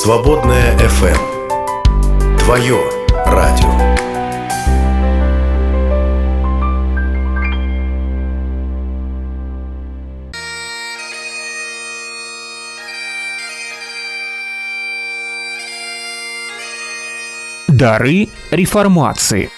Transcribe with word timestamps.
Свободная 0.00 0.78
FM. 0.78 2.38
Твое 2.38 2.78
радио. 3.26 3.68
Дары 17.66 18.28
реформации. 18.52 19.50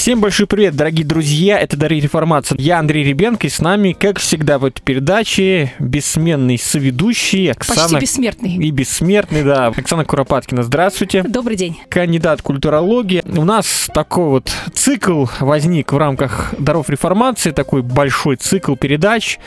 Всем 0.00 0.22
большой 0.22 0.46
привет, 0.46 0.76
дорогие 0.76 1.04
друзья, 1.04 1.58
это 1.58 1.76
Дарья 1.76 2.00
Реформация. 2.00 2.56
Я 2.58 2.78
Андрей 2.78 3.04
Ребенко, 3.04 3.46
и 3.46 3.50
с 3.50 3.60
нами, 3.60 3.92
как 3.92 4.18
всегда, 4.18 4.58
в 4.58 4.64
этой 4.64 4.80
передаче 4.80 5.74
бессменный 5.78 6.56
соведущий 6.56 7.52
Оксана... 7.52 7.82
Почти 7.82 8.00
бессмертный. 8.00 8.54
И 8.54 8.70
бессмертный, 8.70 9.42
да. 9.44 9.66
Оксана 9.66 10.06
Куропаткина, 10.06 10.62
здравствуйте. 10.62 11.22
Добрый 11.22 11.58
день. 11.58 11.78
Кандидат 11.90 12.40
культурологии. 12.40 13.22
У 13.26 13.44
нас 13.44 13.90
такой 13.92 14.30
вот 14.30 14.50
цикл 14.72 15.26
возник 15.38 15.92
в 15.92 15.98
рамках 15.98 16.54
Даров 16.58 16.88
Реформации, 16.88 17.50
такой 17.50 17.82
большой 17.82 18.36
цикл 18.36 18.76
передач, 18.76 19.38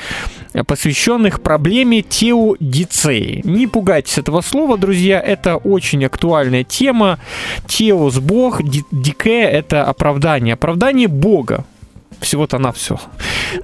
посвященных 0.68 1.42
проблеме 1.42 2.04
теодицеи. 2.04 3.42
Не 3.44 3.66
пугайтесь 3.66 4.20
этого 4.20 4.42
слова, 4.42 4.78
друзья, 4.78 5.20
это 5.20 5.56
очень 5.56 6.06
актуальная 6.06 6.64
тема. 6.64 7.18
Теос– 7.68 8.20
Бог, 8.20 8.62
дике– 8.62 9.42
это 9.42 9.84
оправдание 9.84 10.43
оправдание. 10.52 10.54
Оправдание 10.54 11.08
Бога. 11.08 11.66
Всего-то 12.24 12.58
на 12.58 12.72
все. 12.72 13.00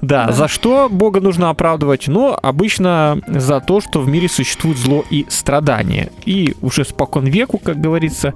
Да, 0.02 0.26
да, 0.26 0.32
за 0.32 0.48
что 0.48 0.88
Бога 0.90 1.20
нужно 1.20 1.50
оправдывать? 1.50 2.06
Ну, 2.08 2.36
обычно 2.40 3.18
за 3.26 3.60
то, 3.60 3.80
что 3.80 4.00
в 4.00 4.08
мире 4.08 4.28
существует 4.28 4.76
зло 4.76 5.04
и 5.10 5.26
страдания. 5.28 6.12
И 6.26 6.54
уже 6.60 6.84
спокон 6.84 7.24
веку, 7.24 7.58
как 7.58 7.80
говорится, 7.80 8.34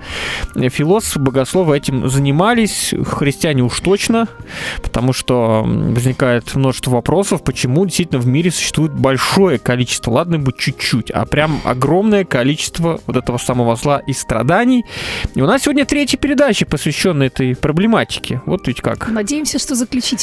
философы, 0.54 1.20
богословы 1.20 1.76
этим 1.76 2.08
занимались, 2.08 2.94
христиане 3.06 3.62
уж 3.62 3.78
точно, 3.80 4.26
потому 4.82 5.12
что 5.12 5.62
возникает 5.64 6.54
множество 6.54 6.92
вопросов, 6.92 7.44
почему 7.44 7.84
действительно 7.84 8.20
в 8.20 8.26
мире 8.26 8.50
существует 8.50 8.92
большое 8.92 9.58
количество, 9.58 10.10
ладно 10.10 10.38
бы 10.38 10.52
чуть-чуть, 10.56 11.10
а 11.10 11.26
прям 11.26 11.60
огромное 11.64 12.24
количество 12.24 13.00
вот 13.06 13.16
этого 13.16 13.38
самого 13.38 13.76
зла 13.76 13.98
и 13.98 14.12
страданий. 14.12 14.84
И 15.34 15.42
у 15.42 15.46
нас 15.46 15.62
сегодня 15.62 15.84
третья 15.84 16.16
передача, 16.16 16.64
посвященная 16.66 17.26
этой 17.26 17.54
проблематике. 17.54 18.40
Вот 18.46 18.66
ведь 18.66 18.80
как. 18.80 19.08
Надеемся, 19.08 19.58
что 19.58 19.74
заключительная. 19.74 20.13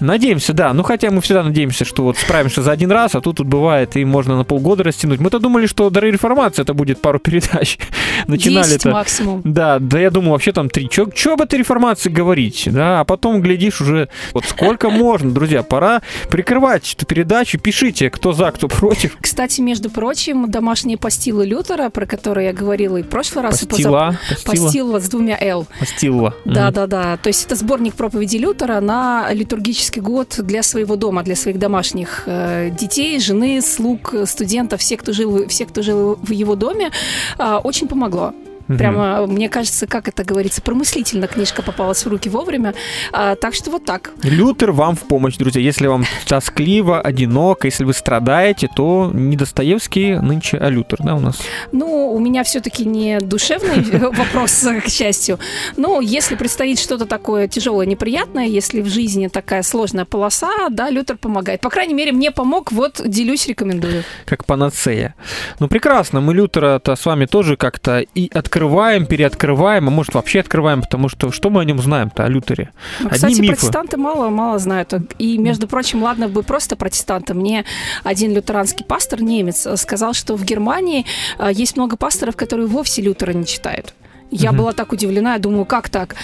Надеемся, 0.00 0.52
да. 0.52 0.72
Ну, 0.72 0.82
хотя 0.82 1.10
мы 1.10 1.20
всегда 1.20 1.42
надеемся, 1.42 1.84
что 1.84 2.04
вот 2.04 2.18
справимся 2.18 2.62
за 2.62 2.72
один 2.72 2.90
раз, 2.92 3.14
а 3.14 3.20
тут 3.20 3.40
тут 3.40 3.46
бывает, 3.46 3.96
и 3.96 4.04
можно 4.04 4.36
на 4.36 4.44
полгода 4.44 4.82
растянуть. 4.84 5.18
Мы-то 5.18 5.38
думали, 5.38 5.66
что 5.66 5.88
дары 5.88 6.10
реформации 6.10 6.62
это 6.62 6.74
будет 6.74 7.00
пару 7.00 7.18
передач. 7.18 7.78
Начинали 8.26 8.74
это. 8.74 8.90
максимум. 8.90 9.40
Да, 9.44 9.78
да, 9.78 9.98
я 9.98 10.10
думал, 10.10 10.32
вообще 10.32 10.52
там 10.52 10.68
три. 10.68 10.90
Чё, 10.90 11.06
чё 11.06 11.34
об 11.34 11.40
этой 11.40 11.58
реформации 11.58 12.10
говорить? 12.10 12.64
Да, 12.66 13.00
а 13.00 13.04
потом 13.04 13.40
глядишь 13.40 13.80
уже, 13.80 14.08
вот 14.34 14.44
сколько 14.44 14.90
можно, 14.90 15.30
друзья, 15.30 15.62
пора 15.62 16.02
прикрывать 16.28 16.94
эту 16.94 17.06
передачу. 17.06 17.58
Пишите, 17.58 18.10
кто 18.10 18.32
за, 18.32 18.50
кто 18.50 18.68
против. 18.68 19.16
Кстати, 19.20 19.62
между 19.62 19.90
прочим, 19.90 20.50
домашние 20.50 20.98
постилы 20.98 21.46
Лютера, 21.46 21.88
про 21.88 22.04
которые 22.04 22.48
я 22.48 22.52
говорила 22.52 22.98
и 22.98 23.02
в 23.02 23.08
прошлый 23.08 23.44
раз. 23.44 23.64
Постила. 23.64 24.10
И 24.10 24.34
позап... 24.34 24.44
Постила. 24.44 24.64
Постила 24.66 25.00
с 25.00 25.08
двумя 25.08 25.38
«Л». 25.40 25.66
Постила. 25.78 26.34
Да, 26.44 26.70
да, 26.70 26.86
да. 26.86 27.16
То 27.16 27.28
есть 27.28 27.46
это 27.46 27.54
сборник 27.54 27.94
проповеди 27.94 28.36
Лютера 28.36 28.80
на 28.80 29.19
литургический 29.32 30.02
год 30.02 30.36
для 30.38 30.62
своего 30.62 30.96
дома, 30.96 31.22
для 31.22 31.36
своих 31.36 31.58
домашних 31.58 32.24
э, 32.26 32.70
детей, 32.70 33.20
жены, 33.20 33.60
слуг, 33.62 34.14
студентов, 34.24 34.80
всех, 34.80 35.00
кто 35.00 35.12
жил, 35.12 35.46
всех, 35.48 35.68
кто 35.68 35.82
жил 35.82 36.18
в 36.22 36.32
его 36.32 36.56
доме, 36.56 36.90
э, 37.38 37.60
очень 37.64 37.88
помогло. 37.88 38.32
Прямо, 38.78 39.26
мне 39.26 39.48
кажется, 39.48 39.86
как 39.86 40.08
это 40.08 40.22
говорится, 40.24 40.62
промыслительно 40.62 41.26
книжка 41.26 41.62
попалась 41.62 42.04
в 42.04 42.08
руки 42.08 42.28
вовремя. 42.28 42.74
А, 43.12 43.34
так 43.34 43.54
что 43.54 43.70
вот 43.70 43.84
так. 43.84 44.12
Лютер 44.22 44.72
вам 44.72 44.94
в 44.94 45.00
помощь, 45.00 45.36
друзья. 45.36 45.60
Если 45.60 45.86
вам 45.86 46.04
тоскливо, 46.26 47.00
одиноко, 47.00 47.66
если 47.66 47.84
вы 47.84 47.92
страдаете, 47.92 48.68
то 48.74 49.10
не 49.12 49.36
Достоевский 49.36 50.14
нынче, 50.14 50.58
а 50.58 50.68
Лютер, 50.68 51.00
да, 51.02 51.16
у 51.16 51.20
нас? 51.20 51.40
Ну, 51.72 52.12
у 52.12 52.18
меня 52.18 52.44
все-таки 52.44 52.84
не 52.84 53.18
душевный 53.18 53.82
вопрос, 54.12 54.64
к 54.84 54.88
счастью. 54.88 55.38
Но 55.76 56.00
если 56.00 56.36
предстоит 56.36 56.78
что-то 56.78 57.06
такое 57.06 57.48
тяжелое, 57.48 57.86
неприятное, 57.86 58.46
если 58.46 58.82
в 58.82 58.86
жизни 58.86 59.28
такая 59.28 59.62
сложная 59.62 60.04
полоса, 60.04 60.68
да, 60.70 60.90
Лютер 60.90 61.16
помогает. 61.16 61.60
По 61.60 61.70
крайней 61.70 61.94
мере, 61.94 62.12
мне 62.12 62.30
помог, 62.30 62.70
вот 62.72 63.00
делюсь, 63.04 63.46
рекомендую. 63.48 64.04
Как 64.26 64.44
панацея. 64.44 65.14
Ну, 65.58 65.68
прекрасно, 65.68 66.20
мы 66.20 66.34
Лютера-то 66.34 66.94
с 66.94 67.04
вами 67.04 67.26
тоже 67.26 67.56
как-то 67.56 68.00
и 68.00 68.30
открыли 68.32 68.59
открываем, 68.60 69.06
переоткрываем, 69.06 69.88
а 69.88 69.90
может 69.90 70.14
вообще 70.14 70.40
открываем, 70.40 70.82
потому 70.82 71.08
что 71.08 71.32
что 71.32 71.48
мы 71.48 71.62
о 71.62 71.64
нем 71.64 71.80
знаем-то, 71.80 72.24
о 72.24 72.28
Лютере? 72.28 72.70
Ну, 73.00 73.06
Одни 73.06 73.14
кстати, 73.16 73.40
мифы. 73.40 73.54
протестанты 73.54 73.96
мало-мало 73.96 74.58
знают. 74.58 74.92
И, 75.18 75.38
между 75.38 75.66
прочим, 75.66 76.02
ладно 76.02 76.28
бы 76.28 76.42
просто 76.42 76.76
протестанты. 76.76 77.32
Мне 77.32 77.64
один 78.04 78.34
лютеранский 78.34 78.84
пастор, 78.84 79.22
немец, 79.22 79.66
сказал, 79.76 80.12
что 80.12 80.36
в 80.36 80.44
Германии 80.44 81.06
а, 81.38 81.50
есть 81.50 81.76
много 81.76 81.96
пасторов, 81.96 82.36
которые 82.36 82.66
вовсе 82.66 83.00
Лютера 83.00 83.32
не 83.32 83.46
читают. 83.46 83.94
Я 84.30 84.50
угу. 84.50 84.58
была 84.58 84.72
так 84.72 84.92
удивлена, 84.92 85.34
я 85.34 85.38
думаю, 85.38 85.64
как 85.64 85.88
так? 85.88 86.16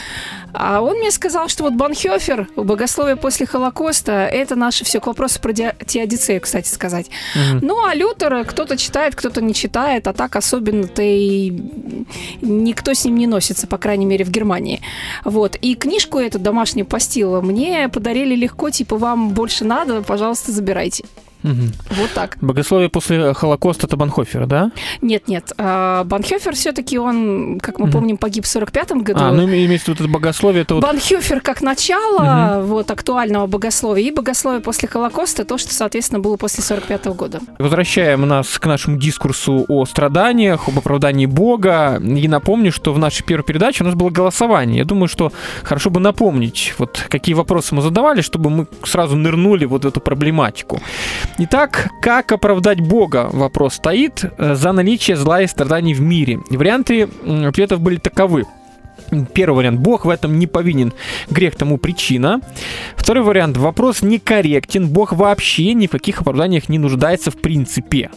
А 0.52 0.80
он 0.80 0.98
мне 0.98 1.10
сказал, 1.10 1.48
что 1.48 1.64
вот 1.64 1.74
Банхёфер, 1.74 2.48
богословие 2.56 3.16
после 3.16 3.46
Холокоста, 3.46 4.26
это 4.26 4.56
наше 4.56 4.84
все 4.84 5.00
к 5.00 5.06
вопросу 5.06 5.40
про 5.40 5.52
теодицею, 5.52 6.40
кстати 6.40 6.68
сказать. 6.68 7.10
Угу. 7.34 7.66
Ну, 7.66 7.84
а 7.84 7.94
Лютер 7.94 8.44
кто-то 8.44 8.76
читает, 8.76 9.14
кто-то 9.14 9.42
не 9.42 9.54
читает, 9.54 10.06
а 10.06 10.12
так 10.12 10.36
особенно-то 10.36 11.02
и 11.02 11.50
никто 12.40 12.94
с 12.94 13.04
ним 13.04 13.16
не 13.16 13.26
носится, 13.26 13.66
по 13.66 13.76
крайней 13.76 14.06
мере, 14.06 14.24
в 14.24 14.30
Германии. 14.30 14.80
Вот. 15.24 15.56
И 15.56 15.74
книжку 15.74 16.18
эту 16.18 16.38
домашнюю 16.38 16.86
постила 16.86 17.40
мне 17.40 17.88
подарили 17.88 18.34
легко, 18.34 18.70
типа, 18.70 18.96
вам 18.96 19.30
больше 19.30 19.64
надо, 19.64 20.02
пожалуйста, 20.02 20.52
забирайте. 20.52 21.04
Угу. 21.42 21.62
Вот 21.90 22.10
так. 22.14 22.38
Богословие 22.40 22.88
после 22.88 23.34
Холокоста 23.34 23.86
это 23.86 23.96
Банхофер, 23.96 24.46
да? 24.46 24.72
Нет, 25.00 25.28
нет. 25.28 25.52
А, 25.58 26.04
Банхофер 26.04 26.54
все-таки 26.54 26.98
он, 26.98 27.60
как 27.60 27.78
мы 27.78 27.84
угу. 27.84 27.92
помним, 27.92 28.16
погиб 28.16 28.44
в 28.44 28.54
45-м 28.54 29.02
году. 29.02 29.20
А, 29.22 29.32
ну 29.32 29.44
имеется 29.44 29.86
в 29.86 29.88
виду 29.94 30.04
это 30.04 30.12
богословие. 30.12 30.62
Это 30.62 30.74
вот... 30.74 30.82
Банхофер 30.82 31.40
как 31.40 31.62
начало 31.62 32.60
угу. 32.60 32.66
вот, 32.66 32.90
актуального 32.90 33.46
богословия, 33.46 34.04
и 34.04 34.10
богословие 34.10 34.60
после 34.60 34.88
Холокоста, 34.88 35.44
то, 35.44 35.58
что, 35.58 35.72
соответственно, 35.72 36.20
было 36.20 36.36
после 36.36 36.62
45-го 36.64 37.14
года. 37.14 37.40
Возвращаем 37.58 38.26
нас 38.26 38.58
к 38.58 38.66
нашему 38.66 38.98
дискурсу 38.98 39.64
о 39.68 39.84
страданиях, 39.84 40.68
об 40.68 40.78
оправдании 40.78 41.26
Бога. 41.26 42.00
И 42.02 42.28
напомню, 42.28 42.72
что 42.72 42.92
в 42.92 42.98
нашей 42.98 43.24
первой 43.24 43.44
передаче 43.44 43.84
у 43.84 43.86
нас 43.86 43.94
было 43.94 44.10
голосование. 44.10 44.78
Я 44.78 44.84
думаю, 44.84 45.08
что 45.08 45.32
хорошо 45.62 45.90
бы 45.90 46.00
напомнить, 46.00 46.74
вот 46.78 47.06
какие 47.08 47.34
вопросы 47.34 47.74
мы 47.74 47.82
задавали, 47.82 48.20
чтобы 48.20 48.50
мы 48.50 48.66
сразу 48.84 49.16
нырнули 49.16 49.64
вот 49.64 49.84
в 49.84 49.88
эту 49.88 50.00
проблематику. 50.00 50.80
Итак, 51.38 51.90
как 52.00 52.32
оправдать 52.32 52.80
Бога? 52.80 53.28
Вопрос 53.32 53.74
стоит 53.74 54.24
э, 54.24 54.54
за 54.54 54.72
наличие 54.72 55.16
зла 55.16 55.42
и 55.42 55.46
страданий 55.46 55.94
в 55.94 56.00
мире. 56.00 56.40
Варианты 56.50 57.08
ответов 57.46 57.80
были 57.80 57.96
таковы. 57.96 58.44
Первый 59.34 59.56
вариант. 59.56 59.80
Бог 59.80 60.04
в 60.04 60.08
этом 60.08 60.38
не 60.38 60.46
повинен. 60.46 60.92
Грех 61.30 61.54
тому 61.54 61.78
причина. 61.78 62.40
Второй 62.96 63.22
вариант. 63.22 63.56
Вопрос 63.56 64.02
некорректен. 64.02 64.88
Бог 64.88 65.12
вообще 65.12 65.74
ни 65.74 65.86
в 65.86 65.90
каких 65.90 66.20
оправданиях 66.20 66.68
не 66.68 66.78
нуждается 66.78 67.30
в 67.30 67.36
принципе. 67.36 68.10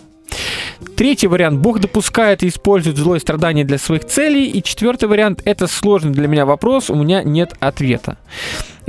Третий 0.96 1.28
вариант. 1.28 1.60
Бог 1.60 1.80
допускает 1.80 2.44
и 2.44 2.48
использует 2.48 2.98
зло 2.98 3.16
и 3.16 3.20
страдания 3.20 3.64
для 3.64 3.78
своих 3.78 4.06
целей. 4.06 4.46
И 4.50 4.64
четвертый 4.64 5.10
вариант. 5.10 5.42
Это 5.46 5.68
сложный 5.68 6.12
для 6.12 6.28
меня 6.28 6.46
вопрос. 6.46 6.90
У 6.90 6.96
меня 6.96 7.24
нет 7.24 7.54
ответа. 7.60 8.18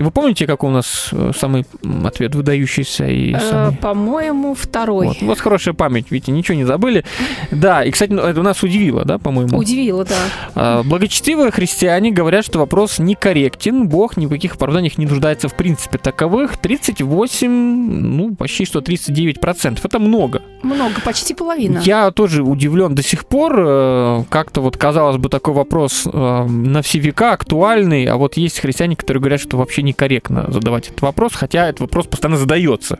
И 0.00 0.02
вы 0.02 0.10
помните, 0.10 0.46
какой 0.46 0.70
у 0.70 0.72
нас 0.72 1.10
э, 1.12 1.32
самый 1.38 1.66
ответ 2.04 2.34
выдающийся? 2.34 3.06
И 3.06 3.34
э, 3.34 3.38
самый... 3.38 3.76
По-моему, 3.76 4.54
второй. 4.54 5.08
Вот. 5.08 5.22
У 5.22 5.26
вас 5.26 5.40
хорошая 5.40 5.74
память, 5.74 6.10
видите, 6.10 6.32
ничего 6.32 6.56
не 6.56 6.64
забыли. 6.64 7.04
Да, 7.50 7.84
и, 7.84 7.90
кстати, 7.90 8.10
ну, 8.10 8.22
это 8.22 8.40
нас 8.40 8.62
удивило, 8.62 9.04
да, 9.04 9.18
по-моему? 9.18 9.58
Удивило, 9.58 10.06
да. 10.06 10.16
А, 10.54 10.82
благочестивые 10.84 11.50
христиане 11.50 12.12
говорят, 12.12 12.46
что 12.46 12.58
вопрос 12.58 12.98
некорректен, 12.98 13.88
Бог 13.88 14.16
ни 14.16 14.24
в 14.24 14.30
каких 14.30 14.54
оправданиях 14.54 14.96
не 14.96 15.04
нуждается 15.04 15.48
в 15.50 15.54
принципе 15.54 15.98
таковых. 15.98 16.56
38, 16.56 17.50
ну, 17.50 18.34
почти 18.34 18.64
что 18.64 18.78
39%. 18.78 19.80
Это 19.84 19.98
много. 19.98 20.40
Много, 20.62 20.94
почти 21.04 21.34
половина. 21.34 21.80
Я 21.84 22.10
тоже 22.10 22.42
удивлен 22.42 22.94
до 22.94 23.02
сих 23.02 23.26
пор. 23.26 23.54
э, 23.58 24.22
Как-то 24.30 24.62
вот, 24.62 24.78
казалось 24.78 25.18
бы, 25.18 25.28
такой 25.28 25.52
вопрос 25.52 26.08
на 26.10 26.80
все 26.80 27.00
века 27.00 27.32
актуальный, 27.32 28.06
а 28.06 28.16
вот 28.16 28.38
есть 28.38 28.60
христиане, 28.60 28.96
которые 28.96 29.20
говорят, 29.20 29.42
что 29.42 29.58
вообще 29.58 29.89
некорректно 29.90 30.46
задавать 30.48 30.88
этот 30.88 31.02
вопрос, 31.02 31.32
хотя 31.34 31.68
этот 31.68 31.80
вопрос 31.80 32.06
постоянно 32.06 32.38
задается. 32.38 32.98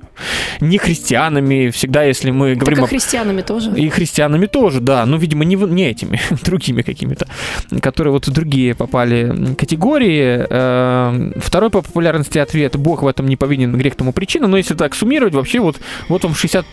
Не 0.60 0.78
христианами, 0.78 1.70
всегда, 1.70 2.02
если 2.04 2.30
мы 2.30 2.50
Так 2.50 2.58
говорим 2.60 2.80
и 2.80 2.84
о 2.84 2.86
христианами 2.86 3.42
тоже. 3.42 3.72
и 3.76 3.88
христианами 3.88 4.46
тоже, 4.46 4.80
да. 4.80 5.06
Ну, 5.06 5.16
видимо, 5.16 5.44
не, 5.44 5.56
не 5.56 5.88
этими, 5.88 6.20
другими 6.44 6.82
какими-то, 6.82 7.26
которые 7.80 8.12
вот 8.12 8.26
в 8.26 8.32
другие 8.32 8.74
попали 8.74 9.54
категории. 9.58 10.46
Э, 10.48 11.32
Второй 11.36 11.70
по 11.70 11.82
популярности 11.82 12.38
ответ 12.38 12.76
«Бог 12.76 13.02
в 13.02 13.06
этом 13.06 13.26
не 13.26 13.36
повинен, 13.36 13.76
грех 13.76 13.94
тому 13.96 14.12
причина». 14.12 14.46
Но 14.46 14.56
если 14.56 14.74
так 14.74 14.94
суммировать, 14.94 15.34
вообще 15.34 15.60
вот, 15.60 15.80
вот 16.08 16.24
он 16.24 16.34
60 16.34 16.64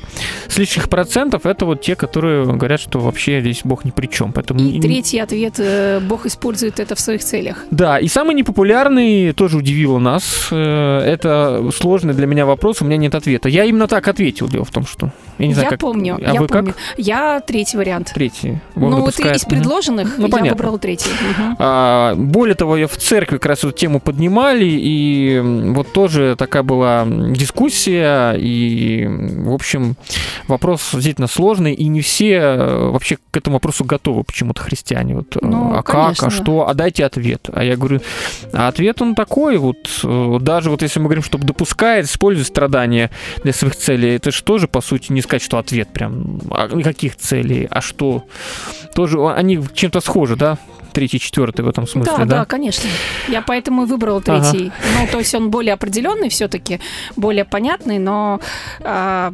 с 0.48 0.58
лишних 0.58 0.90
процентов, 0.90 1.46
это 1.46 1.66
вот 1.66 1.82
те, 1.82 1.96
которые 1.96 2.46
говорят, 2.46 2.80
что 2.80 3.00
вообще 3.00 3.42
здесь 3.42 3.62
Бог 3.64 3.86
ни 3.86 3.92
при 3.92 4.08
чем. 4.08 4.32
Поэтому 4.34 4.60
И 4.60 4.80
третий 4.80 5.20
ответ, 5.20 5.56
э, 5.60 6.00
Бог 6.00 6.26
использует 6.26 6.80
это 6.80 6.96
в 6.96 7.00
своих 7.00 7.24
целях. 7.24 7.66
да, 7.72 8.00
и 8.00 8.08
самый 8.08 8.36
непопулярный 8.36 9.34
тоже 9.34 9.58
удивил 9.98 10.00
нас. 10.00 10.50
Э, 10.52 11.00
Это 11.00 11.70
сложный 11.72 12.14
для 12.14 12.28
меня 12.28 12.46
вопрос, 12.46 12.82
у 12.82 12.86
меня 12.86 12.98
нет 12.98 13.16
ответа. 13.16 13.50
Я 13.50 13.66
именно 13.66 13.88
так 13.88 14.08
ответил, 14.08 14.48
дело 14.48 14.66
в 14.66 14.72
том, 14.72 14.86
что... 14.86 15.12
Я 15.38 15.48
не 15.48 15.54
знаю, 15.54 15.70
как... 15.70 15.80
помню, 15.80 16.18
А 16.24 16.34
я 16.34 16.40
вы 16.42 16.48
помню. 16.48 16.74
как? 16.74 16.78
Я 16.98 17.40
третий 17.42 17.78
вариант. 17.78 18.12
Третий. 18.14 18.60
Бог 18.76 18.90
ну, 18.90 18.98
вот 18.98 19.06
допускает. 19.08 19.38
из 19.38 19.46
Мгм. 19.48 19.56
предложенных 19.56 20.18
Ну, 20.18 20.26
я 20.26 20.32
понятно. 20.32 20.52
выбрала 20.58 20.80
третий. 20.80 21.10
Мгм. 21.38 21.56
А, 21.60 22.16
более 22.16 22.56
того, 22.56 22.78
я 22.78 22.88
в 22.88 22.98
церкви 22.98 23.38
как 23.38 23.46
раз 23.48 23.60
эту 23.60 23.72
тему 23.72 24.00
поднимали, 24.00 24.66
и 24.66 25.40
вот 25.44 25.94
тоже 25.94 26.36
такая 26.38 26.64
была 26.64 27.06
дискуссия, 27.08 28.34
и, 28.34 29.06
в 29.08 29.54
общем, 29.54 29.96
вопрос 30.48 30.90
действительно 30.94 31.28
сложный, 31.28 31.74
и 31.74 31.88
не 31.88 32.02
все 32.02 32.34
э, 32.34 32.90
вообще 32.90 33.18
к 33.32 33.38
этому 33.38 33.56
вопросу 33.56 33.84
готовы 33.84 34.24
почему-то 34.24 34.62
христиане. 34.62 35.16
Вот, 35.16 35.36
э, 35.36 35.40
Ну, 35.42 35.74
а 35.74 35.84
как, 35.84 35.96
а 35.96 36.04
конечно. 36.06 36.30
что, 36.30 36.68
а 36.68 36.74
дайте 36.74 37.06
ответ. 37.06 37.50
А 37.54 37.64
я 37.64 37.76
говорю, 37.76 38.02
а 38.54 38.68
ответ 38.68 39.02
он 39.02 39.16
такой, 39.16 39.58
вот 39.58 39.78
э, 40.04 40.38
даже 40.42 40.70
вот 40.70 40.82
если 40.82 41.00
мы 41.00 41.06
говорим, 41.06 41.24
что 41.24 41.38
допускает, 41.38 42.06
использует 42.06 42.48
страдания 42.48 43.10
для 43.44 43.54
своих 43.54 43.76
целей, 43.76 44.16
это 44.16 44.32
же 44.32 44.44
тоже, 44.44 44.68
по 44.68 44.82
сути, 44.82 45.12
не 45.12 45.22
сказать, 45.28 45.44
что 45.44 45.58
ответ 45.58 45.90
прям, 45.90 46.40
а 46.52 46.68
каких 46.82 47.16
целей, 47.16 47.68
а 47.70 47.82
что. 47.82 48.26
Тоже 48.94 49.20
они 49.30 49.60
чем-то 49.74 50.00
схожи, 50.02 50.36
да? 50.36 50.58
Третий, 50.94 51.20
четвертый 51.20 51.62
в 51.62 51.68
этом 51.68 51.86
смысле, 51.86 52.14
да, 52.18 52.26
да? 52.26 52.38
да, 52.40 52.46
конечно. 52.46 52.90
Я 53.28 53.42
поэтому 53.42 53.84
и 53.84 53.86
выбрала 53.86 54.22
Ага. 54.26 54.42
третий. 54.52 54.72
Ну, 55.00 55.08
то 55.12 55.20
есть 55.20 55.36
он 55.36 55.52
более 55.52 55.74
определенный 55.74 56.30
все-таки, 56.30 56.80
более 57.16 57.46
понятный, 57.46 58.00
но 58.00 58.40
а, 58.82 59.32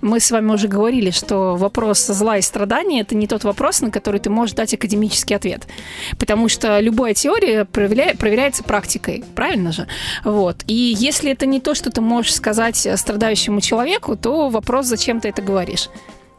мы 0.00 0.20
с 0.20 0.30
вами 0.30 0.52
уже 0.52 0.68
говорили, 0.68 1.10
что 1.10 1.56
вопрос 1.56 2.06
зла 2.06 2.38
и 2.38 2.42
страдания 2.42 3.00
это 3.00 3.14
не 3.14 3.26
тот 3.26 3.44
вопрос, 3.44 3.80
на 3.80 3.90
который 3.90 4.20
ты 4.20 4.30
можешь 4.30 4.54
дать 4.54 4.74
академический 4.74 5.36
ответ. 5.36 5.66
Потому 6.18 6.48
что 6.48 6.80
любая 6.80 7.14
теория 7.14 7.64
проверя- 7.64 8.16
проверяется 8.16 8.62
практикой, 8.62 9.24
правильно 9.34 9.72
же? 9.72 9.86
Вот. 10.24 10.56
И 10.66 10.94
если 10.98 11.32
это 11.32 11.46
не 11.46 11.60
то, 11.60 11.74
что 11.74 11.90
ты 11.90 12.00
можешь 12.00 12.34
сказать 12.34 12.86
страдающему 12.96 13.60
человеку, 13.60 14.16
то 14.16 14.48
вопрос, 14.48 14.86
зачем 14.86 15.20
ты 15.20 15.28
это 15.28 15.42
говоришь. 15.42 15.88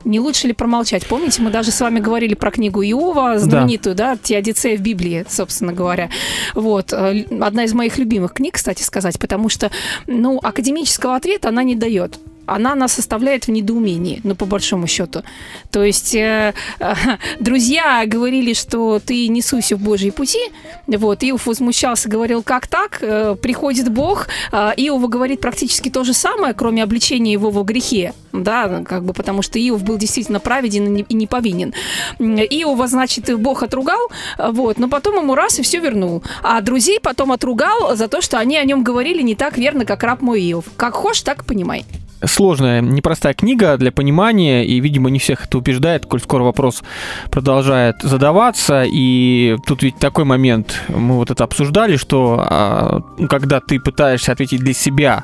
Не 0.06 0.20
лучше 0.20 0.48
ли 0.48 0.54
промолчать? 0.54 1.06
Помните, 1.08 1.42
мы 1.42 1.50
даже 1.50 1.72
с 1.72 1.82
вами 1.82 2.00
говорили 2.00 2.36
про 2.36 2.52
книгу 2.52 2.82
Иова, 2.84 3.40
знаменитую, 3.40 3.96
да, 3.96 4.16
Теодицея 4.16 4.78
в 4.78 4.82
Библии, 4.82 5.26
собственно 5.28 5.74
говоря. 5.74 6.10
Вот. 6.54 6.94
э, 6.94 7.26
Одна 7.42 7.64
из 7.66 7.74
моих 7.74 7.98
любимых 7.98 8.34
книг, 8.34 8.54
кстати 8.56 8.84
сказать, 8.84 9.20
потому 9.20 9.50
что, 9.50 9.72
ну, 10.06 10.40
академического 10.42 11.16
ответа 11.16 11.50
она 11.50 11.64
не 11.64 11.76
дает. 11.76 12.20
Она 12.48 12.76
нас 12.76 12.98
оставляет 12.98 13.48
в 13.48 13.52
недоумении, 13.52 14.22
ну, 14.24 14.36
по 14.36 14.46
большому 14.46 14.88
счету. 14.88 15.24
То 15.72 15.84
есть 15.84 16.16
э, 16.16 16.54
э, 16.80 16.94
друзья 17.40 18.04
говорили, 18.06 18.54
что 18.54 19.00
ты 19.00 19.28
не 19.28 19.42
суйся 19.42 19.76
в 19.76 19.80
Божьи 19.80 20.10
пути. 20.10 20.40
Вот, 20.88 21.24
Иов 21.24 21.46
возмущался, 21.46 22.10
говорил, 22.10 22.42
как 22.44 22.68
так? 22.68 23.00
Э, 23.02 23.36
приходит 23.40 23.92
Бог, 23.92 24.28
а 24.52 24.74
Иова 24.78 25.08
говорит 25.08 25.42
практически 25.42 25.90
то 25.90 26.04
же 26.04 26.14
самое, 26.14 26.54
кроме 26.54 26.84
обличения 26.84 27.34
его 27.34 27.52
во 27.52 27.64
грехе. 27.64 28.14
Да, 28.32 28.84
как 28.86 29.04
бы 29.04 29.14
потому 29.14 29.42
что 29.42 29.60
Иов 29.60 29.84
был 29.84 29.98
действительно 29.98 30.40
праведен 30.40 30.86
и 30.86 30.90
не, 30.90 31.02
и 31.02 31.14
не 31.16 31.28
повинен. 31.28 31.74
Иова, 32.20 32.88
значит, 32.88 33.36
Бог 33.40 33.64
отругал, 33.64 34.10
вот, 34.38 34.78
но 34.78 34.88
потом 34.88 35.18
ему 35.18 35.36
раз 35.36 35.60
и 35.60 35.64
все 35.64 35.80
вернул. 35.80 36.24
А 36.44 36.62
друзей 36.62 37.00
потом 37.02 37.32
отругал 37.32 37.96
за 37.96 38.08
то, 38.08 38.22
что 38.22 38.38
они 38.38 38.58
о 38.58 38.64
нем 38.64 38.84
говорили 38.84 39.22
не 39.22 39.36
так 39.36 39.58
верно, 39.58 39.86
как 39.86 40.04
раб 40.04 40.22
мой 40.22 40.42
Иов. 40.52 40.66
Как 40.78 40.94
хочешь, 40.94 41.24
так 41.24 41.46
понимай. 41.46 41.86
Сложная, 42.26 42.82
непростая 42.82 43.34
книга 43.34 43.78
для 43.78 43.92
понимания, 43.92 44.66
и, 44.66 44.80
видимо, 44.80 45.10
не 45.10 45.20
всех 45.20 45.46
это 45.46 45.58
убеждает, 45.58 46.06
коль 46.06 46.22
скоро 46.22 46.44
вопрос 46.44 46.84
продолжает 47.30 47.98
задаваться, 48.02 48.84
и 48.86 49.58
тут 49.66 49.84
ведь 49.84 49.98
такой 49.98 50.24
момент, 50.24 50.82
мы 50.88 51.16
вот 51.16 51.32
это 51.32 51.44
обсуждали, 51.44 51.98
что 51.98 52.46
а, 52.50 53.02
когда 53.30 53.60
ты 53.60 53.80
пытаешься 53.80 54.32
ответить 54.32 54.60
для 54.60 54.74
себя, 54.74 55.24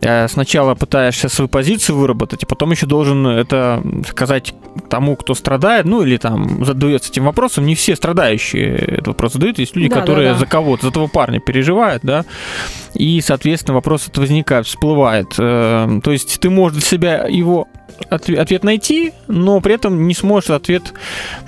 э, 0.00 0.28
сначала 0.28 0.74
пытаешься 0.74 1.28
свою 1.28 1.48
позицию 1.48 1.96
выработать, 1.96 2.44
а 2.44 2.46
потом 2.46 2.72
еще 2.72 2.86
должен 2.86 3.26
это 3.26 3.82
сказать 4.08 4.54
тому, 4.88 5.16
кто 5.16 5.34
страдает, 5.34 5.84
ну 5.86 6.02
или 6.02 6.16
там 6.16 6.64
задается 6.64 7.10
этим 7.10 7.24
вопросом, 7.24 7.66
не 7.66 7.74
все 7.74 7.96
страдающие 7.96 8.76
этот 8.76 9.08
вопрос 9.08 9.34
задают, 9.34 9.58
есть 9.58 9.76
люди, 9.76 9.88
Да, 9.88 9.96
да, 9.96 10.00
которые 10.00 10.32
да. 10.32 10.38
за 10.38 10.46
кого-то, 10.46 10.86
за 10.86 10.92
того 10.92 11.08
парня 11.08 11.40
переживают, 11.40 12.02
да, 12.02 12.24
и, 12.94 13.20
соответственно, 13.20 13.74
вопрос 13.74 14.08
это 14.08 14.20
возникает, 14.20 14.66
всплывает. 14.66 15.34
То 16.02 16.12
есть 16.12 16.40
ты 16.40 16.50
можешь 16.50 16.78
для 16.78 16.86
себя 16.86 17.26
его 17.28 17.68
отве- 18.10 18.38
ответ 18.38 18.64
найти, 18.64 19.12
но 19.28 19.60
при 19.60 19.74
этом 19.74 20.06
не 20.06 20.14
сможешь 20.14 20.50
ответ 20.50 20.92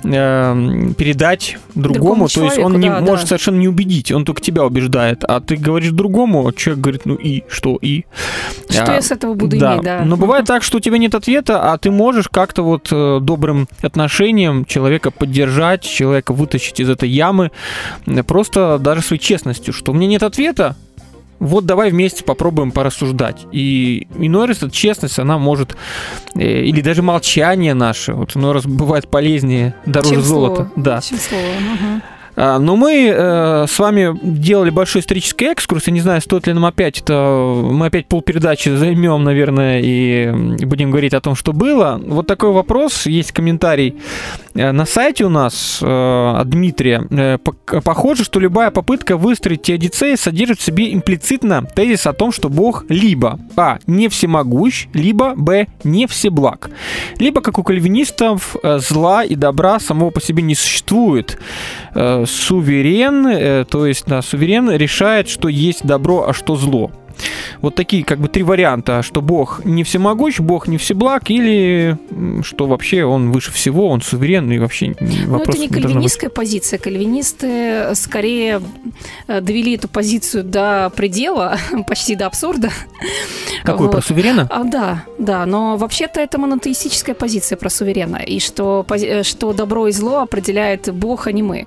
э, 0.03 0.93
передать 0.97 1.57
другому. 1.75 1.93
Другому 1.93 2.27
То 2.27 2.43
есть 2.43 2.57
он 2.57 2.73
человеку, 2.73 2.77
не 2.77 2.89
да, 2.89 2.99
может 3.01 3.25
да. 3.25 3.27
совершенно 3.29 3.57
не 3.57 3.67
убедить, 3.67 4.11
он 4.11 4.25
только 4.25 4.41
тебя 4.41 4.63
убеждает. 4.65 5.23
А 5.23 5.39
ты 5.41 5.55
говоришь 5.55 5.91
другому, 5.91 6.47
а 6.47 6.53
человек 6.53 6.81
говорит, 6.81 7.01
ну 7.05 7.15
и 7.15 7.43
что 7.49 7.77
и? 7.81 8.05
Что 8.69 8.91
А, 8.91 8.93
я 8.93 9.01
с 9.01 9.11
этого 9.11 9.33
буду 9.33 9.57
да. 9.57 9.73
иметь, 9.73 9.83
да. 9.83 10.01
Но 10.05 10.17
бывает 10.17 10.45
так, 10.45 10.63
что 10.63 10.77
у 10.77 10.79
тебя 10.79 10.97
нет 10.97 11.15
ответа, 11.15 11.71
а 11.73 11.77
ты 11.77 11.91
можешь 11.91 12.27
как-то 12.29 12.63
вот 12.63 12.89
э, 12.91 13.19
добрым 13.21 13.67
отношением 13.81 14.65
человека 14.65 15.11
поддержать, 15.11 15.83
человека 15.83 16.33
вытащить 16.33 16.79
из 16.79 16.89
этой 16.89 17.09
ямы, 17.09 17.51
э, 18.05 18.23
просто 18.23 18.77
даже 18.79 19.01
своей 19.01 19.21
честностью, 19.21 19.73
что 19.73 19.91
у 19.91 19.95
меня 19.95 20.07
нет 20.07 20.23
ответа, 20.23 20.75
вот 21.39 21.65
давай 21.65 21.91
вместе 21.91 22.23
попробуем 22.23 22.71
порассуждать. 22.71 23.45
И 23.51 24.07
иной 24.17 24.47
раз 24.47 24.57
эта 24.57 24.71
честность, 24.71 25.19
она 25.19 25.37
может, 25.37 25.75
э, 26.35 26.61
или 26.63 26.81
даже 26.81 27.01
молчание 27.01 27.73
наше, 27.73 28.13
вот 28.13 28.35
иной 28.35 28.53
раз 28.53 28.65
бывает 28.65 29.07
полезнее, 29.07 29.75
дороже 29.85 30.15
Чем 30.15 30.21
золота. 30.21 30.55
слово. 30.55 30.71
Да. 30.75 31.01
Чем 31.01 31.17
слово. 31.17 31.43
А, 32.37 32.59
Но 32.59 32.75
мы 32.75 33.13
э, 33.15 33.65
с 33.67 33.79
вами 33.79 34.17
делали 34.21 34.69
большой 34.69 35.01
исторический 35.01 35.45
экскурс. 35.45 35.87
Я 35.87 35.93
не 35.93 36.01
знаю, 36.01 36.21
стоит 36.21 36.47
ли 36.47 36.53
нам 36.53 36.65
опять 36.65 36.99
это... 36.99 37.13
Мы 37.13 37.85
опять 37.87 38.07
полпередачи 38.07 38.69
займем, 38.69 39.23
наверное, 39.23 39.81
и 39.81 40.31
будем 40.65 40.91
говорить 40.91 41.13
о 41.13 41.21
том, 41.21 41.35
что 41.35 41.53
было. 41.53 41.99
Вот 42.05 42.27
такой 42.27 42.51
вопрос. 42.51 43.05
Есть 43.05 43.31
комментарий 43.31 43.95
на 44.55 44.85
сайте 44.85 45.25
у 45.25 45.29
нас 45.29 45.79
э, 45.81 45.85
от 45.85 46.49
Дмитрия. 46.49 47.05
Э, 47.11 47.37
Похоже, 47.83 48.23
что 48.23 48.39
любая 48.39 48.71
попытка 48.71 49.17
выстроить 49.17 49.63
теодицеи 49.63 50.15
содержит 50.15 50.59
в 50.59 50.63
себе 50.63 50.93
имплицитно 50.93 51.65
тезис 51.75 52.07
о 52.07 52.13
том, 52.13 52.31
что 52.31 52.49
Бог 52.49 52.85
либо 52.87 53.37
а. 53.57 53.79
не 53.85 54.07
всемогущ, 54.07 54.87
либо 54.93 55.35
б. 55.35 55.67
не 55.83 56.07
всеблаг. 56.07 56.69
Либо, 57.19 57.41
как 57.41 57.59
у 57.59 57.63
кальвинистов, 57.63 58.55
э, 58.63 58.79
зла 58.79 59.23
и 59.23 59.35
добра 59.35 59.79
самого 59.79 60.09
по 60.09 60.21
себе 60.21 60.41
не 60.41 60.55
существует. 60.55 61.37
Э, 61.93 62.25
Суверен, 62.25 63.27
э, 63.27 63.65
то 63.65 63.85
есть 63.85 64.05
да, 64.07 64.21
суверен 64.21 64.71
решает, 64.71 65.27
что 65.27 65.49
есть 65.49 65.85
добро, 65.85 66.27
а 66.29 66.33
что 66.33 66.55
зло. 66.55 66.91
Вот 67.61 67.75
такие 67.75 68.03
как 68.03 68.19
бы 68.19 68.27
три 68.27 68.43
варианта, 68.43 69.01
что 69.01 69.21
Бог 69.21 69.63
не 69.65 69.83
всемогущ, 69.83 70.39
Бог 70.39 70.67
не 70.67 70.77
всеблаг, 70.77 71.29
или 71.29 71.97
что 72.43 72.67
вообще 72.67 73.03
он 73.05 73.31
выше 73.31 73.51
всего, 73.51 73.89
он 73.89 74.01
суверен, 74.01 74.51
и 74.51 74.59
вообще 74.59 74.95
Ну, 74.99 75.39
это 75.39 75.57
не 75.57 75.67
должно 75.67 75.67
быть. 75.67 75.83
кальвинистская 75.83 76.29
позиция. 76.29 76.79
Кальвинисты 76.79 77.47
э, 77.47 77.95
скорее 77.95 78.61
э, 79.27 79.41
довели 79.41 79.75
эту 79.75 79.87
позицию 79.87 80.43
до 80.43 80.91
предела, 80.95 81.57
почти 81.87 82.15
до 82.15 82.27
абсурда. 82.27 82.71
Какой, 83.63 83.87
про 83.89 83.97
Вот. 83.97 84.05
суверена? 84.05 84.47
А, 84.49 84.63
да, 84.63 85.03
да, 85.17 85.45
но 85.45 85.77
вообще-то 85.77 86.19
это 86.21 86.37
монотеистическая 86.37 87.15
позиция 87.15 87.57
про 87.57 87.69
суверена, 87.69 88.17
и 88.17 88.39
что, 88.39 88.85
э, 88.89 89.23
что 89.23 89.53
добро 89.53 89.87
и 89.87 89.91
зло 89.91 90.19
определяет 90.19 90.93
Бог, 90.93 91.27
а 91.27 91.31
не 91.31 91.43
мы. 91.43 91.65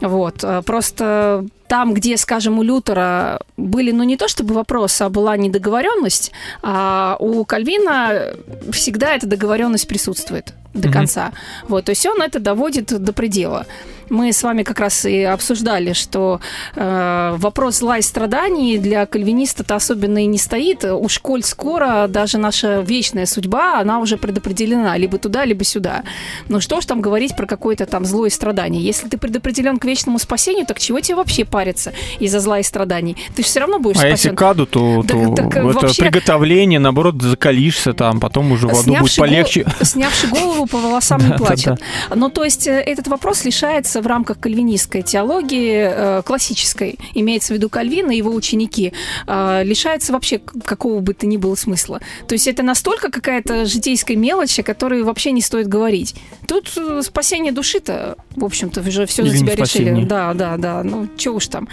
Вот, 0.00 0.44
э, 0.44 0.62
просто 0.62 1.46
там, 1.68 1.94
где, 1.94 2.16
скажем, 2.16 2.58
у 2.58 2.62
Лютера 2.62 3.40
были, 3.56 3.90
ну, 3.92 4.04
не 4.04 4.16
то 4.16 4.28
чтобы 4.28 4.54
вопросы, 4.54 5.02
а 5.02 5.08
была 5.08 5.36
недоговоренность, 5.36 6.32
а 6.62 7.16
у 7.18 7.44
Кальвина 7.44 8.32
всегда 8.72 9.14
эта 9.14 9.26
договоренность 9.26 9.88
присутствует. 9.88 10.54
До 10.76 10.90
конца. 10.90 11.32
Вот, 11.68 11.84
то 11.84 11.90
есть 11.90 12.06
он 12.06 12.22
это 12.22 12.40
доводит 12.40 12.86
до 12.86 13.12
предела 13.12 13.66
мы 14.10 14.32
с 14.32 14.42
вами 14.42 14.62
как 14.62 14.80
раз 14.80 15.04
и 15.04 15.22
обсуждали, 15.22 15.92
что 15.92 16.40
э, 16.74 17.34
вопрос 17.38 17.78
зла 17.78 17.98
и 17.98 18.02
страданий 18.02 18.78
для 18.78 19.06
кальвиниста-то 19.06 19.74
особенно 19.76 20.22
и 20.22 20.26
не 20.26 20.38
стоит. 20.38 20.84
Уж 20.84 21.18
коль 21.18 21.42
скоро 21.42 22.06
даже 22.08 22.38
наша 22.38 22.80
вечная 22.80 23.26
судьба, 23.26 23.80
она 23.80 23.98
уже 23.98 24.16
предопределена 24.16 24.96
либо 24.96 25.18
туда, 25.18 25.44
либо 25.44 25.64
сюда. 25.64 26.02
Ну 26.48 26.60
что 26.60 26.80
ж 26.80 26.86
там 26.86 27.00
говорить 27.00 27.36
про 27.36 27.46
какое-то 27.46 27.86
там 27.86 28.04
зло 28.04 28.26
и 28.26 28.30
страдание? 28.30 28.82
Если 28.82 29.08
ты 29.08 29.18
предопределен 29.18 29.78
к 29.78 29.84
вечному 29.84 30.18
спасению, 30.18 30.66
так 30.66 30.78
чего 30.78 31.00
тебе 31.00 31.16
вообще 31.16 31.44
париться 31.44 31.92
из-за 32.20 32.40
зла 32.40 32.60
и 32.60 32.62
страданий? 32.62 33.16
Ты 33.34 33.42
же 33.42 33.48
все 33.48 33.60
равно 33.60 33.78
будешь 33.78 33.96
а 33.96 34.00
спасен. 34.00 34.12
если 34.12 34.36
каду, 34.36 34.66
то, 34.66 35.02
то 35.02 35.34
так, 35.34 35.52
так, 35.52 35.64
это 35.64 35.72
вообще... 35.72 36.02
приготовление, 36.02 36.78
наоборот, 36.78 37.20
закалишься 37.20 37.92
там, 37.92 38.20
потом 38.20 38.52
уже 38.52 38.68
в 38.68 38.80
аду 38.80 38.94
будет 38.96 39.16
полегче. 39.16 39.64
Гол... 39.64 39.72
Снявший 39.82 40.28
голову 40.28 40.65
по 40.66 40.78
волосам 40.78 41.20
не 41.26 41.36
плачет. 41.36 41.80
Ну, 42.14 42.28
то 42.30 42.44
есть 42.44 42.66
э, 42.66 42.80
этот 42.80 43.08
вопрос 43.08 43.44
лишается 43.44 44.00
в 44.00 44.06
рамках 44.06 44.38
кальвинистской 44.38 45.02
теологии, 45.02 46.18
э, 46.18 46.22
классической, 46.24 46.98
имеется 47.14 47.52
в 47.52 47.56
виду 47.56 47.68
Кальвин 47.68 48.10
и 48.10 48.16
его 48.16 48.32
ученики, 48.34 48.92
э, 49.26 49.62
лишается 49.64 50.12
вообще 50.12 50.38
какого 50.38 51.00
бы 51.00 51.14
то 51.14 51.26
ни 51.26 51.36
было 51.36 51.54
смысла. 51.54 52.00
То 52.26 52.34
есть 52.34 52.46
это 52.48 52.62
настолько 52.62 53.10
какая-то 53.10 53.66
житейская 53.66 54.16
мелочь, 54.16 54.58
о 54.58 54.62
которой 54.62 55.02
вообще 55.02 55.32
не 55.32 55.40
стоит 55.40 55.68
говорить. 55.68 56.14
Тут 56.46 56.72
спасение 57.02 57.52
души-то, 57.52 58.16
в 58.34 58.44
общем-то, 58.44 58.80
уже 58.80 59.06
все 59.06 59.24
за 59.24 59.36
тебя 59.36 59.54
решили. 59.54 60.04
Да, 60.04 60.34
да, 60.34 60.56
да. 60.56 60.82
Ну, 60.82 61.08
чего 61.16 61.36
уж 61.36 61.46
там 61.48 61.68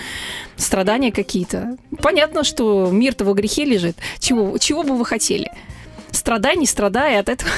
страдания 0.55 1.11
какие-то. 1.11 1.77
Понятно, 2.01 2.43
что 2.43 2.89
мир-то 2.91 3.25
во 3.25 3.33
грехе 3.33 3.65
лежит. 3.65 3.97
Чего, 4.19 4.57
чего 4.57 4.83
бы 4.83 4.97
вы 4.97 5.05
хотели? 5.05 5.51
Страдай, 6.23 6.55
не 6.55 6.65
страдай, 6.65 7.19
от 7.19 7.27
этого 7.27 7.51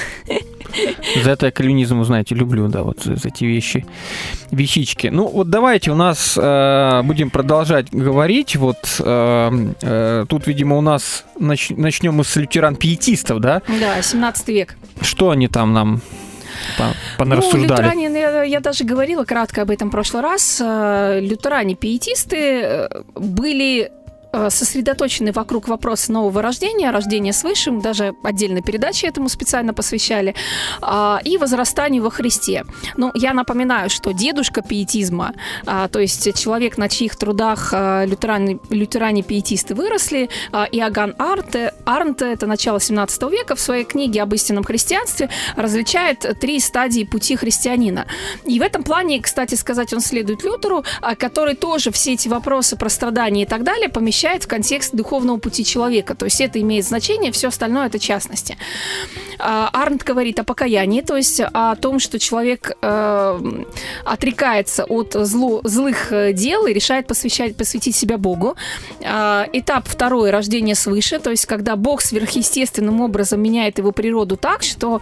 За 1.22 1.30
это 1.30 1.46
я 1.46 1.52
кальвинизм, 1.52 2.02
знаете, 2.02 2.34
люблю, 2.34 2.66
да, 2.66 2.82
вот 2.82 3.00
за 3.04 3.28
эти 3.28 3.44
вещи, 3.44 3.86
вещички. 4.50 5.06
Ну, 5.06 5.28
вот 5.28 5.48
давайте 5.48 5.92
у 5.92 5.94
нас 5.94 6.36
э, 6.36 7.02
будем 7.04 7.30
продолжать 7.30 7.90
говорить. 7.92 8.56
Вот 8.56 8.78
э, 8.98 9.72
э, 9.82 10.26
тут, 10.28 10.48
видимо, 10.48 10.78
у 10.78 10.80
нас 10.80 11.24
нач, 11.38 11.70
начнем 11.70 12.14
мы 12.14 12.24
с 12.24 12.34
лютеран-пиетистов, 12.34 13.38
да? 13.38 13.62
Да, 13.68 14.02
17 14.02 14.48
век. 14.48 14.74
Что 15.00 15.30
они 15.30 15.46
там 15.46 15.72
нам 15.72 16.00
понарассуждали. 17.18 17.68
Ну, 17.68 18.02
лютеране, 18.02 18.20
я, 18.20 18.42
я 18.42 18.58
даже 18.58 18.82
говорила 18.82 19.22
кратко 19.22 19.62
об 19.62 19.70
этом 19.70 19.90
в 19.90 19.92
прошлый 19.92 20.24
раз. 20.24 20.60
Э, 20.60 21.20
лютеране-пиетисты 21.20 22.36
э, 22.36 22.88
были 23.14 23.92
сосредоточены 24.50 25.32
вокруг 25.32 25.68
вопроса 25.68 26.12
нового 26.12 26.42
рождения, 26.42 26.90
рождения 26.90 27.32
свыше, 27.32 27.70
даже 27.70 28.14
отдельной 28.22 28.62
передачи 28.62 29.06
этому 29.06 29.28
специально 29.28 29.72
посвящали, 29.74 30.34
а, 30.82 31.20
и 31.24 31.38
возрастанию 31.38 32.02
во 32.02 32.10
Христе. 32.10 32.64
Ну, 32.96 33.10
я 33.14 33.32
напоминаю, 33.32 33.90
что 33.90 34.12
дедушка 34.12 34.62
пиетизма, 34.62 35.34
а, 35.66 35.88
то 35.88 36.00
есть 36.00 36.38
человек, 36.38 36.78
на 36.78 36.88
чьих 36.88 37.16
трудах 37.16 37.70
а, 37.72 38.04
лютеране, 38.04 38.58
лютеране-пиетисты 38.70 39.74
выросли, 39.74 40.28
Иоганн 40.72 41.14
Арнте, 41.18 41.72
Арнте, 41.84 42.32
это 42.32 42.46
начало 42.46 42.80
17 42.80 43.22
века, 43.30 43.56
в 43.56 43.60
своей 43.60 43.84
книге 43.84 44.22
об 44.22 44.34
истинном 44.34 44.64
христианстве 44.64 45.28
различает 45.56 46.38
три 46.40 46.60
стадии 46.60 47.04
пути 47.04 47.36
христианина. 47.36 48.06
И 48.44 48.58
в 48.58 48.62
этом 48.62 48.82
плане, 48.82 49.20
кстати 49.20 49.54
сказать, 49.54 49.92
он 49.92 50.00
следует 50.00 50.42
Лютеру, 50.42 50.84
который 51.18 51.54
тоже 51.54 51.90
все 51.90 52.14
эти 52.14 52.28
вопросы 52.28 52.76
про 52.76 52.88
страдания 52.88 53.42
и 53.42 53.46
так 53.46 53.62
далее 53.62 53.88
помещает 53.88 54.25
помещает 54.26 54.44
в 54.44 54.48
контекст 54.48 54.94
духовного 54.94 55.38
пути 55.38 55.64
человека. 55.64 56.14
То 56.14 56.24
есть 56.24 56.40
это 56.40 56.60
имеет 56.60 56.84
значение, 56.84 57.30
все 57.30 57.48
остальное 57.48 57.86
это 57.86 57.98
частности. 57.98 58.56
А, 59.38 59.68
Арнт 59.72 60.02
говорит 60.02 60.38
о 60.40 60.44
покаянии, 60.44 61.00
то 61.02 61.16
есть 61.16 61.40
о 61.40 61.76
том, 61.76 62.00
что 62.00 62.18
человек 62.18 62.72
э, 62.82 63.40
отрекается 64.04 64.84
от 64.84 65.14
зло, 65.14 65.60
злых 65.64 66.12
э, 66.12 66.32
дел 66.32 66.66
и 66.66 66.72
решает 66.72 67.06
посвящать, 67.06 67.56
посвятить 67.56 67.94
себя 67.94 68.18
Богу. 68.18 68.56
А, 69.04 69.46
этап 69.52 69.86
второй– 69.86 70.30
рождение 70.32 70.74
свыше, 70.74 71.18
то 71.18 71.30
есть 71.30 71.46
когда 71.46 71.76
Бог 71.76 72.00
сверхъестественным 72.00 73.00
образом 73.00 73.40
меняет 73.40 73.78
его 73.78 73.92
природу 73.92 74.36
так, 74.36 74.62
что 74.62 75.00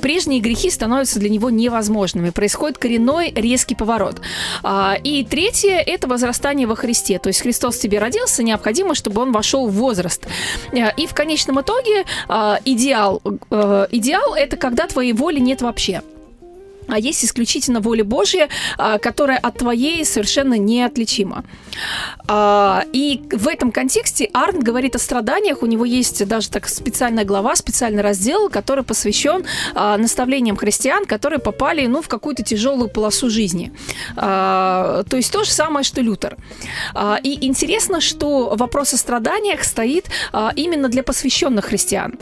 прежние 0.00 0.40
грехи 0.40 0.70
становятся 0.70 1.18
для 1.18 1.28
него 1.28 1.50
невозможными. 1.50 2.30
Происходит 2.30 2.78
коренной 2.78 3.32
резкий 3.34 3.74
поворот. 3.74 4.20
А, 4.62 4.96
и 5.02 5.24
третье– 5.24 5.82
это 5.86 6.08
возрастание 6.08 6.66
во 6.66 6.76
Христе, 6.76 7.18
то 7.18 7.28
есть 7.28 7.42
Христос 7.42 7.76
в 7.76 7.80
тебе 7.80 7.98
родился, 7.98 8.27
процесса 8.28 8.42
необходимо, 8.42 8.94
чтобы 8.94 9.22
он 9.22 9.32
вошел 9.32 9.68
в 9.68 9.72
возраст. 9.72 10.26
Э, 10.72 10.90
и 10.96 11.06
в 11.06 11.14
конечном 11.14 11.60
итоге 11.60 12.04
э, 12.28 12.56
идеал, 12.64 13.22
э, 13.50 13.86
идеал 13.90 14.34
это 14.34 14.56
когда 14.56 14.86
твоей 14.86 15.12
воли 15.12 15.40
нет 15.40 15.62
вообще 15.62 16.02
а 16.88 16.98
есть 16.98 17.24
исключительно 17.24 17.80
воля 17.80 18.04
Божья, 18.04 18.48
а, 18.76 18.98
которая 18.98 19.38
от 19.38 19.58
твоей 19.58 20.04
совершенно 20.04 20.54
неотличима. 20.54 21.44
А, 22.26 22.84
и 22.92 23.22
в 23.30 23.46
этом 23.46 23.70
контексте 23.70 24.28
Арн 24.32 24.60
говорит 24.60 24.96
о 24.96 24.98
страданиях. 24.98 25.62
У 25.62 25.66
него 25.66 25.84
есть 25.84 26.26
даже 26.26 26.50
так 26.50 26.68
специальная 26.68 27.24
глава, 27.24 27.54
специальный 27.56 28.02
раздел, 28.02 28.48
который 28.48 28.84
посвящен 28.84 29.44
а, 29.74 29.96
наставлениям 29.96 30.56
христиан, 30.56 31.04
которые 31.04 31.38
попали 31.38 31.86
ну, 31.86 32.02
в 32.02 32.08
какую-то 32.08 32.42
тяжелую 32.42 32.88
полосу 32.88 33.30
жизни. 33.30 33.72
То 34.16 35.04
есть 35.12 35.32
то 35.32 35.44
же 35.44 35.50
самое, 35.50 35.84
что 35.84 36.00
Лютер. 36.00 36.36
И 37.22 37.46
интересно, 37.46 38.00
что 38.00 38.54
вопрос 38.56 38.94
о 38.94 38.96
страданиях 38.96 39.64
стоит 39.64 40.06
именно 40.56 40.88
для 40.88 41.02
посвященных 41.02 41.66
христиан. 41.66 42.18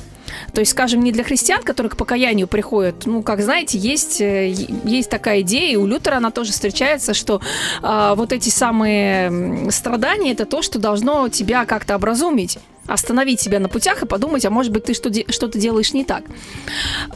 То 0.53 0.61
есть, 0.61 0.73
скажем, 0.73 1.03
не 1.03 1.13
для 1.13 1.25
христиан, 1.25 1.63
которые 1.63 1.91
к 1.91 1.97
покаянию 1.97 2.49
приходят. 2.49 3.07
Ну, 3.07 3.23
как 3.23 3.41
знаете, 3.41 3.79
есть, 3.79 4.21
э, 4.21 4.49
есть 4.85 5.11
такая 5.11 5.41
идея, 5.41 5.73
и 5.73 5.77
у 5.77 5.87
Лютера 5.87 6.17
она 6.17 6.31
тоже 6.31 6.53
встречается, 6.53 7.15
что 7.15 7.41
а, 7.83 8.15
вот 8.15 8.33
эти 8.33 8.49
самые 8.49 9.71
страдания 9.71 10.33
это 10.33 10.47
то, 10.47 10.63
что 10.63 10.79
должно 10.79 11.29
тебя 11.29 11.65
как-то 11.65 11.97
образумить 11.97 12.59
остановить 12.87 13.41
себя 13.41 13.61
на 13.61 13.69
путях 13.69 14.03
и 14.03 14.07
подумать, 14.07 14.45
а 14.45 14.51
может 14.51 14.73
быть, 14.73 14.85
ты 14.85 14.95
что- 14.95 15.11
что-то 15.33 15.59
делаешь 15.59 15.93
не 15.93 16.05
так. 16.05 16.25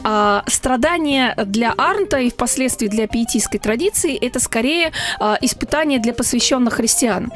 А, 0.03 0.43
страдания 0.47 1.35
для 1.45 1.73
Арнта 1.77 2.19
и 2.19 2.29
впоследствии 2.29 2.87
для 2.87 3.07
пиетистской 3.07 3.59
традиции– 3.59 4.15
это 4.21 4.39
скорее 4.39 4.91
а, 5.19 5.37
испытание 5.41 5.99
для 5.99 6.13
посвященных 6.13 6.75
христиан. 6.75 7.31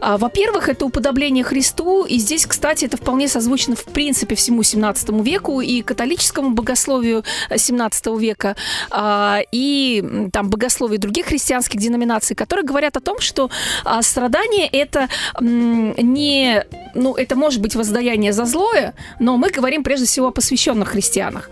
А, 0.00 0.16
во-первых, 0.18 0.68
это 0.68 0.84
уподобление 0.84 1.44
Христу, 1.44 2.04
и 2.04 2.18
здесь, 2.18 2.46
кстати, 2.46 2.84
это 2.84 2.96
вполне 2.96 3.28
созвучно 3.28 3.76
в 3.76 3.84
принципе 3.84 4.34
всему 4.34 4.62
17 4.62 5.22
веку 5.22 5.60
и 5.60 5.82
католическому 5.82 6.50
богословию 6.50 7.24
17 7.54 8.18
века, 8.18 8.56
а, 8.90 9.40
и 9.52 10.28
там 10.32 10.50
богословию 10.50 10.98
других 10.98 11.26
христианских 11.26 11.80
деноминаций, 11.80 12.36
которые 12.36 12.64
говорят 12.64 12.96
о 12.96 13.00
том, 13.00 13.20
что 13.20 13.50
а, 13.84 14.02
страдание– 14.02 14.66
это 14.72 15.08
м, 15.40 15.94
не, 15.96 16.64
ну, 16.94 17.14
это 17.14 17.36
может 17.36 17.60
быть 17.60 17.74
воздаяние 17.74 18.32
за 18.32 18.44
злое, 18.44 18.94
но 19.18 19.36
мы 19.36 19.50
говорим 19.50 19.82
прежде 19.82 20.06
всего 20.06 20.28
о 20.28 20.30
посвященных 20.30 20.90
христианах. 20.90 21.50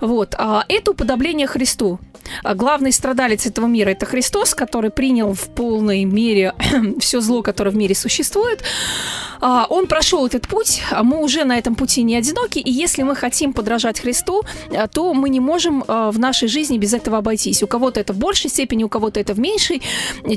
Вот. 0.00 0.34
А 0.38 0.64
это 0.68 0.92
уподобление 0.92 1.46
Христу. 1.46 1.98
А 2.42 2.54
главный 2.54 2.92
страдалец 2.92 3.46
этого 3.46 3.66
мира– 3.66 3.90
это 3.90 4.06
Христос, 4.06 4.54
который 4.54 4.90
принял 4.90 5.32
в 5.34 5.48
полной 5.48 6.04
мере 6.04 6.54
все 7.00 7.20
зло, 7.20 7.42
которое 7.42 7.70
в 7.70 7.76
мире 7.76 7.94
существует. 7.94 8.62
А, 9.40 9.66
он 9.68 9.86
прошел 9.86 10.26
этот 10.26 10.46
путь, 10.46 10.82
а 10.90 11.02
мы 11.02 11.22
уже 11.22 11.44
на 11.44 11.58
этом 11.58 11.74
пути 11.74 12.02
не 12.02 12.16
одиноки, 12.16 12.58
и 12.58 12.70
если 12.70 13.02
мы 13.02 13.16
хотим 13.16 13.52
подражать 13.52 14.00
Христу, 14.00 14.42
то 14.92 15.14
мы 15.14 15.28
не 15.28 15.40
можем 15.40 15.82
в 15.86 16.18
нашей 16.18 16.48
жизни 16.48 16.78
без 16.78 16.92
этого 16.92 17.18
обойтись. 17.18 17.62
У 17.62 17.66
кого-то 17.66 18.00
это 18.00 18.12
в 18.12 18.18
большей 18.18 18.50
степени, 18.50 18.84
у 18.84 18.88
кого-то 18.88 19.18
это 19.20 19.34
в 19.34 19.38
меньшей. 19.38 19.82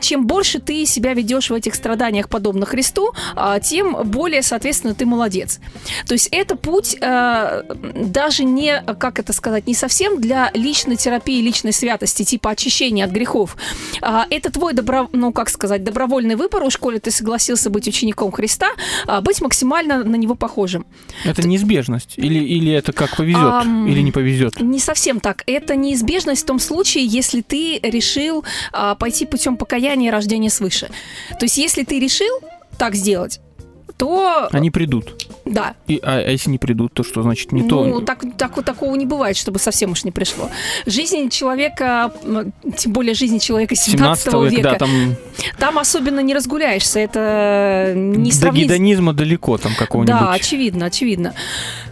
Чем 0.01 0.25
больше 0.25 0.59
ты 0.59 0.85
себя 0.85 1.13
ведешь 1.13 1.49
в 1.49 1.53
этих 1.53 1.75
страданиях 1.75 2.29
подобно 2.29 2.65
Христу, 2.65 3.13
тем 3.61 3.95
более, 4.05 4.41
соответственно, 4.43 4.93
ты 4.93 5.05
молодец. 5.05 5.59
То 6.05 6.13
есть 6.13 6.29
это 6.31 6.55
путь 6.55 6.97
даже 6.99 8.43
не, 8.43 8.81
как 8.99 9.19
это 9.19 9.33
сказать, 9.33 9.67
не 9.67 9.73
совсем 9.73 10.19
для 10.19 10.51
личной 10.53 10.95
терапии, 10.95 11.41
личной 11.41 11.73
святости, 11.73 12.23
типа 12.23 12.51
очищения 12.51 13.05
от 13.05 13.11
грехов. 13.11 13.57
Это 14.01 14.51
твой, 14.51 14.73
добро, 14.73 15.09
ну, 15.11 15.31
как 15.31 15.49
сказать, 15.49 15.83
добровольный 15.83 16.35
выбор, 16.35 16.63
уж 16.63 16.77
коли 16.77 16.99
ты 16.99 17.11
согласился 17.11 17.69
быть 17.69 17.87
учеником 17.87 18.31
Христа, 18.31 18.69
а, 19.07 19.21
быть 19.21 19.41
максимально 19.41 20.03
на 20.03 20.15
него 20.15 20.35
похожим. 20.35 20.85
Это 21.23 21.47
неизбежность? 21.47 22.13
Или, 22.17 22.39
или 22.39 22.71
это 22.71 22.93
как 22.93 23.15
повезет? 23.15 23.41
А, 23.41 23.63
или 23.63 24.01
не 24.01 24.11
повезет? 24.11 24.59
Не 24.59 24.79
совсем 24.79 25.19
так. 25.19 25.43
Это 25.45 25.75
неизбежность 25.75 26.43
в 26.43 26.45
том 26.45 26.59
случае, 26.59 27.05
если 27.05 27.41
ты 27.41 27.79
решил 27.79 28.43
а, 28.71 28.95
пойти 28.95 29.25
путем 29.25 29.57
покаяния 29.57 30.09
и 30.09 30.11
рождения 30.11 30.49
свыше. 30.49 30.89
То 31.39 31.45
есть, 31.45 31.57
если 31.57 31.83
ты 31.83 31.99
решил 31.99 32.39
так 32.77 32.95
сделать, 32.95 33.39
то... 33.97 34.49
Они 34.51 34.71
придут. 34.71 35.27
Да. 35.45 35.75
И, 35.87 35.99
а, 36.01 36.17
а 36.17 36.29
если 36.29 36.49
не 36.49 36.57
придут, 36.57 36.93
то 36.93 37.03
что 37.03 37.21
значит 37.21 37.51
не 37.51 37.63
ну, 37.63 37.67
то? 37.67 37.99
так, 38.01 38.23
так, 38.37 38.55
вот 38.55 38.65
такого 38.65 38.95
не 38.95 39.05
бывает, 39.05 39.35
чтобы 39.35 39.59
совсем 39.59 39.91
уж 39.91 40.03
не 40.03 40.11
пришло. 40.11 40.49
Жизнь 40.85 41.29
человека, 41.29 42.13
тем 42.77 42.93
более 42.93 43.13
жизнь 43.13 43.39
человека 43.39 43.75
17, 43.75 44.23
17 44.23 44.25
века, 44.25 44.55
века, 44.55 44.69
да, 44.71 44.77
там 44.77 44.89
там 45.57 45.79
особенно 45.79 46.19
не 46.21 46.33
разгуляешься. 46.33 46.99
Это 46.99 47.93
не 47.95 48.31
до 48.31 48.35
сравнить... 48.37 48.65
гедонизма 48.65 49.13
далеко 49.13 49.57
там 49.57 49.73
какого-нибудь. 49.75 50.19
Да, 50.19 50.31
очевидно, 50.31 50.85
очевидно. 50.85 51.33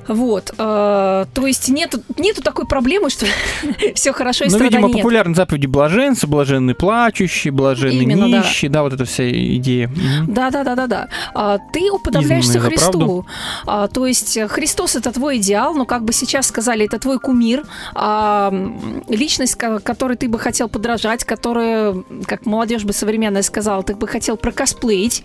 Вот, 0.08 0.54
э, 0.58 1.26
то 1.34 1.48
есть 1.48 1.70
нету, 1.70 2.02
нету 2.18 2.42
такой 2.42 2.66
проблемы, 2.66 3.10
что 3.10 3.26
все 3.96 4.12
хорошо 4.14 4.46
и 4.46 4.50
Ну, 4.50 4.58
видимо, 4.58 4.88
нет. 4.88 4.98
популярны 4.98 5.36
заповеди 5.36 5.68
блаженцы, 5.68 6.28
блаженный 6.28 6.76
плачущий, 6.76 7.50
блаженный 7.50 8.04
Именно, 8.04 8.30
да. 8.30 8.70
да. 8.70 8.84
вот 8.84 8.94
эта 8.94 9.06
вся 9.06 9.30
идея. 9.30 9.88
Мгм. 9.88 10.34
Да, 10.34 10.50
да, 10.50 10.64
да, 10.64 10.76
да, 10.76 10.88
да. 10.88 11.08
А, 11.34 11.60
Ты 11.72 11.91
уподобляешься 11.92 12.60
Христу. 12.70 13.26
А, 13.66 13.88
То 13.88 14.06
есть 14.06 14.38
э, 14.38 14.48
Христос 14.48 14.96
это 14.96 15.12
твой 15.12 15.38
идеал, 15.38 15.74
но 15.74 15.86
как 15.86 16.04
бы 16.04 16.14
сейчас 16.14 16.48
сказали, 16.48 16.86
это 16.86 17.00
твой 17.00 17.20
кумир, 17.20 17.66
а, 17.94 18.52
личность, 19.08 19.56
ко- 19.56 19.80
которой 19.80 20.18
ты 20.18 20.28
бы 20.28 20.40
хотел 20.40 20.70
подражать, 20.70 21.24
которую, 21.24 22.06
как 22.26 22.46
молодежь 22.46 22.84
бы 22.84 22.94
современная 22.94 23.42
сказала, 23.44 23.84
ты 23.84 23.96
бы 23.96 24.08
хотел 24.08 24.38
прокосплеить. 24.38 25.24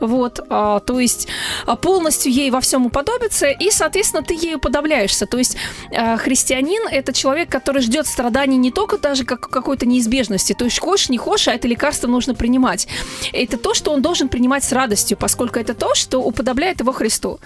Вот, 0.00 0.40
а, 0.48 0.80
то 0.80 1.00
есть 1.00 1.28
а, 1.66 1.76
полностью 1.76 2.32
ей 2.32 2.50
во 2.50 2.60
всем 2.60 2.86
уподобиться, 2.86 3.48
и, 3.48 3.70
соответственно, 3.70 4.22
ты 4.22 4.34
ей 4.34 4.56
уподобляешься. 4.56 5.26
То 5.26 5.38
есть 5.38 5.56
э, 5.90 6.16
христианин 6.16 6.82
это 6.90 7.12
человек, 7.12 7.48
который 7.50 7.82
ждет 7.82 8.06
страданий 8.06 8.56
не 8.56 8.70
только 8.70 8.98
даже 8.98 9.24
как 9.24 9.48
какой-то 9.48 9.86
неизбежности. 9.86 10.52
То 10.52 10.64
есть 10.64 10.78
хочешь, 10.78 11.08
не 11.08 11.18
хочешь, 11.18 11.48
а 11.48 11.52
это 11.52 11.68
лекарство 11.68 12.06
нужно 12.08 12.34
принимать. 12.34 12.88
Это 13.32 13.56
то, 13.56 13.74
что 13.74 13.92
он 13.92 14.02
должен 14.02 14.28
принимать 14.28 14.64
с 14.64 14.72
радостью, 14.72 15.16
поскольку 15.16 15.58
это 15.58 15.74
то, 15.74 15.94
что 15.96 16.22
уподобляет 16.22 16.80
его 16.80 16.92
Христу. 16.92 17.40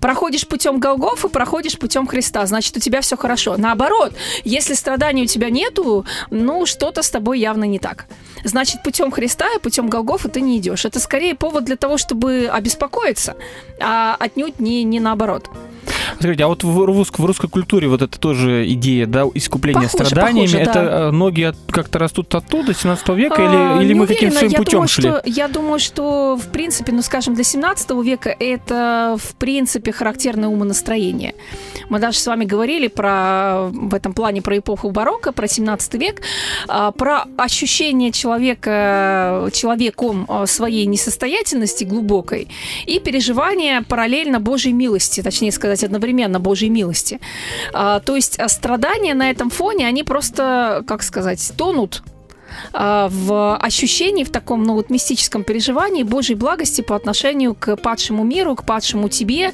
Проходишь 0.00 0.46
путем 0.46 0.78
Голгофа, 0.78 1.28
проходишь 1.28 1.78
путем 1.78 2.06
Христа, 2.06 2.44
значит, 2.46 2.76
у 2.76 2.80
тебя 2.80 3.00
все 3.00 3.16
хорошо. 3.16 3.56
Наоборот, 3.56 4.14
если 4.44 4.74
страданий 4.74 5.24
у 5.24 5.26
тебя 5.26 5.50
нету, 5.50 6.04
ну, 6.30 6.66
что-то 6.66 7.02
с 7.02 7.10
тобой 7.10 7.40
явно 7.40 7.64
не 7.64 7.78
так. 7.78 8.06
Значит, 8.44 8.82
путем 8.82 9.10
Христа 9.10 9.46
и 9.54 9.58
путем 9.58 9.88
Голгофа 9.88 10.28
ты 10.28 10.40
не 10.40 10.58
идешь. 10.58 10.84
Это 10.84 11.00
скорее 11.00 11.34
повод 11.34 11.64
для 11.64 11.76
того, 11.76 11.96
чтобы 11.96 12.48
обеспокоиться, 12.52 13.36
а 13.80 14.16
отнюдь 14.18 14.58
не, 14.58 14.84
не 14.84 15.00
наоборот. 15.00 15.48
Скажите, 16.18 16.44
а 16.44 16.48
вот 16.48 16.64
в, 16.64 16.84
рус- 16.84 17.10
в 17.12 17.24
русской 17.24 17.48
культуре 17.48 17.88
вот 17.88 18.02
это 18.02 18.18
тоже 18.18 18.68
идея, 18.72 19.06
да, 19.06 19.24
искупления 19.34 19.88
Похоже, 19.88 20.04
страданиями, 20.04 20.46
похоже, 20.46 20.62
это 20.62 20.72
да. 20.72 21.08
э, 21.08 21.10
ноги 21.10 21.52
как-то 21.70 21.98
растут 21.98 22.34
оттуда, 22.34 22.74
17 22.74 23.08
века, 23.10 23.36
А, 23.38 23.78
или, 23.80 23.86
или 23.86 23.94
мы 23.94 24.06
каким-то 24.06 24.38
своим 24.38 24.52
я 24.52 24.58
путем 24.58 24.72
думаю, 24.72 24.88
шли? 24.88 25.08
Что, 25.08 25.22
я 25.24 25.48
думаю, 25.48 25.78
что, 25.78 26.36
в 26.36 26.46
принципе, 26.48 26.92
ну, 26.92 27.02
скажем, 27.02 27.34
для 27.34 27.44
17 27.44 27.90
века 28.02 28.34
это, 28.38 29.16
в 29.18 29.34
принципе, 29.36 29.92
характерное 29.92 30.48
умонастроение. 30.48 31.34
Мы 31.88 31.98
даже 31.98 32.18
с 32.18 32.26
вами 32.26 32.44
говорили 32.44 32.88
про, 32.88 33.68
в 33.72 33.94
этом 33.94 34.12
плане 34.12 34.42
про 34.42 34.58
эпоху 34.58 34.90
барокко, 34.90 35.32
про 35.32 35.48
17 35.48 35.94
век, 35.94 36.22
а, 36.68 36.92
про 36.92 37.24
ощущение 37.36 38.12
человека, 38.12 39.48
человеком 39.52 40.26
а, 40.28 40.46
своей 40.46 40.86
несостоятельности 40.86 41.84
глубокой 41.84 42.48
и 42.86 42.98
переживание 42.98 43.82
параллельно 43.82 44.40
Божьей 44.40 44.72
милости, 44.72 45.22
точнее 45.22 45.52
сказать, 45.52 45.71
одновременно 45.84 46.40
Божьей 46.40 46.70
милости. 46.70 47.20
А, 47.72 48.00
То 48.00 48.16
есть 48.16 48.38
а, 48.38 48.48
страдания 48.48 49.14
на 49.14 49.30
этом 49.30 49.50
фоне, 49.50 49.86
они 49.86 50.02
просто, 50.02 50.84
как 50.86 51.02
сказать, 51.02 51.52
тонут 51.56 52.02
в 52.72 53.56
ощущении, 53.56 54.24
в 54.24 54.30
таком, 54.30 54.62
ну, 54.64 54.74
вот 54.74 54.90
мистическом 54.90 55.44
переживании 55.44 56.02
Божьей 56.02 56.36
благости 56.36 56.80
по 56.80 56.96
отношению 56.96 57.54
к 57.54 57.76
падшему 57.76 58.24
миру, 58.24 58.54
к 58.56 58.64
падшему 58.64 59.08
тебе. 59.08 59.52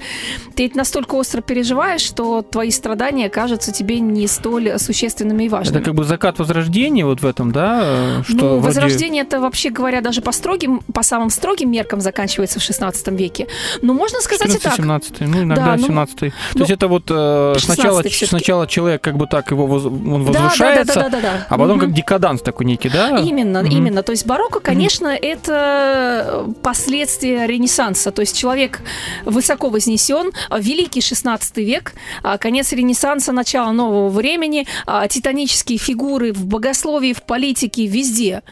Ты 0.54 0.66
это 0.66 0.76
настолько 0.78 1.14
остро 1.16 1.40
переживаешь, 1.40 2.00
что 2.02 2.42
твои 2.42 2.70
страдания 2.70 3.28
кажутся 3.28 3.72
тебе 3.72 4.00
не 4.00 4.26
столь 4.26 4.78
существенными 4.78 5.44
и 5.44 5.48
важными. 5.48 5.76
Это 5.78 5.84
как 5.84 5.94
бы 5.94 6.04
закат 6.04 6.38
возрождения 6.38 7.04
вот 7.04 7.20
в 7.20 7.26
этом, 7.26 7.52
да? 7.52 7.80
э, 7.82 8.22
Что 8.25 8.34
ну, 8.37 8.48
вроде- 8.58 8.66
возрождение 8.66 9.22
это 9.25 9.40
вообще 9.40 9.70
говоря 9.70 10.00
даже 10.00 10.20
по 10.22 10.32
строгим, 10.32 10.80
по 10.94 11.02
самым 11.02 11.30
строгим 11.30 11.70
меркам 11.70 12.00
заканчивается 12.00 12.58
в 12.60 12.62
16 12.62 13.08
веке. 13.08 13.46
Но 13.82 13.94
можно 13.94 14.20
сказать 14.20 14.54
и 14.54 14.58
так. 14.58 14.75
17 14.76 15.20
ну 15.20 15.42
иногда 15.42 15.64
Да, 15.64 15.76
ну, 15.76 15.87
17 15.87 16.16
То 16.18 16.26
ну, 16.54 16.60
есть 16.60 16.70
это 16.70 16.88
вот 16.88 17.04
э, 17.10 17.14
16-й 17.14 17.60
сначала, 17.60 18.02
сначала 18.02 18.66
человек 18.66 19.02
как 19.02 19.16
бы 19.16 19.26
так 19.26 19.50
его 19.50 19.66
воз- 19.66 19.84
он 19.87 20.25
Да, 20.26 20.32
да, 20.32 20.40
возвышается, 20.42 20.94
да, 20.94 21.02
да, 21.02 21.08
да, 21.10 21.20
да. 21.20 21.46
а 21.48 21.58
потом 21.58 21.76
Мгм. 21.78 21.80
как 21.87 21.92
декаданс 21.94 22.42
такой 22.42 22.66
некий, 22.66 22.88
да? 22.88 23.07
Именно, 23.16 23.62
Мгм. 23.62 23.70
именно. 23.70 24.02
То 24.02 24.12
есть 24.12 24.26
барокко, 24.26 24.60
конечно, 24.60 25.08
это 25.08 26.46
последствия 26.62 27.46
Ренессанса. 27.46 28.10
То 28.10 28.20
есть 28.20 28.36
человек 28.36 28.80
высоко 29.24 29.68
вознесен, 29.70 30.30
а, 30.48 30.58
великий 30.58 31.00
16 31.00 31.64
век, 31.64 31.94
а, 32.22 32.38
конец 32.38 32.72
Ренессанса, 32.72 33.32
начало 33.32 33.72
нового 33.72 34.08
времени, 34.08 34.66
титанические 35.08 35.78
фигуры 35.78 36.32
в 36.32 36.44
богословии, 36.46 37.12
в 37.12 37.22
политике, 37.22 37.86
везде. 37.86 38.42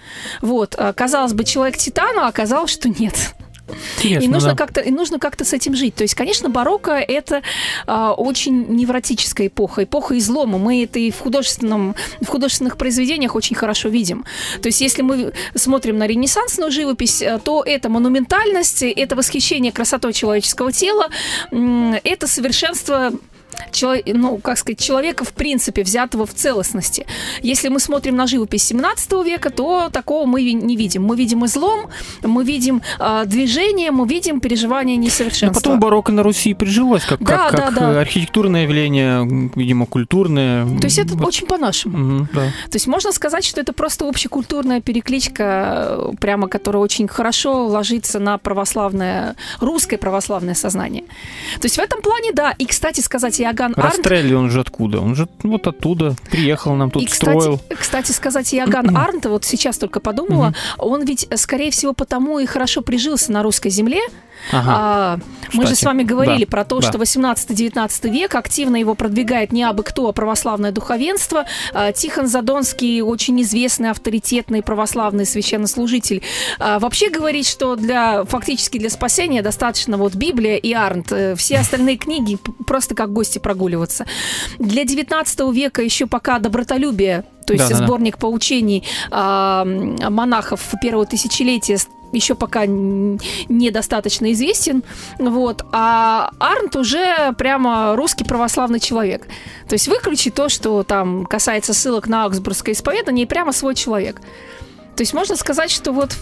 Вот. 0.40 0.76
Казалось 0.94 1.32
бы, 1.32 1.44
человек 1.44 1.76
титан, 1.76 2.18
а 2.18 2.28
оказалось, 2.28 2.70
что 2.70 2.88
нет. 2.88 3.34
Интересно, 3.68 4.24
И 4.24 4.28
нужно 4.28 4.50
да. 4.50 4.56
как-то 4.56 4.80
и 4.80 4.90
нужно 4.90 5.18
как-то 5.18 5.44
с 5.44 5.52
этим 5.52 5.74
жить. 5.74 5.94
То 5.94 6.02
есть, 6.02 6.14
конечно, 6.14 6.48
барокко 6.48 6.92
это 6.92 7.42
а, 7.86 8.12
очень 8.12 8.66
невротическая 8.68 9.48
эпоха, 9.48 9.84
эпоха 9.84 10.16
излома. 10.18 10.58
Мы 10.58 10.84
это 10.84 10.98
и 10.98 11.10
в 11.10 11.18
художественном 11.18 11.96
в 12.20 12.26
художественных 12.26 12.76
произведениях 12.76 13.34
очень 13.34 13.56
хорошо 13.56 13.88
видим. 13.88 14.24
То 14.62 14.68
есть, 14.68 14.80
если 14.80 15.02
мы 15.02 15.32
смотрим 15.54 15.98
на 15.98 16.06
ренессансную 16.06 16.70
живопись, 16.70 17.22
э, 17.22 17.40
то 17.42 17.62
это 17.64 17.88
монументальность, 17.88 18.82
это 18.82 19.16
восхищение 19.16 19.72
красотой 19.72 20.12
человеческого 20.12 20.72
тела, 20.72 21.08
это 21.50 22.26
совершенство 22.26 23.12
чело- 23.72 24.02
ну, 24.06 24.38
как 24.38 24.58
сказать, 24.58 24.78
человека 24.80 25.24
в 25.24 25.32
принципе, 25.32 25.82
взятого 25.82 26.26
в 26.26 26.34
целостности. 26.34 27.06
Если 27.42 27.68
мы 27.68 27.80
смотрим 27.80 28.16
на 28.16 28.26
живопись 28.26 28.64
17 28.64 29.22
века, 29.24 29.50
то 29.50 29.88
такого 29.92 30.26
мы 30.26 30.42
не 30.52 30.76
видим. 30.76 31.04
Мы 31.04 31.16
видим 31.16 31.44
излом, 31.44 31.88
мы 32.22 32.44
видим 32.44 32.82
а, 32.98 33.24
движение, 33.24 33.90
мы 33.90 34.06
видим 34.06 34.40
переживание 34.40 34.96
Но 34.96 35.02
несовершенства. 35.04 35.46
Ну, 35.46 35.54
потом 35.54 35.80
барокко 35.80 36.12
на 36.12 36.22
Руси 36.22 36.54
прижилось, 36.54 37.04
как, 37.04 37.20
Да, 37.20 37.36
как, 37.48 37.52
да, 37.52 37.62
как 37.66 37.74
да. 37.74 37.92
э, 37.92 38.00
архитектурное 38.00 38.62
явление, 38.62 39.50
видимо, 39.54 39.86
культурное. 39.86 40.66
То 40.78 40.84
есть 40.84 40.98
это 40.98 41.14
Вот. 41.14 41.26
очень 41.28 41.46
по-нашему. 41.46 41.96
Мгм, 41.98 42.28
да. 42.32 42.40
То 42.70 42.74
есть 42.74 42.86
можно 42.86 43.12
сказать, 43.12 43.44
что 43.44 43.60
это 43.60 43.72
просто 43.72 44.08
общекультурная 44.08 44.80
перекличка, 44.80 45.86
э, 45.90 46.12
прямо 46.20 46.48
которая 46.48 46.82
очень 46.82 47.08
хорошо 47.08 47.66
ложится 47.66 48.18
на 48.18 48.38
православное, 48.38 49.36
русское 49.60 49.96
православное 49.98 50.54
сознание. 50.54 51.04
То 51.60 51.64
есть 51.64 51.76
в 51.76 51.80
этом 51.80 52.02
плане, 52.02 52.32
да. 52.32 52.52
И, 52.58 52.66
кстати 52.66 53.00
сказать, 53.00 53.38
Иоганн 53.46 53.74
Арнт 53.76 53.96
Растрелли 53.96 54.34
он 54.34 54.50
же 54.50 54.60
откуда? 54.60 55.00
Он 55.00 55.14
же 55.14 55.28
вот 55.42 55.66
оттуда 55.66 56.14
приехал, 56.30 56.74
нам 56.74 56.90
тут 56.90 57.02
и, 57.02 57.06
кстати, 57.06 57.30
строил. 57.30 57.60
кстати 57.78 58.12
сказать, 58.12 58.52
Иоганн 58.54 58.96
Арнт, 58.96 59.26
вот 59.26 59.44
сейчас 59.44 59.78
только 59.78 60.00
подумала, 60.00 60.54
он 60.78 61.04
ведь, 61.04 61.26
э, 61.30 61.36
скорее 61.36 61.70
всего, 61.70 61.92
потому 61.92 62.38
и 62.38 62.46
хорошо 62.46 62.82
прижился 62.82 63.32
на 63.32 63.42
русской 63.42 63.70
земле. 63.70 64.00
Ага. 64.52 64.72
А, 64.76 65.18
мы 65.52 65.66
же 65.66 65.74
с 65.74 65.82
вами 65.82 66.02
говорили 66.02 66.44
да, 66.44 66.50
про 66.50 66.64
то, 66.64 66.80
да. 66.80 66.88
что 66.88 66.98
18-19 66.98 68.10
век 68.10 68.34
активно 68.34 68.76
его 68.76 68.94
продвигает 68.94 69.52
не 69.52 69.62
абы 69.64 69.82
кто, 69.82 70.08
а 70.08 70.12
православное 70.12 70.72
духовенство. 70.72 71.44
А, 71.72 71.92
Тихон 71.92 72.26
Задонский, 72.26 73.00
очень 73.00 73.40
известный, 73.42 73.90
авторитетный 73.90 74.62
православный 74.62 75.26
священнослужитель, 75.26 76.22
а, 76.58 76.78
вообще 76.78 77.10
говорит, 77.10 77.46
что 77.46 77.76
для 77.76 78.24
фактически 78.24 78.78
для 78.78 78.90
спасения 78.90 79.42
достаточно 79.42 79.96
вот 79.96 80.14
Библия 80.14 80.56
и 80.56 80.72
Арнт. 80.72 81.12
Э, 81.12 81.34
Все 81.36 81.58
остальные 81.58 81.96
книги 81.96 82.38
просто 82.66 82.94
как 82.94 83.12
гости 83.12 83.38
прогуливаться. 83.38 84.06
Для 84.58 84.84
19 84.84 85.52
века 85.52 85.82
еще 85.82 86.06
пока 86.06 86.38
добротолюбие 86.38 87.24
то 87.46 87.52
есть 87.52 87.68
Да-да-да. 87.68 87.86
сборник 87.86 88.18
поучений 88.18 88.82
а, 89.10 89.62
м, 89.62 89.96
монахов 90.12 90.60
первого 90.82 91.06
тысячелетия 91.06 91.78
еще 92.12 92.34
пока 92.34 92.66
недостаточно 92.66 94.32
известен, 94.32 94.82
вот, 95.18 95.64
а 95.72 96.30
Арнт 96.38 96.76
уже 96.76 97.32
прямо 97.38 97.94
русский 97.96 98.24
православный 98.24 98.80
человек. 98.80 99.26
То 99.68 99.74
есть 99.74 99.88
выключи 99.88 100.30
то, 100.30 100.48
что 100.48 100.82
там 100.82 101.24
касается 101.26 101.74
ссылок 101.74 102.06
на 102.08 102.24
Аугсбургское 102.24 102.74
исповедание, 102.74 103.24
и 103.24 103.28
прямо 103.28 103.52
свой 103.52 103.74
человек. 103.74 104.20
То 104.96 105.02
есть 105.02 105.12
можно 105.12 105.36
сказать, 105.36 105.70
что 105.70 105.92
вот 105.92 106.16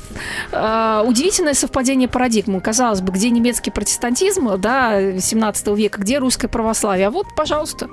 э, 0.50 1.04
удивительное 1.06 1.54
совпадение 1.54 2.08
парадигмы. 2.08 2.60
Казалось 2.60 3.02
бы, 3.02 3.12
где 3.12 3.30
немецкий 3.30 3.70
протестантизм, 3.70 4.58
да, 4.58 5.20
17 5.20 5.68
века, 5.68 6.00
где 6.00 6.18
русское 6.18 6.48
православие. 6.48 7.06
А 7.06 7.10
вот, 7.12 7.26
пожалуйста, 7.36 7.88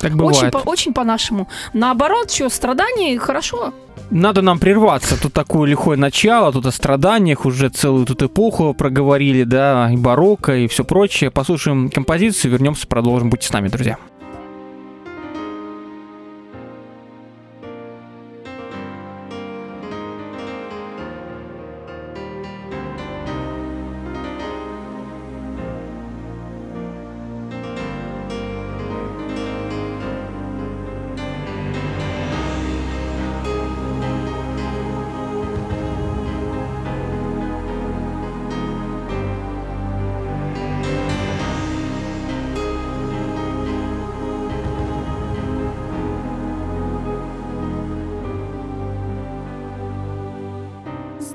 Так 0.00 0.10
очень, 0.16 0.16
бывает. 0.16 0.52
по- 0.52 0.58
очень 0.68 0.92
по-нашему. 0.92 1.48
Наоборот, 1.72 2.32
что, 2.32 2.48
страдания 2.50 3.16
хорошо. 3.18 3.72
Надо 4.10 4.40
нам 4.42 4.58
прерваться. 4.58 5.20
Тут 5.20 5.32
такое 5.32 5.68
лихое 5.68 5.98
начало, 5.98 6.52
тут 6.52 6.66
о 6.66 6.72
страданиях, 6.72 7.44
уже 7.44 7.68
целую 7.68 8.06
тут 8.06 8.22
эпоху 8.22 8.72
проговорили, 8.72 9.44
да, 9.44 9.90
и 9.92 9.96
барокко, 9.96 10.56
и 10.56 10.66
все 10.66 10.84
прочее. 10.84 11.30
Послушаем 11.30 11.90
композицию, 11.90 12.52
вернемся, 12.52 12.86
продолжим. 12.86 13.28
Будьте 13.28 13.48
с 13.48 13.52
нами, 13.52 13.68
друзья. 13.68 13.98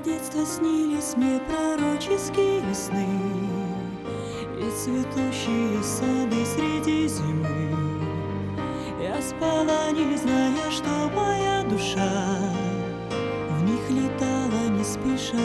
Детства 0.04 0.44
снились 0.46 1.14
мне 1.16 1.40
пророческие 1.40 2.62
сны 2.74 3.06
И 4.58 4.70
цветущие 4.70 5.82
сады 5.82 6.44
среди 6.46 7.06
зимы. 7.06 7.76
Я 9.02 9.20
спала, 9.20 9.90
не 9.90 10.16
зная, 10.16 10.70
что 10.70 11.10
моя 11.14 11.62
душа 11.64 12.38
В 13.50 13.62
них 13.64 13.90
летала 13.90 14.68
не 14.70 14.84
спеша. 14.84 15.36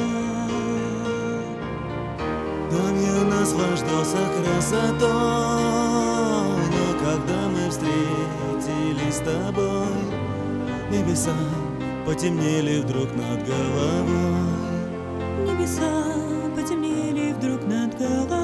Дом 2.71 3.29
наслаждался 3.29 4.17
красотой 4.37 4.99
Но 6.69 6.99
когда 7.03 7.47
мы 7.49 7.69
встретились 7.69 9.15
с 9.15 9.19
тобой 9.19 9.87
Небеса 10.91 11.35
потемнели 12.09 12.79
вдруг 12.81 13.15
над 13.15 13.45
головой. 13.45 14.07
Небеса 15.45 16.15
потемнели 16.55 17.33
вдруг 17.33 17.63
над 17.67 17.95
головой 17.99 18.38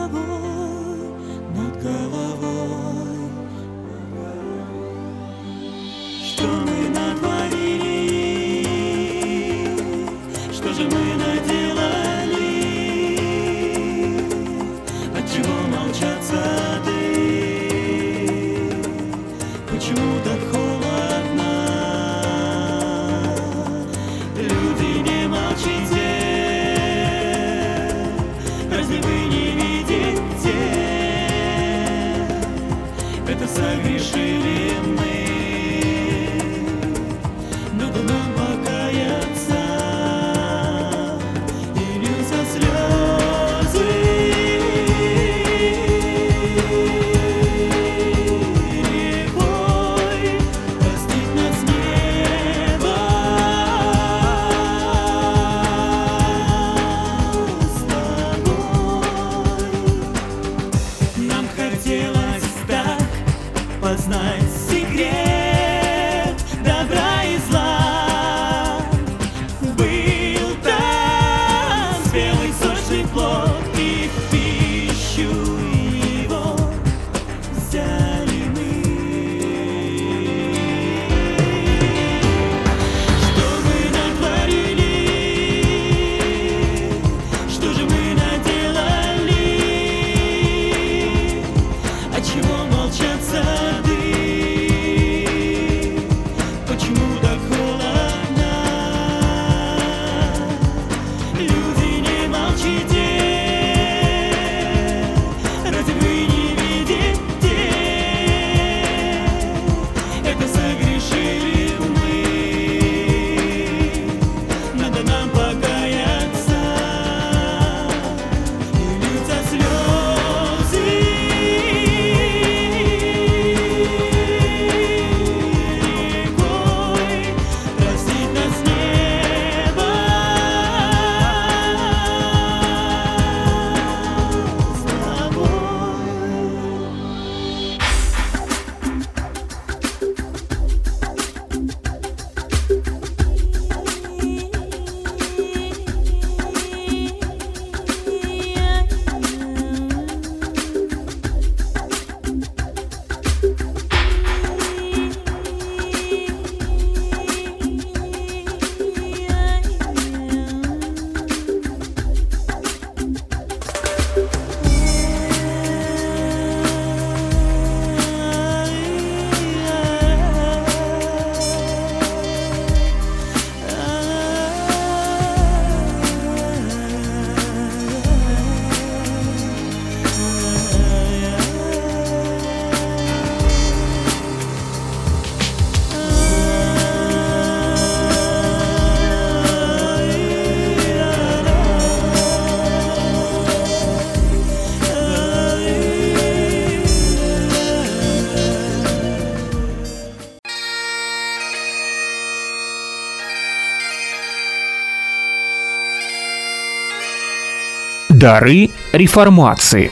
Дары 208.25 208.71
реформации. 208.91 209.91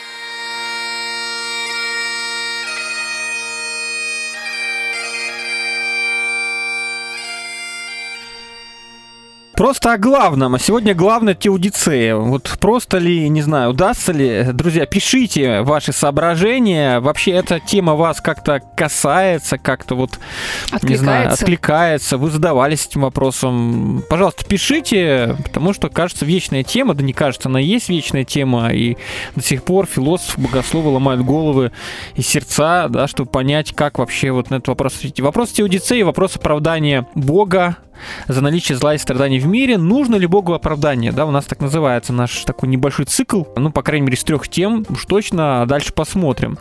Просто 9.63 9.93
о 9.93 9.97
главном. 9.97 10.55
А 10.55 10.59
сегодня 10.59 10.93
главное 10.93 11.35
теодицея. 11.35 12.17
Вот 12.17 12.57
просто 12.59 12.97
ли, 12.97 13.29
не 13.29 13.41
знаю, 13.41 13.69
удастся 13.69 14.11
ли. 14.11 14.47
Друзья, 14.51 14.85
пишите 14.85 15.61
ваши 15.61 15.93
соображения. 15.93 16.99
Вообще 16.99 17.31
эта 17.31 17.61
тема 17.61 17.95
вас 17.95 18.19
как-то 18.19 18.59
касается, 18.75 19.57
как-то 19.57 19.95
вот, 19.95 20.19
не 20.81 20.97
знаю, 20.97 21.31
Откликается. 21.31 22.17
Вы 22.17 22.29
задавались 22.29 22.87
этим 22.87 23.03
вопросом. 23.03 24.03
Пожалуйста, 24.09 24.43
пишите, 24.43 25.37
потому 25.41 25.71
что, 25.71 25.87
кажется, 25.87 26.25
вечная 26.25 26.63
тема. 26.63 26.93
Да 26.93 27.01
не 27.01 27.13
кажется, 27.13 27.47
она 27.47 27.61
есть 27.61 27.87
вечная 27.87 28.25
тема. 28.25 28.73
И 28.73 28.97
до 29.37 29.43
сих 29.43 29.63
пор 29.63 29.85
философы, 29.85 30.41
богословы 30.41 30.89
ломают 30.89 31.23
головы 31.23 31.71
и 32.17 32.21
сердца, 32.21 32.89
да, 32.89 33.07
чтобы 33.07 33.31
понять, 33.31 33.73
как 33.73 33.97
вообще 33.97 34.31
вот 34.31 34.49
на 34.49 34.55
этот 34.55 34.67
вопрос 34.67 34.97
ответить. 34.97 35.21
Вопрос 35.21 35.51
теодицеи, 35.51 36.01
вопрос 36.01 36.35
оправдания 36.35 37.07
Бога, 37.15 37.77
за 38.27 38.41
наличие 38.41 38.77
зла 38.77 38.95
и 38.95 38.97
страданий 38.97 39.39
в 39.39 39.47
мире. 39.47 39.77
Нужно 39.77 40.15
ли 40.15 40.27
Богу 40.27 40.53
оправдание? 40.53 41.11
Да, 41.11 41.25
у 41.25 41.31
нас 41.31 41.45
так 41.45 41.59
называется 41.61 42.13
наш 42.13 42.43
такой 42.43 42.69
небольшой 42.69 43.05
цикл, 43.05 43.43
ну, 43.55 43.71
по 43.71 43.81
крайней 43.81 44.05
мере, 44.05 44.17
с 44.17 44.23
трех 44.23 44.47
тем, 44.47 44.85
уж 44.89 45.05
точно, 45.05 45.61
а 45.61 45.65
дальше 45.65 45.93
посмотрим. 45.93 46.57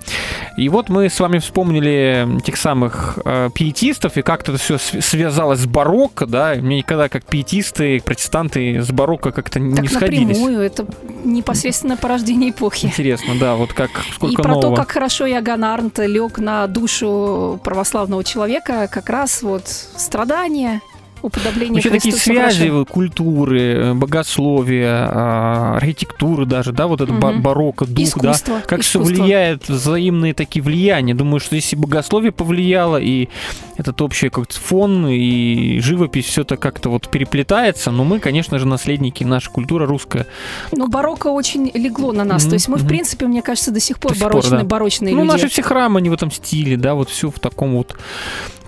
И 0.56 0.68
вот 0.68 0.88
мы 0.88 1.08
с 1.08 1.18
вами 1.20 1.38
вспомнили 1.38 2.28
тех 2.44 2.56
самых 2.56 3.18
э, 3.24 3.50
пиетистов, 3.54 4.16
и 4.16 4.22
как-то 4.22 4.52
это 4.52 4.60
все 4.62 4.78
связалось 4.78 5.60
с 5.60 5.66
барокко, 5.66 6.26
да, 6.26 6.54
и 6.54 6.60
мне 6.60 6.78
никогда 6.78 7.08
как 7.08 7.24
пиетисты, 7.24 8.00
протестанты 8.04 8.80
с 8.82 8.90
барокко 8.90 9.32
как-то 9.32 9.60
не 9.60 9.74
Так 9.76 9.90
сходились. 9.90 10.38
напрямую, 10.38 10.60
это 10.60 10.86
непосредственно 11.24 11.96
порождение 11.96 12.50
эпохи. 12.50 12.86
Интересно, 12.86 13.34
да, 13.38 13.54
вот 13.54 13.72
как 13.72 13.90
И 14.08 14.12
сколько 14.12 14.42
про 14.42 14.52
нового. 14.54 14.76
то, 14.76 14.82
как 14.82 14.90
хорошо 14.92 15.26
Иоганн 15.26 15.64
Арнт 15.64 15.98
лег 16.00 16.38
на 16.38 16.66
душу 16.66 17.60
православного 17.64 18.24
человека, 18.24 18.88
как 18.90 19.08
раз 19.08 19.42
вот 19.42 19.66
страдания, 19.66 20.80
уподобление 21.22 21.74
Вообще 21.74 21.90
такие 21.90 22.14
связи 22.14 22.68
хорошо. 22.68 22.84
культуры, 22.84 23.60
э, 23.60 23.94
богословия, 23.94 25.08
а, 25.10 25.76
архитектуры 25.76 26.46
даже, 26.46 26.72
да, 26.72 26.86
вот 26.86 27.00
это 27.00 27.12
Мгм. 27.12 27.42
барокко, 27.42 27.86
дух, 27.86 28.04
Искусство, 28.04 28.56
да, 28.56 28.62
как 28.66 28.82
все 28.82 29.00
влияет, 29.00 29.68
взаимные 29.68 30.34
такие 30.34 30.62
влияния. 30.62 31.14
Думаю, 31.14 31.40
что 31.40 31.54
если 31.56 31.76
богословие 31.76 32.32
повлияло, 32.32 32.98
и 33.00 33.28
этот 33.76 34.00
общий 34.02 34.28
как 34.28 34.50
фон, 34.52 35.06
и 35.08 35.80
живопись, 35.80 36.26
все 36.26 36.42
это 36.42 36.56
как-то 36.56 36.90
вот 36.90 37.08
переплетается, 37.08 37.90
но 37.90 38.04
мы, 38.04 38.18
конечно 38.18 38.58
же, 38.58 38.66
наследники, 38.66 39.24
наша 39.24 39.50
культура 39.50 39.86
русская. 39.86 40.26
Ну, 40.72 40.88
барокко 40.88 41.28
очень 41.28 41.70
легло 41.74 42.12
на 42.12 42.24
нас. 42.24 42.42
Мгм, 42.42 42.50
То 42.50 42.54
есть 42.54 42.68
мы, 42.68 42.76
в 42.76 42.86
принципе, 42.86 43.26
мне 43.26 43.42
кажется, 43.42 43.70
до 43.70 43.80
сих 43.80 43.98
пор 43.98 44.12
До 44.12 44.18
сих 44.18 44.22
пор, 44.24 44.32
барочные, 44.32 44.60
да. 44.60 44.66
барочные 44.66 45.14
ну, 45.14 45.20
люди. 45.22 45.32
наши 45.32 45.48
все 45.48 45.62
храмы, 45.62 45.98
они 45.98 46.10
в 46.10 46.12
этом 46.12 46.30
стиле, 46.30 46.76
да, 46.76 46.94
вот 46.94 47.08
все 47.08 47.30
в 47.30 47.38
таком 47.38 47.74
вот... 47.76 47.96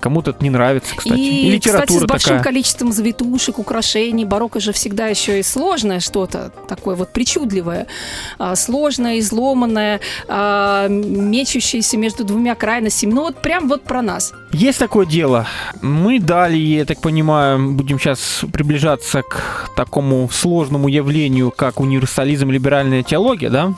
Кому-то 0.04 0.32
это 0.32 0.44
не 0.44 0.50
нравится, 0.50 0.94
кстати. 0.94 1.18
И, 1.18 1.50
литература 1.50 1.86
кстати, 1.86 1.98
с 1.98 2.06
большим 2.06 2.28
такая. 2.36 2.44
количеством 2.44 2.92
завитушек, 2.92 3.58
украшений. 3.58 4.26
Барокко 4.26 4.60
же 4.60 4.74
всегда 4.74 5.06
еще 5.06 5.40
и 5.40 5.42
сложное 5.42 6.00
что-то, 6.00 6.52
такое 6.68 6.94
вот 6.94 7.10
причудливое. 7.10 7.86
А, 8.38 8.54
сложное, 8.54 9.18
изломанное, 9.20 10.00
а, 10.28 10.88
мечущееся 10.88 11.96
между 11.96 12.24
двумя 12.24 12.54
крайностями. 12.54 13.14
Ну 13.14 13.22
вот 13.22 13.40
прям 13.40 13.66
вот 13.66 13.84
про 13.84 14.02
нас. 14.02 14.34
Есть 14.52 14.78
такое 14.78 15.06
дело. 15.06 15.46
Мы 15.80 16.20
далее, 16.20 16.80
я 16.80 16.84
так 16.84 17.00
понимаю, 17.00 17.72
будем 17.72 17.98
сейчас 17.98 18.44
приближаться 18.52 19.22
к 19.22 19.70
такому 19.74 20.28
сложному 20.30 20.88
явлению, 20.88 21.50
как 21.50 21.80
универсализм 21.80 22.50
и 22.50 22.52
либеральная 22.52 23.02
теология, 23.02 23.48
да? 23.48 23.72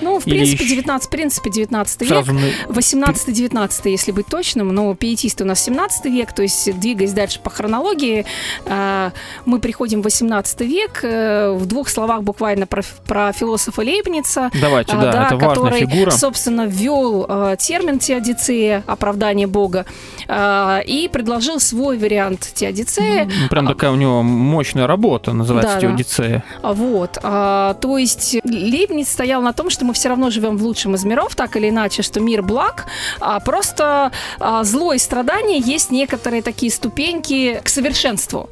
Ну, 0.00 0.18
в 0.20 0.26
Или 0.26 0.36
принципе, 0.36 0.64
еще- 0.64 0.74
19, 0.74 1.06
в 1.08 1.10
принципе, 1.10 1.50
19 1.50 2.00
век. 2.02 2.10
Сразу 2.10 2.32
на- 2.32 2.40
18-19, 2.68 3.90
если 3.90 4.12
быть 4.12 4.26
точным, 4.26 4.68
но 4.74 4.94
пиетисты 4.94 5.44
у 5.44 5.46
нас 5.46 5.62
17 5.62 6.10
век, 6.10 6.32
то 6.32 6.42
есть 6.42 6.78
двигаясь 6.78 7.12
дальше 7.12 7.40
по 7.40 7.50
хронологии, 7.50 8.24
э, 8.66 9.10
мы 9.44 9.58
приходим 9.60 10.00
в 10.00 10.04
18 10.04 10.64
век, 10.66 11.00
э, 11.02 11.50
в 11.52 11.66
двух 11.66 11.88
словах 11.88 12.22
буквально 12.22 12.66
про, 12.66 12.82
про 13.06 13.32
философа 13.32 13.80
Лейбница, 13.82 14.50
Давайте, 14.60 14.92
а, 14.92 15.00
да, 15.00 15.26
это 15.26 15.36
важная 15.36 15.54
который, 15.54 15.80
фигура. 15.80 16.10
собственно, 16.10 16.66
ввел 16.66 17.26
э, 17.28 17.56
термин 17.58 17.98
теодицея, 17.98 18.82
оправдание 18.86 19.46
Бога, 19.46 19.84
э, 20.26 20.80
и 20.86 21.08
предложил 21.08 21.60
свой 21.60 21.98
вариант 21.98 22.50
теодицея. 22.54 23.28
Прям 23.50 23.66
такая 23.66 23.90
у 23.90 23.96
него 23.96 24.22
мощная 24.22 24.86
работа, 24.86 25.32
называется 25.32 25.74
Да, 25.74 25.80
да. 25.80 25.88
Теодицея. 25.88 26.44
А, 26.62 26.72
Вот, 26.72 27.18
а, 27.22 27.74
то 27.74 27.98
есть 27.98 28.36
Лейбниц 28.44 29.08
стоял 29.10 29.42
на 29.42 29.52
том, 29.58 29.70
что 29.70 29.84
мы 29.84 29.92
все 29.92 30.08
равно 30.08 30.30
живем 30.30 30.56
в 30.56 30.62
лучшем 30.62 30.94
из 30.94 31.04
миров, 31.04 31.34
так 31.34 31.56
или 31.56 31.68
иначе, 31.68 32.02
что 32.02 32.20
мир 32.20 32.42
благ, 32.42 32.86
а 33.18 33.40
просто 33.40 34.12
а, 34.38 34.62
зло 34.62 34.92
и 34.92 34.98
страдание 34.98 35.58
есть 35.58 35.90
некоторые 35.90 36.42
такие 36.42 36.70
ступеньки 36.70 37.60
к 37.64 37.68
совершенству. 37.68 38.50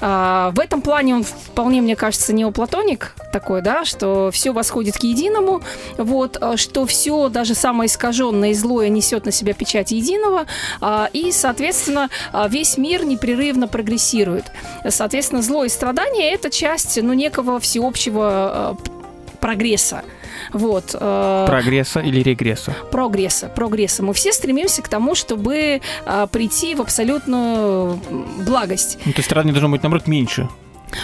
А, 0.00 0.52
в 0.52 0.60
этом 0.60 0.80
плане 0.80 1.16
он 1.16 1.24
вполне, 1.24 1.82
мне 1.82 1.96
кажется, 1.96 2.32
неоплатоник 2.32 3.16
такой, 3.32 3.62
да, 3.62 3.84
что 3.84 4.30
все 4.32 4.52
восходит 4.52 4.96
к 4.96 5.02
единому, 5.02 5.60
вот, 5.98 6.38
а, 6.40 6.56
что 6.56 6.86
все, 6.86 7.28
даже 7.28 7.56
самое 7.56 7.88
искаженное 7.88 8.50
и 8.50 8.54
злое 8.54 8.90
несет 8.90 9.26
на 9.26 9.32
себя 9.32 9.54
печать 9.54 9.90
единого, 9.90 10.46
а, 10.80 11.10
и, 11.12 11.32
соответственно, 11.32 12.10
а, 12.32 12.46
весь 12.46 12.78
мир 12.78 13.04
непрерывно 13.04 13.66
прогрессирует. 13.66 14.44
Соответственно, 14.88 15.42
зло 15.42 15.64
и 15.64 15.68
страдание 15.68 16.30
это 16.30 16.48
часть, 16.48 17.02
ну, 17.02 17.12
некого 17.12 17.58
всеобщего 17.58 18.76
э, 18.88 19.03
прогресса. 19.44 20.02
Вот. 20.54 20.96
э, 20.98 21.44
Прогресса 21.46 22.00
или 22.00 22.22
регресса. 22.22 22.74
прогресса, 22.90 23.48
прогресса. 23.48 24.02
Мы 24.02 24.14
все 24.14 24.32
стремимся 24.32 24.80
к 24.80 24.88
тому, 24.88 25.14
чтобы 25.14 25.82
э, 26.06 26.26
прийти 26.32 26.74
в 26.74 26.80
абсолютную 26.80 28.00
благость. 28.46 28.98
Ну, 29.04 29.12
то 29.12 29.18
есть 29.18 29.26
страдание 29.26 29.52
должно 29.52 29.68
быть, 29.68 29.82
наоборот, 29.82 30.06
меньше. 30.06 30.48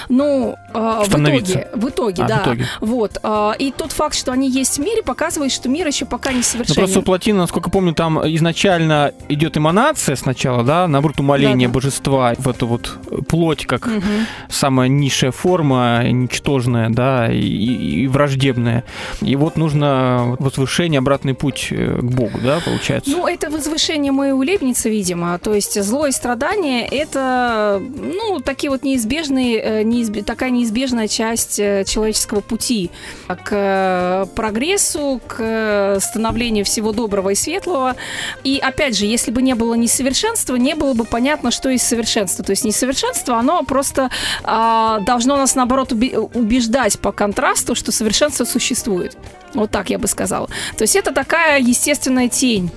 Ну, 0.08 0.56
э, 0.74 1.02
в 1.06 1.08
итоге, 1.08 1.68
в 1.74 1.88
итоге, 1.88 2.22
А, 2.22 2.26
в 2.26 2.28
да. 2.28 2.42
итоге. 2.42 2.66
Вот. 2.80 3.18
э, 3.22 3.52
и 3.58 3.72
тот 3.76 3.92
факт, 3.92 4.14
что 4.16 4.32
они 4.32 4.48
есть 4.50 4.78
в 4.78 4.80
мире, 4.80 5.02
показывает, 5.02 5.52
что 5.52 5.68
мир 5.68 5.86
еще 5.86 6.04
пока 6.06 6.30
не 6.30 6.38
Ну, 6.38 6.42
совершенен. 6.42 6.76
просто 6.76 6.98
у 7.00 7.02
Платина, 7.02 7.38
насколько 7.40 7.70
помню, 7.70 7.94
там 7.94 8.18
изначально 8.34 9.12
идет 9.28 9.56
эманация 9.56 10.16
сначала, 10.16 10.62
да, 10.64 10.86
наоборот, 10.88 11.20
умоление 11.20 11.68
Да-да. 11.68 11.74
божества 11.74 12.34
в 12.38 12.48
эту 12.48 12.66
вот 12.66 12.98
плоть, 13.28 13.66
как 13.66 13.86
Мгм. 13.86 14.02
самая 14.48 14.88
низшая 14.88 15.30
форма, 15.32 16.02
ничтожная, 16.10 16.90
да, 16.90 17.30
и, 17.32 17.38
и- 17.40 18.06
враждебная. 18.06 18.84
И 19.20 19.36
вот 19.36 19.56
нужно 19.56 20.36
возвышение, 20.38 20.98
обратный 20.98 21.34
путь 21.34 21.68
э, 21.70 21.98
к 22.00 22.04
Богу, 22.04 22.38
да, 22.42 22.60
получается. 22.64 23.10
Ну, 23.10 23.26
это 23.26 23.50
возвышение 23.50 24.12
мы 24.12 24.32
у 24.32 24.42
видимо. 24.88 25.38
То 25.38 25.54
есть 25.54 25.80
зло 25.82 26.06
и 26.06 26.12
страдание– 26.12 26.86
это, 26.90 27.80
ну, 27.80 28.40
такие 28.40 28.70
вот 28.70 28.82
неизбежные, 28.82 29.58
э, 29.60 29.79
неизб- 29.82 30.22
такая 30.22 30.50
неизбежная 30.50 31.08
часть 31.08 31.58
э, 31.58 31.84
человеческого 31.84 32.40
пути 32.40 32.90
к 33.28 33.48
э, 33.50 34.26
прогрессу, 34.34 35.20
к 35.26 35.36
э, 35.38 35.98
становлению 36.00 36.64
всего 36.64 36.92
доброго 36.92 37.30
и 37.30 37.34
светлого. 37.34 37.96
И, 38.44 38.58
опять 38.58 38.96
же, 38.96 39.06
если 39.06 39.30
бы 39.30 39.42
не 39.42 39.54
было 39.54 39.74
несовершенства, 39.74 40.56
не 40.56 40.74
было 40.74 40.94
бы 40.94 41.04
понятно, 41.04 41.50
что 41.50 41.68
есть 41.68 41.86
совершенство. 41.86 42.44
То 42.44 42.50
есть 42.50 42.64
несовершенство, 42.64 43.36
оно 43.36 43.62
просто 43.62 44.10
а, 44.42 45.00
должно 45.00 45.36
нас, 45.36 45.54
наоборот, 45.54 45.92
убеждать 45.92 46.98
по 46.98 47.12
контрасту, 47.12 47.74
что 47.74 47.92
совершенство 47.92 48.44
существует. 48.44 49.16
Вот 49.54 49.70
так 49.70 49.90
я 49.90 49.98
бы 49.98 50.06
сказала. 50.06 50.48
То 50.76 50.82
есть 50.82 50.96
это 50.96 51.12
такая 51.12 51.60
естественная 51.60 52.28
тень 52.28 52.70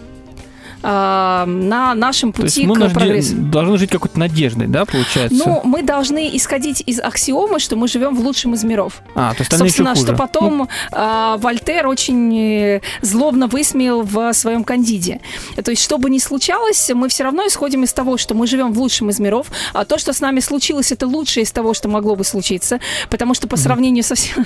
а, 0.84 1.46
на 1.46 1.96
нашем 1.96 2.34
То 2.34 2.44
есть 2.44 2.56
пути 2.56 2.68
мы 2.68 2.76
к 2.90 2.94
прогрессу. 2.94 3.36
должны 3.36 3.78
жить 3.78 3.90
какой-то 3.92 4.20
надеждой, 4.20 4.68
да, 4.68 4.86
получается? 4.86 5.42
Ну, 5.46 5.62
мы 5.64 5.82
должны 5.82 6.30
исходить 6.36 6.84
из 6.86 7.00
аксиомы, 7.00 7.60
что 7.60 7.76
мы 7.76 7.88
живем 7.88 8.16
в 8.16 8.20
лучшем 8.22 8.54
из 8.54 8.64
миров. 8.64 9.02
а, 9.16 9.30
то 9.34 9.38
есть 9.40 9.52
остальные 9.54 9.68
еще 9.70 9.78
Собственно, 9.78 9.90
хуже. 9.96 10.06
что 10.06 10.16
потом 10.16 10.70
а, 10.92 11.38
Вольтер 11.38 11.88
очень 11.88 12.38
э, 12.38 12.82
злобно 13.02 13.48
высмеял 13.48 14.02
в 14.04 14.34
своем 14.34 14.64
кандиде. 14.64 15.22
То 15.64 15.72
есть, 15.72 15.82
что 15.84 15.98
бы 15.98 16.10
ни 16.10 16.20
случалось, 16.20 16.92
мы 16.94 17.08
все 17.10 17.24
равно 17.24 17.48
исходим 17.48 17.84
из 17.84 17.94
того, 17.94 18.18
что 18.18 18.34
мы 18.34 18.46
живем 18.48 18.74
в 18.74 18.80
лучшем 18.80 19.10
из 19.10 19.20
миров, 19.20 19.48
а 19.74 19.86
то, 19.86 19.98
что 19.98 20.12
с 20.14 20.20
нами 20.22 20.40
случилось, 20.42 20.92
это 20.92 21.08
лучшее 21.08 21.44
из 21.44 21.52
того, 21.52 21.74
что 21.74 21.88
могло 21.88 22.16
бы 22.16 22.24
случиться, 22.24 22.80
потому 23.10 23.34
что 23.34 23.48
по 23.48 23.58
сравнению 23.58 24.04
со 24.04 24.16
всем... 24.16 24.46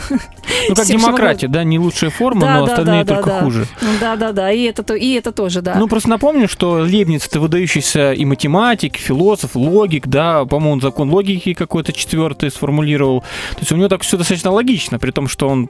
Ну, 0.69 0.75
как 0.75 0.85
всем, 0.85 0.99
что 0.99 1.07
могло- 1.09 1.17
демократия, 1.17 1.47
да, 1.47 1.63
не 1.63 1.79
лучшая 1.79 2.09
форма, 2.09 2.41
Да, 2.41 2.59
но 2.59 2.65
да, 2.65 2.71
остальные 2.73 3.03
да, 3.03 3.15
только 3.15 3.39
хуже. 3.39 3.67
Да, 4.01 4.15
да, 4.15 4.31
да, 4.31 4.51
и 4.51 4.63
это, 4.63 4.83
то- 4.83 4.93
и 4.95 5.13
это 5.13 5.31
тоже, 5.31 5.61
да. 5.61 5.75
Ну, 5.75 5.87
просто 5.87 6.09
напомню, 6.09 6.26
что 6.47 6.83
Лебниц 6.83 7.27
это 7.27 7.39
выдающийся 7.39 8.13
и 8.13 8.25
математик, 8.25 8.95
и 8.95 8.99
философ, 8.99 9.55
логик, 9.55 10.07
да, 10.07 10.45
по-моему, 10.45 10.73
он 10.73 10.81
закон 10.81 11.09
логики 11.09 11.53
какой-то 11.53 11.93
четвертый 11.93 12.51
сформулировал. 12.51 13.21
То 13.51 13.59
есть 13.59 13.71
у 13.71 13.75
него 13.75 13.87
так 13.87 14.01
все 14.01 14.17
достаточно 14.17 14.51
логично, 14.51 14.99
при 14.99 15.11
том, 15.11 15.27
что 15.27 15.47
он 15.47 15.67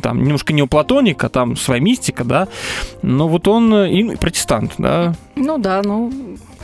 там 0.00 0.22
немножко 0.22 0.52
неоплатоник, 0.52 1.22
а 1.24 1.28
там 1.28 1.56
своя 1.56 1.80
мистика, 1.80 2.24
да. 2.24 2.48
Но 3.02 3.28
вот 3.28 3.48
он 3.48 3.72
э, 3.72 3.90
и 3.90 4.16
протестант, 4.16 4.74
да. 4.78 5.14
Ну 5.34 5.58
да, 5.58 5.82
ну 5.82 6.10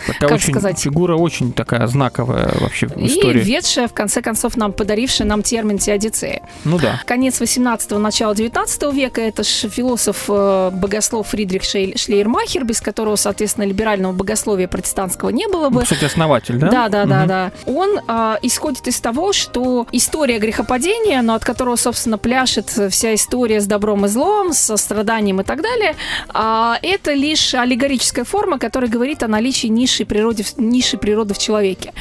Такая 0.07 0.31
Как 0.31 0.33
очень 0.33 0.52
сказать? 0.52 0.78
фигура 0.81 1.16
очень 1.16 1.52
такая 1.52 1.87
знаковая 1.87 2.52
вообще 2.61 2.87
в 2.88 2.96
и 2.96 3.07
истории. 3.07 3.40
ведшая, 3.40 3.88
в 3.88 3.92
конце 3.92 4.20
концов, 4.20 4.57
нам 4.57 4.72
подарившая 4.72 5.28
нам 5.28 5.42
термин 5.42 5.78
теодицея. 5.78 6.42
Ну 6.64 6.78
да. 6.78 7.00
Конец 7.07 7.40
18-го, 7.40 7.98
начало 7.98 8.35
19 8.35 8.92
века, 8.92 9.20
это 9.20 9.44
ж 9.44 9.68
философ, 9.68 10.24
э, 10.28 10.70
богослов 10.72 11.28
Фридрих 11.28 11.62
Шлейермахер, 11.62 12.64
без 12.64 12.81
которого, 12.81 13.16
соответственно, 13.33 13.64
либерального 13.64 14.12
богословия 14.12 14.68
протестантского 14.68 15.31
не 15.31 15.49
было 15.49 15.71
бы. 15.71 15.83
кстати, 15.83 16.05
основатель, 16.05 16.57
да? 16.59 16.68
Да, 16.68 16.88
да, 16.90 17.05
да, 17.07 17.18
Мгм. 17.21 17.29
да. 17.29 17.53
Он 17.64 18.01
а, 18.07 18.38
исходит 18.42 18.87
из 18.88 19.01
того, 19.01 19.33
что 19.33 19.87
история 19.90 20.38
грехопадения, 20.38 21.23
но 21.23 21.35
от 21.35 21.45
которого, 21.45 21.77
собственно, 21.77 22.18
пляшет 22.18 22.68
вся 22.90 23.14
история 23.14 23.61
с 23.62 23.66
добром 23.66 24.05
и 24.05 24.09
злом, 24.09 24.53
со 24.53 24.77
страданием 24.77 25.40
и 25.40 25.45
так 25.45 25.62
далее, 25.62 25.97
а, 26.29 26.79
это 26.83 27.14
лишь 27.14 27.55
аллегорическая 27.55 28.25
форма, 28.25 28.59
которая 28.59 28.90
говорит 28.90 29.23
о 29.23 29.29
наличии 29.29 29.68
низшей 29.68 30.05
природы, 30.05 30.45
низшей 30.59 30.99
природы 30.99 31.33
в 31.33 31.38
человеке. 31.38 31.95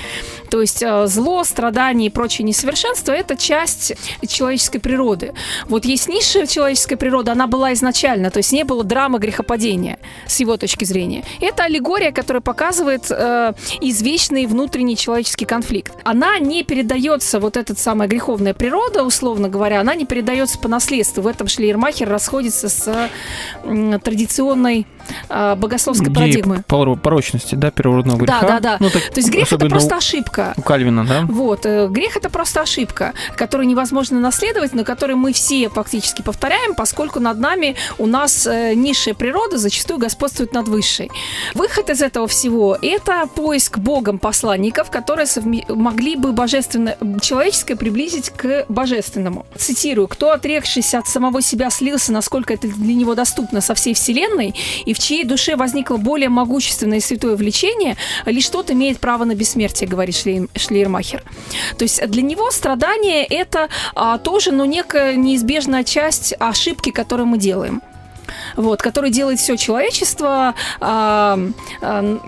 То 0.50 0.60
есть 0.60 0.84
а, 0.84 1.08
зло, 1.08 1.46
страдания 1.46 2.08
и 2.08 2.10
прочие 2.10 2.46
несовершенства– 2.46 3.12
это 3.14 3.38
часть 3.38 3.94
человеческой 4.28 4.80
природы. 4.80 5.34
Вот 5.70 5.86
есть 5.86 6.10
низшая 6.10 6.46
человеческая 6.46 6.98
природа, 6.98 7.32
она 7.32 7.48
была 7.48 7.72
изначально, 7.72 8.32
то 8.32 8.38
есть 8.38 8.52
не 8.52 8.66
было 8.66 8.84
драмы 8.84 9.18
грехопадения 9.20 9.98
с 10.28 10.42
его 10.42 10.58
точки 10.58 10.84
зрения. 10.84 11.21
Это 11.40 11.64
аллегория, 11.64 12.12
которая 12.12 12.42
показывает 12.42 13.10
э, 13.10 13.54
извечный 13.82 14.46
внутренний 14.46 14.96
человеческий 14.98 15.46
конфликт. 15.46 15.94
Она 16.04 16.40
не 16.40 16.64
передается, 16.64 17.40
вот 17.40 17.58
эта 17.58 17.76
самая 17.76 18.08
греховная 18.08 18.54
природа, 18.54 19.04
условно 19.04 19.50
говоря, 19.50 19.82
она 19.82 19.96
не 19.96 20.06
передается 20.06 20.60
по 20.60 20.68
наследству. 20.68 21.22
В 21.22 21.28
этом 21.28 21.48
Шлейермахер 21.48 22.10
расходится 22.10 22.70
с 22.70 23.10
м, 23.64 24.00
традиционной 24.00 24.82
э, 24.82 25.01
богословской 25.56 26.08
Идеи 26.08 26.14
парадигмы. 26.16 26.64
поро- 26.68 26.98
порочности, 26.98 27.56
да, 27.56 27.72
первородного 27.72 28.26
Да, 28.26 28.40
греха. 28.40 28.48
да, 28.48 28.60
да. 28.60 28.78
Ну, 28.80 28.90
так 28.90 29.04
То 29.10 29.18
есть 29.18 29.30
грех 29.30 29.52
это 29.52 29.66
просто 29.68 29.96
у- 29.96 29.98
ошибка. 29.98 30.54
у 30.58 30.62
Кальвина, 30.62 31.06
да? 31.06 31.26
Вот, 31.28 31.66
э, 31.66 31.88
грех 31.88 32.18
это 32.18 32.30
просто 32.30 32.62
ошибка, 32.62 33.14
которую 33.36 33.68
невозможно 33.68 34.20
наследовать, 34.20 34.74
но 34.74 34.84
которую 34.84 35.18
мы 35.18 35.34
все 35.34 35.70
фактически 35.70 36.22
повторяем, 36.22 36.76
поскольку 36.76 37.20
над 37.20 37.40
нами 37.40 37.76
у 37.98 38.06
нас 38.08 38.48
э, 38.48 38.74
низшая 38.76 39.14
природа 39.16 39.58
зачастую 39.58 40.00
господствует 40.00 40.54
над 40.54 40.68
высшей. 40.68 41.10
Выход 41.54 41.90
из 41.90 42.02
этого 42.02 42.28
всего– 42.28 42.78
это 42.82 43.26
поиск 43.36 43.78
Богом 43.78 44.20
посланников, 44.20 44.90
которые 44.92 45.26
совме- 45.26 45.72
могли 45.74 46.16
бы 46.16 46.32
божественно, 46.32 46.96
человеческое 47.22 47.76
приблизить 47.76 48.30
к 48.30 48.66
божественному. 48.70 49.46
Цитирую, 49.58 50.08
«Кто, 50.08 50.32
отрекшись 50.32 50.94
от 50.94 51.08
самого 51.08 51.42
себя, 51.42 51.70
слился, 51.70 52.12
насколько 52.12 52.54
это 52.54 52.68
для 52.68 52.94
него 52.94 53.16
доступно 53.16 53.62
со 53.62 53.74
всей 53.76 53.94
вселенной, 53.94 54.54
и 54.86 54.91
в 54.94 55.00
чьей 55.00 55.24
душе 55.24 55.56
возникло 55.56 55.98
более 55.98 56.30
могущественное 56.30 56.98
и 56.98 57.02
святое 57.02 57.36
влечение, 57.36 57.98
лишь 58.26 58.50
тот 58.50 58.72
имеет 58.72 59.00
право 59.00 59.26
на 59.26 59.36
бессмертие», 59.36 59.90
говорит 59.90 60.16
Шлей- 60.16 60.50
Шлейермахер. 60.56 61.24
То 61.78 61.84
есть 61.84 62.06
для 62.08 62.22
него 62.22 62.52
страдание 62.52 63.24
это 63.24 63.70
а, 63.96 64.18
тоже, 64.18 64.52
ну, 64.52 64.66
некая 64.66 65.16
неизбежная 65.16 65.84
часть 65.84 66.34
ошибки, 66.40 66.92
которую 66.92 67.28
мы 67.28 67.38
делаем. 67.38 67.82
Вот, 68.56 68.82
который 68.82 69.12
делает 69.12 69.40
все 69.40 69.58
человечество, 69.58 70.56
а, 70.80 71.40
а, 71.82 72.20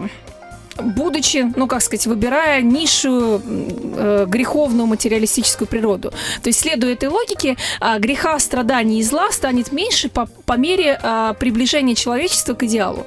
будучи, 0.78 1.52
ну 1.56 1.68
как 1.68 1.82
сказать, 1.82 2.08
выбирая 2.08 2.62
низшую 2.62 3.42
э, 3.46 4.26
греховную 4.28 4.88
материалистическую 4.88 5.68
природу. 5.68 6.12
То 6.42 6.48
есть, 6.48 6.60
следуя 6.60 6.94
этой 6.94 7.10
логике, 7.10 7.58
а, 7.80 8.00
греха, 8.00 8.40
страданий 8.40 9.00
и 9.00 9.04
зла 9.04 9.32
станет 9.32 9.72
меньше 9.72 10.10
по, 10.10 10.28
по 10.46 10.58
мере 10.58 11.00
а, 11.02 11.34
приближения 11.34 11.96
человечества 11.96 12.54
к 12.54 12.64
идеалу. 12.64 13.06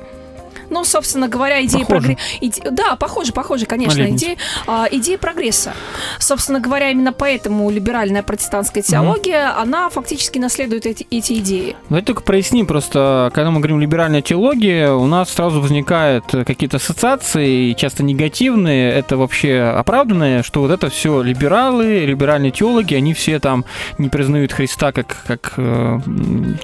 Ну, 0.71 0.85
собственно 0.85 1.29
говоря, 1.29 1.57
Похоже. 1.67 1.87
прогресса... 1.87 2.71
Да, 2.71 2.97
похоже, 2.97 3.33
похоже, 3.33 3.67
конечно, 3.67 4.09
идея, 4.11 4.37
а, 4.67 4.87
идея 4.91 5.19
прогресса. 5.19 5.73
Собственно 6.19 6.61
говоря, 6.61 6.91
именно 6.91 7.13
поэтому 7.13 7.71
либеральная 7.71 8.23
протестантская 8.23 8.83
теология, 8.83 9.59
она 9.59 9.89
фактически 9.89 10.39
наследует 10.39 10.87
эти, 10.87 11.07
эти 11.11 11.35
идеи. 11.35 11.77
Давайте 11.89 12.07
только 12.07 12.23
проясним, 12.23 12.67
просто 12.67 13.31
когда 13.35 13.51
мы 13.51 13.61
говорим 13.61 13.81
либеральная 13.81 14.23
теология, 14.23 14.93
у 14.93 15.07
нас 15.07 15.31
сразу 15.31 15.61
возникают 15.61 16.25
какие-то 16.27 16.77
ассоциации, 16.77 17.73
часто 17.73 18.03
негативные, 18.03 18.93
это 18.93 19.17
вообще 19.17 19.61
оправданное, 19.61 20.43
что 20.43 20.61
вот 20.61 20.71
это 20.71 20.89
все 20.91 21.23
либералы, 21.23 22.05
либеральные 22.05 22.51
теологи, 22.51 22.95
они 22.95 23.15
все 23.15 23.39
там 23.39 23.65
не 23.99 24.09
признают 24.09 24.53
Христа 24.53 24.93
как, 24.93 25.17
как, 25.27 25.55
э, 25.57 26.01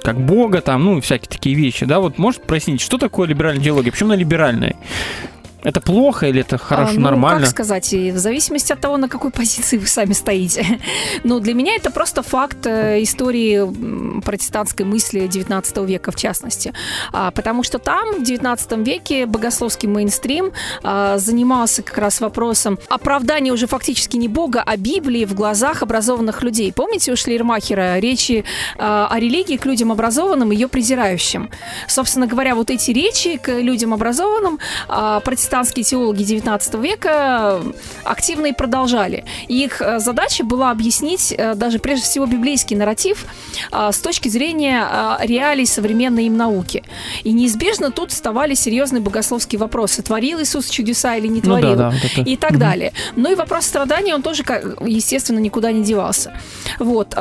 как 0.02 0.20
Бога, 0.20 0.60
там, 0.60 0.84
ну, 0.84 0.98
и 0.98 1.00
всякие 1.00 1.28
такие 1.28 1.54
вещи, 1.54 1.86
да, 1.86 2.00
вот 2.00 2.18
может 2.18 2.42
прояснить, 2.42 2.80
что 2.80 2.98
такое 2.98 3.28
либеральная 3.28 3.62
теология, 3.62 3.91
почему 3.92 4.08
она 4.08 4.16
либеральная? 4.16 4.74
Это 5.62 5.80
плохо 5.80 6.26
или 6.26 6.40
это 6.40 6.58
хорошо, 6.58 6.92
А, 6.92 6.94
ну, 6.94 7.00
нормально? 7.02 7.40
Как 7.42 7.50
сказать, 7.50 7.92
в 7.92 8.18
зависимости 8.18 8.72
от 8.72 8.80
того, 8.80 8.96
на 8.96 9.08
какой 9.08 9.30
позиции 9.30 9.78
вы 9.78 9.86
сами 9.86 10.12
стоите. 10.12 10.80
Но 11.24 11.38
для 11.38 11.54
меня 11.54 11.74
это 11.76 11.90
просто 11.90 12.22
факт 12.22 12.66
э, 12.66 13.02
истории 13.02 14.20
протестантской 14.20 14.84
мысли 14.84 15.26
19 15.26 15.76
века, 15.78 16.10
в 16.10 16.16
частности. 16.16 16.72
А, 17.12 17.30
Потому 17.30 17.62
что 17.62 17.78
там, 17.78 18.16
в 18.16 18.22
19 18.24 18.78
веке, 18.78 19.26
богословский 19.26 19.88
мейнстрим 19.88 20.52
а, 20.82 21.18
занимался 21.18 21.82
как 21.82 21.98
раз 21.98 22.20
вопросом 22.20 22.78
оправдания 22.88 23.52
уже 23.52 23.66
фактически 23.66 24.16
не 24.16 24.28
Бога, 24.28 24.62
а 24.64 24.76
Библии 24.76 25.24
в 25.24 25.34
глазах 25.34 25.82
образованных 25.82 26.42
людей. 26.42 26.72
Помните 26.72 27.12
у 27.12 27.16
Шлейермахера 27.16 27.98
речи 27.98 28.44
а, 28.78 29.08
о 29.08 29.18
религии 29.20 29.56
к 29.56 29.66
людям 29.66 29.92
образованным, 29.92 30.50
ее 30.50 30.68
презирающим? 30.68 31.50
Собственно 31.86 32.26
говоря, 32.26 32.54
вот 32.54 32.70
эти 32.70 32.90
речи 32.90 33.36
к 33.36 33.60
людям 33.60 33.94
образованным 33.94 34.58
а, 34.88 35.20
протестантские 35.52 35.84
теологи 35.84 36.22
19 36.22 36.74
века 36.76 37.60
активно 38.04 38.46
и 38.46 38.52
продолжали. 38.52 39.24
Их 39.48 39.82
э, 39.82 39.98
задача 39.98 40.44
была 40.44 40.70
объяснить 40.70 41.34
э, 41.36 41.54
даже 41.54 41.78
прежде 41.78 42.06
всего 42.06 42.24
библейский 42.24 42.74
нарратив 42.74 43.26
с 43.70 43.98
точки 43.98 44.28
зрения 44.28 45.18
реалий 45.20 45.66
современной 45.66 46.24
им 46.24 46.38
науки. 46.38 46.82
И 47.22 47.32
неизбежно 47.32 47.90
тут 47.90 48.12
вставали 48.12 48.54
серьезные 48.54 49.02
богословские 49.02 49.58
вопросы. 49.58 50.02
Творил 50.02 50.40
Иисус 50.40 50.70
чудеса 50.70 51.16
или 51.16 51.26
не 51.26 51.42
Ну 51.44 51.54
да, 51.54 51.60
творил? 51.60 51.76
да, 51.76 51.90
вот 51.90 52.04
это. 52.04 52.20
и 52.22 52.36
так 52.36 52.58
далее. 52.58 52.92
Ну 53.16 53.30
и 53.30 53.34
вопрос 53.34 53.66
страдания, 53.66 54.14
он 54.14 54.22
тоже, 54.22 54.44
естественно, 54.80 55.38
никуда 55.38 55.70
не 55.70 55.82
девался. 55.84 56.32
Вот, 56.78 57.14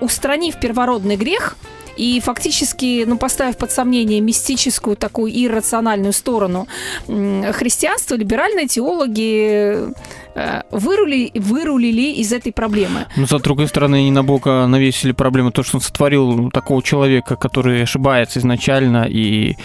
устранив 0.00 0.60
первородный 0.60 1.16
грех, 1.16 1.56
и 1.96 2.20
фактически, 2.20 3.04
ну, 3.06 3.18
поставив 3.18 3.56
под 3.56 3.70
сомнение 3.70 4.20
мистическую 4.20 4.96
такую 4.96 5.32
иррациональную 5.32 6.12
сторону 6.12 6.66
христианства, 7.06 8.14
либеральные 8.14 8.66
теологи 8.66 9.92
э, 10.34 10.62
вырули, 10.70 11.30
вырулили 11.34 12.12
из 12.20 12.32
этой 12.32 12.52
проблемы. 12.52 13.06
Но, 13.16 13.26
с 13.26 13.40
другой 13.40 13.68
стороны, 13.68 13.96
они 13.96 14.10
на 14.10 14.22
Бога 14.22 14.66
навесили 14.66 15.12
проблему 15.12 15.50
то, 15.50 15.62
что 15.62 15.76
он 15.76 15.80
сотворил 15.80 16.50
такого 16.50 16.82
человека, 16.82 17.36
который 17.36 17.82
ошибается 17.82 18.38
изначально, 18.38 19.06
и 19.08 19.56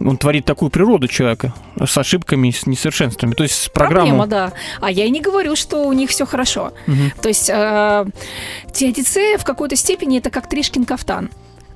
он 0.00 0.16
творит 0.16 0.44
такую 0.44 0.70
природу 0.70 1.08
человека 1.08 1.52
с 1.82 1.96
ошибками, 1.96 2.50
с 2.50 2.66
несовершенствами. 2.66 3.32
То 3.32 3.44
есть 3.44 3.72
программу... 3.72 4.16
Проблема, 4.16 4.26
да. 4.26 4.52
А 4.80 4.90
я 4.90 5.04
и 5.04 5.10
не 5.10 5.20
говорю, 5.20 5.56
что 5.56 5.84
у 5.84 5.92
них 5.92 6.10
все 6.10 6.26
хорошо. 6.26 6.72
Мгм. 6.86 7.12
То 7.20 7.28
есть 7.28 7.50
э, 7.50 8.04
теодицея 8.72 9.38
в 9.38 9.44
какой-то 9.44 9.76
степени 9.76 10.18
это 10.18 10.30
как 10.30 10.48
Тришкин 10.48 10.84
кафтан. 10.84 11.30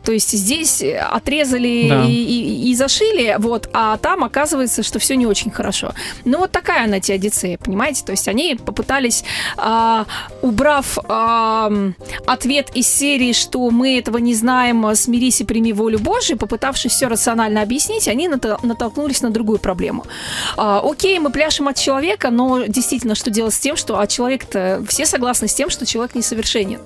То 0.05 0.13
есть 0.13 0.31
здесь 0.33 0.83
э, 0.83 0.99
отрезали 0.99 1.89
Да. 1.89 2.05
и, 2.05 2.13
и- 2.13 2.71
и 2.71 2.75
зашили, 2.75 3.37
вот, 3.39 3.69
а 3.73 3.97
там 3.97 4.23
оказывается, 4.25 4.83
что 4.83 4.99
все 4.99 5.17
не 5.17 5.27
очень 5.27 5.51
хорошо. 5.51 5.93
Ну 6.25 6.39
вот 6.39 6.53
такая 6.53 6.85
она 6.85 7.01
теодицея, 7.01 7.59
понимаете? 7.59 8.05
То 8.05 8.13
есть 8.13 8.29
они 8.29 8.55
попытались, 8.55 9.25
а, 9.57 10.05
убрав 10.43 10.99
ам, 11.09 11.95
ответ 12.27 12.71
из 12.75 12.87
серии, 12.89 13.33
что 13.33 13.71
мы 13.71 13.99
этого 13.99 14.19
не 14.19 14.35
знаем, 14.35 14.85
а, 14.87 14.95
смирись 14.95 15.41
и 15.41 15.45
прими 15.45 15.73
волю 15.73 15.99
Божию, 15.99 16.39
попытавшись 16.39 16.93
все 16.93 17.07
рационально 17.09 17.63
объяснить, 17.63 18.07
они 18.09 18.29
нато- 18.29 18.59
натолкнулись 18.63 19.23
на 19.23 19.31
другую 19.31 19.59
проблему. 19.59 20.05
А, 20.57 20.81
окей, 20.85 21.19
мы 21.19 21.31
пляшем 21.31 21.69
от 21.69 21.77
человека, 21.79 22.31
но 22.31 22.65
действительно, 22.67 23.15
что 23.15 23.31
делать 23.31 23.55
с 23.55 23.59
тем, 23.59 23.77
что 23.77 23.99
а 23.99 24.07
человек-то 24.07 24.85
все 24.89 25.07
согласны 25.07 25.49
с 25.49 25.55
тем, 25.55 25.71
что 25.71 25.87
человек 25.87 26.15
несовершенен. 26.15 26.81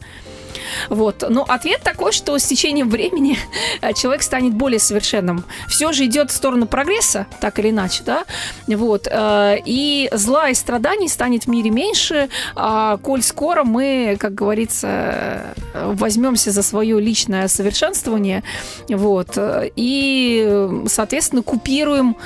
Вот. 0.89 1.25
Но 1.29 1.45
ответ 1.49 1.83
такой, 1.83 2.13
что 2.13 2.37
с 2.39 2.45
течением 2.45 2.89
времени 2.89 3.39
э, 3.81 3.93
человек 3.95 4.23
станет 4.23 4.55
более 4.55 4.79
совершенным. 4.79 5.45
Все 5.69 5.93
же 5.93 6.05
идет 6.07 6.31
в 6.31 6.35
сторону 6.35 6.67
прогресса, 6.67 7.27
так 7.41 7.59
или 7.59 7.71
иначе, 7.71 8.03
да? 8.05 8.25
Вот. 8.67 9.09
э, 9.11 9.59
И 9.65 10.09
зла 10.13 10.49
и 10.51 10.55
страданий 10.55 11.09
станет 11.09 11.45
в 11.45 11.49
мире 11.49 11.71
меньше, 11.71 12.29
а 12.55 12.97
коль 12.99 13.23
скоро 13.23 13.65
мы, 13.65 14.17
как 14.19 14.35
говорится, 14.35 15.55
возьмемся 15.75 16.51
за 16.51 16.63
свое 16.63 17.01
личное 17.01 17.49
совершенствование, 17.49 18.43
вот, 18.89 19.37
э, 19.37 19.71
и, 19.77 20.69
соответственно, 20.87 21.43
купируем 21.43 22.17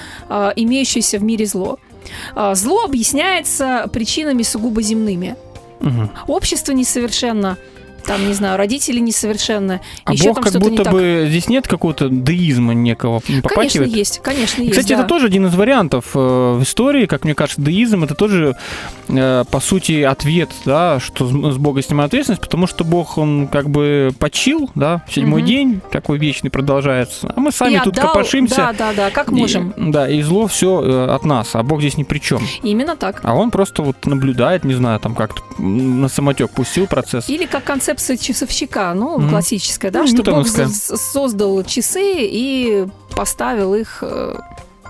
имеющееся 0.56 1.18
в 1.18 1.22
мире 1.22 1.46
зло. 1.46 1.78
Зло 2.54 2.85
объясняется 2.85 3.88
причинами 3.92 4.42
сугубо 4.42 4.82
земными. 4.82 5.37
Мгм. 5.80 6.11
Общество 6.28 6.72
несовершенно, 6.72 7.58
там, 8.06 8.26
не 8.26 8.34
знаю, 8.34 8.56
родители 8.56 8.98
несовершенны, 8.98 9.80
А 10.04 10.12
еще 10.12 10.24
Бог 10.28 10.34
там 10.36 10.44
как 10.44 10.52
что-то 10.52 10.64
не 10.64 10.70
будто 10.70 10.84
так. 10.84 10.92
бы 10.92 11.26
здесь 11.28 11.48
нет 11.48 11.66
какого-то 11.66 12.08
деизма 12.08 12.74
некого, 12.74 13.22
не 13.28 13.40
Конечно, 13.42 13.82
есть, 13.84 14.20
конечно, 14.22 14.62
есть. 14.62 14.72
Кстати, 14.74 14.88
да. 14.94 15.00
это 15.00 15.04
тоже 15.08 15.26
один 15.26 15.46
из 15.46 15.54
вариантов 15.54 16.06
э, 16.14 16.18
в 16.18 16.62
истории, 16.62 17.06
как 17.06 17.24
мне 17.24 17.34
кажется, 17.34 17.60
деизм 17.62 18.04
это 18.04 18.14
тоже, 18.14 18.56
э, 19.08 19.44
по 19.50 19.60
сути, 19.60 20.02
ответ, 20.02 20.50
да, 20.64 21.00
что 21.00 21.26
с 21.26 21.56
Бога 21.56 21.82
снимает 21.82 22.08
ответственность, 22.10 22.42
потому 22.42 22.66
что 22.66 22.84
Бог, 22.84 23.18
он 23.18 23.48
как 23.48 23.68
бы 23.70 24.10
почил, 24.18 24.70
да, 24.74 25.02
седьмой 25.10 25.40
Мгм. 25.42 25.48
день 25.48 25.80
такой 25.90 26.18
вечный 26.18 26.50
продолжается, 26.50 27.32
а 27.34 27.40
мы 27.40 27.52
сами 27.52 27.74
И 27.74 27.78
тут 27.80 27.96
отдал- 27.98 28.08
копошимся. 28.08 28.56
Да, 28.56 28.72
да, 28.72 28.92
да, 28.94 29.10
как 29.10 29.28
и- 29.30 29.34
можем. 29.34 29.74
да, 29.76 30.08
и 30.08 30.20
зло 30.22 30.46
все 30.46 31.06
от 31.10 31.24
нас, 31.24 31.54
а 31.54 31.62
Бог 31.62 31.80
здесь 31.80 31.96
ни 31.96 32.02
при 32.04 32.18
чем. 32.18 32.42
Именно 32.62 32.96
так. 32.96 33.20
А 33.22 33.34
он 33.34 33.50
просто 33.50 33.82
вот 33.82 34.04
наблюдает, 34.06 34.64
не 34.64 34.74
знаю, 34.74 34.98
там 35.00 35.14
как-то 35.14 35.42
на 35.58 36.08
самотек 36.08 36.50
пустил 36.50 36.86
процесс. 36.86 37.28
Или 37.28 37.46
как 37.46 37.70
концепция 37.92 38.16
часовщика, 38.16 38.94
ну, 38.94 39.18
Мгм. 39.18 39.31
классическая, 39.31 39.90
да, 39.90 40.00
Ну, 40.00 40.07
что 40.07 40.22
Бог 40.22 40.46
создал 40.48 41.62
часы 41.64 42.14
и 42.20 42.87
поставил 43.14 43.74
их 43.74 43.98
э, 44.02 44.38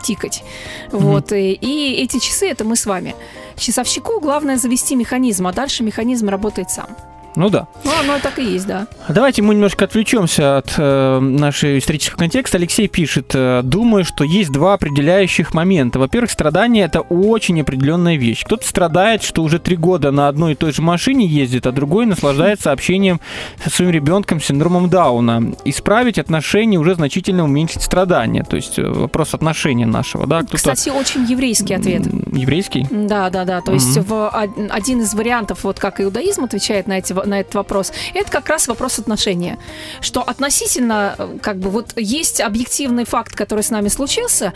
тикать. 0.04 0.44
Вот, 0.92 1.32
и, 1.32 1.52
и 1.52 2.02
эти 2.02 2.18
часы 2.18 2.48
это 2.48 2.64
мы 2.64 2.76
с 2.76 2.86
вами. 2.86 3.14
Часовщику 3.56 4.20
главное 4.20 4.56
завести 4.56 4.96
механизм, 4.96 5.46
а 5.46 5.52
дальше 5.52 5.82
механизм 5.82 6.28
работает 6.28 6.70
сам. 6.70 6.86
Ну 7.34 7.48
да. 7.48 7.66
Ну, 7.84 7.90
оно 7.98 8.18
так 8.22 8.38
и 8.38 8.44
есть, 8.44 8.66
да. 8.66 8.86
Давайте 9.08 9.42
мы 9.42 9.54
немножко 9.54 9.84
отвлечемся 9.86 10.58
от 10.58 10.74
э, 10.76 11.18
нашего 11.18 11.78
исторического 11.78 12.18
контекста. 12.18 12.58
Алексей 12.58 12.88
пишет, 12.88 13.30
э, 13.34 13.60
думаю, 13.64 14.04
что 14.04 14.24
есть 14.24 14.50
два 14.52 14.74
определяющих 14.74 15.54
момента. 15.54 15.98
Во-первых, 15.98 16.30
страдание 16.30 16.84
это 16.84 17.00
очень 17.00 17.60
определенная 17.60 18.16
вещь. 18.16 18.44
Кто-то 18.44 18.66
страдает, 18.66 19.22
что 19.22 19.42
уже 19.42 19.58
три 19.58 19.76
года 19.76 20.10
на 20.10 20.28
одной 20.28 20.52
и 20.52 20.54
той 20.54 20.72
же 20.72 20.82
машине 20.82 21.26
ездит, 21.26 21.66
а 21.66 21.72
другой 21.72 22.06
наслаждается 22.06 22.70
общением 22.72 23.20
со 23.64 23.70
своим 23.70 23.90
ребенком 23.90 24.40
с 24.40 24.44
синдромом 24.44 24.90
Дауна. 24.90 25.54
Исправить 25.64 26.18
отношения 26.18 26.78
уже 26.78 26.94
значительно 26.94 27.44
уменьшить 27.44 27.82
страдания. 27.82 28.44
То 28.44 28.56
есть 28.56 28.78
э, 28.78 28.82
вопрос 28.86 29.32
отношения 29.34 29.86
нашего, 29.86 30.26
да? 30.26 30.40
Кто-то 30.40 30.56
Кстати, 30.56 30.90
очень 30.90 31.24
еврейский 31.24 31.74
ответ. 31.74 32.02
еврейский. 32.32 32.86
Да, 32.90 33.30
да, 33.30 33.44
да. 33.44 33.60
То 33.62 33.72
есть 33.72 33.96
в 33.96 34.12
од- 34.12 34.70
один 34.70 35.00
из 35.00 35.14
вариантов, 35.14 35.64
вот 35.64 35.78
как 35.78 36.00
иудаизм 36.00 36.44
отвечает 36.44 36.86
на, 36.86 36.98
эти, 36.98 37.14
на 37.24 37.40
этот 37.40 37.54
вопрос, 37.54 37.92
это 38.14 38.30
как 38.30 38.48
раз 38.48 38.68
вопрос 38.68 38.98
отношения. 38.98 39.58
Что 40.00 40.22
относительно, 40.22 41.14
э, 41.18 41.38
как 41.40 41.58
бы, 41.58 41.70
вот 41.70 41.92
есть 41.96 42.40
объективный 42.40 43.04
факт, 43.04 43.34
который 43.34 43.62
с 43.62 43.70
нами 43.70 43.88
случился, 43.88 44.52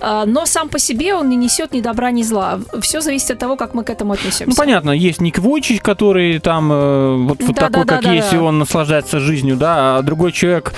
э, 0.00 0.24
но 0.26 0.46
сам 0.46 0.68
по 0.68 0.78
себе 0.78 1.14
он 1.14 1.28
не 1.28 1.36
несет 1.36 1.72
ни 1.72 1.80
добра, 1.80 2.10
ни 2.10 2.22
зла. 2.22 2.60
Все 2.80 3.00
зависит 3.00 3.30
от 3.30 3.38
того, 3.38 3.56
как 3.56 3.74
мы 3.74 3.84
к 3.84 3.90
этому 3.90 4.12
отнесемся. 4.12 4.44
Ну, 4.46 4.54
понятно, 4.54 4.90
есть 4.90 5.20
Ник 5.20 5.38
Вуйчич, 5.38 5.80
который 5.80 6.38
там 6.38 6.72
э, 6.72 7.16
вот, 7.16 7.42
вот 7.42 7.56
Да, 7.56 7.68
такой, 7.68 7.84
да, 7.84 7.94
как 7.96 8.04
да, 8.04 8.12
есть, 8.12 8.30
да. 8.30 8.36
и 8.36 8.40
он 8.40 8.58
наслаждается 8.58 9.20
жизнью, 9.20 9.56
да, 9.56 9.98
а 9.98 10.02
другой 10.02 10.32
человек 10.32 10.72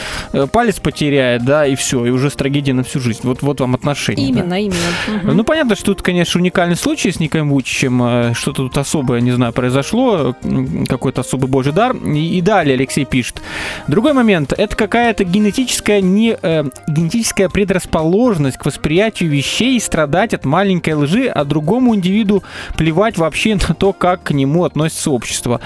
палец 0.52 0.80
потеряет, 0.80 1.44
да, 1.44 1.66
и 1.66 1.74
все, 1.74 2.04
и 2.04 2.10
уже 2.10 2.30
с 2.30 2.34
трагедией 2.34 2.74
на 2.74 2.82
всю 2.84 3.00
жизнь. 3.00 3.20
Вот, 3.22 3.42
вот 3.42 3.60
вам 3.60 3.74
отношения. 3.74 4.32
да. 4.32 4.40
Именно, 4.40 4.60
именно. 4.60 5.22
Мгм. 5.22 5.36
Ну, 5.36 5.44
понятно, 5.44 5.74
что 5.76 5.86
тут, 5.86 6.02
конечно, 6.02 6.40
уникальный 6.40 6.76
случай 6.76 7.10
с 7.10 7.20
Ником 7.20 7.50
Вучичем, 7.50 8.02
э, 8.02 8.34
что-то 8.34 8.64
тут 8.64 8.78
особое, 8.78 9.20
не 9.20 9.32
знаю, 9.32 9.52
произошло, 9.52 10.34
какой-то 10.88 11.20
особый 11.28 11.48
божий 11.48 11.72
дар. 11.72 11.94
И, 11.96 12.38
и 12.38 12.40
далее 12.40 12.74
Алексей 12.74 13.04
пишет. 13.04 13.42
Другой 13.86 14.12
момент, 14.12 14.52
это 14.56 14.74
какая-то 14.74 15.24
генетическая, 15.24 16.00
не, 16.00 16.36
э, 16.40 16.64
генетическая 16.88 17.48
предрасположенность 17.48 18.56
к 18.56 18.64
восприятию 18.64 19.30
вещей 19.30 19.76
и 19.76 19.80
страдать 19.80 20.34
от 20.34 20.44
маленькой 20.44 20.94
лжи, 20.94 21.26
а 21.26 21.44
другому 21.44 21.94
индивиду 21.94 22.42
плевать 22.76 23.18
вообще 23.18 23.54
на 23.68 23.74
то, 23.74 23.92
как 23.92 24.24
к 24.24 24.30
нему 24.32 24.64
относится 24.64 25.10
общество. 25.10 25.60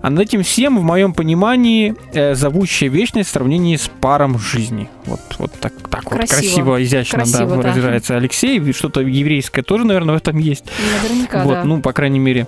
А 0.00 0.10
над 0.10 0.20
этим 0.20 0.42
всем, 0.42 0.78
в 0.78 0.82
моем 0.82 1.12
понимании, 1.12 1.94
э, 2.12 2.34
зовущая 2.34 2.88
вечность 2.88 3.30
в 3.30 3.32
сравнении 3.32 3.76
с 3.76 3.90
паром 4.00 4.38
жизни. 4.38 4.88
Вот, 5.04 5.20
вот 5.38 5.52
так, 5.60 5.72
так 5.90 6.04
вот 6.04 6.14
Красиво. 6.14 6.40
красиво, 6.40 6.82
изящно 6.82 7.18
Красиво, 7.18 7.38
да, 7.38 7.46
да. 7.48 7.56
выражается 7.56 8.16
Алексей. 8.16 8.72
Что-то 8.72 9.00
еврейское 9.00 9.62
тоже, 9.62 9.84
наверное, 9.84 10.14
в 10.14 10.18
этом 10.18 10.38
есть. 10.38 10.64
Наверняка, 11.02 11.44
вот, 11.44 11.52
да. 11.54 11.64
ну, 11.64 11.80
по 11.80 11.92
крайней 11.92 12.18
мере, 12.18 12.46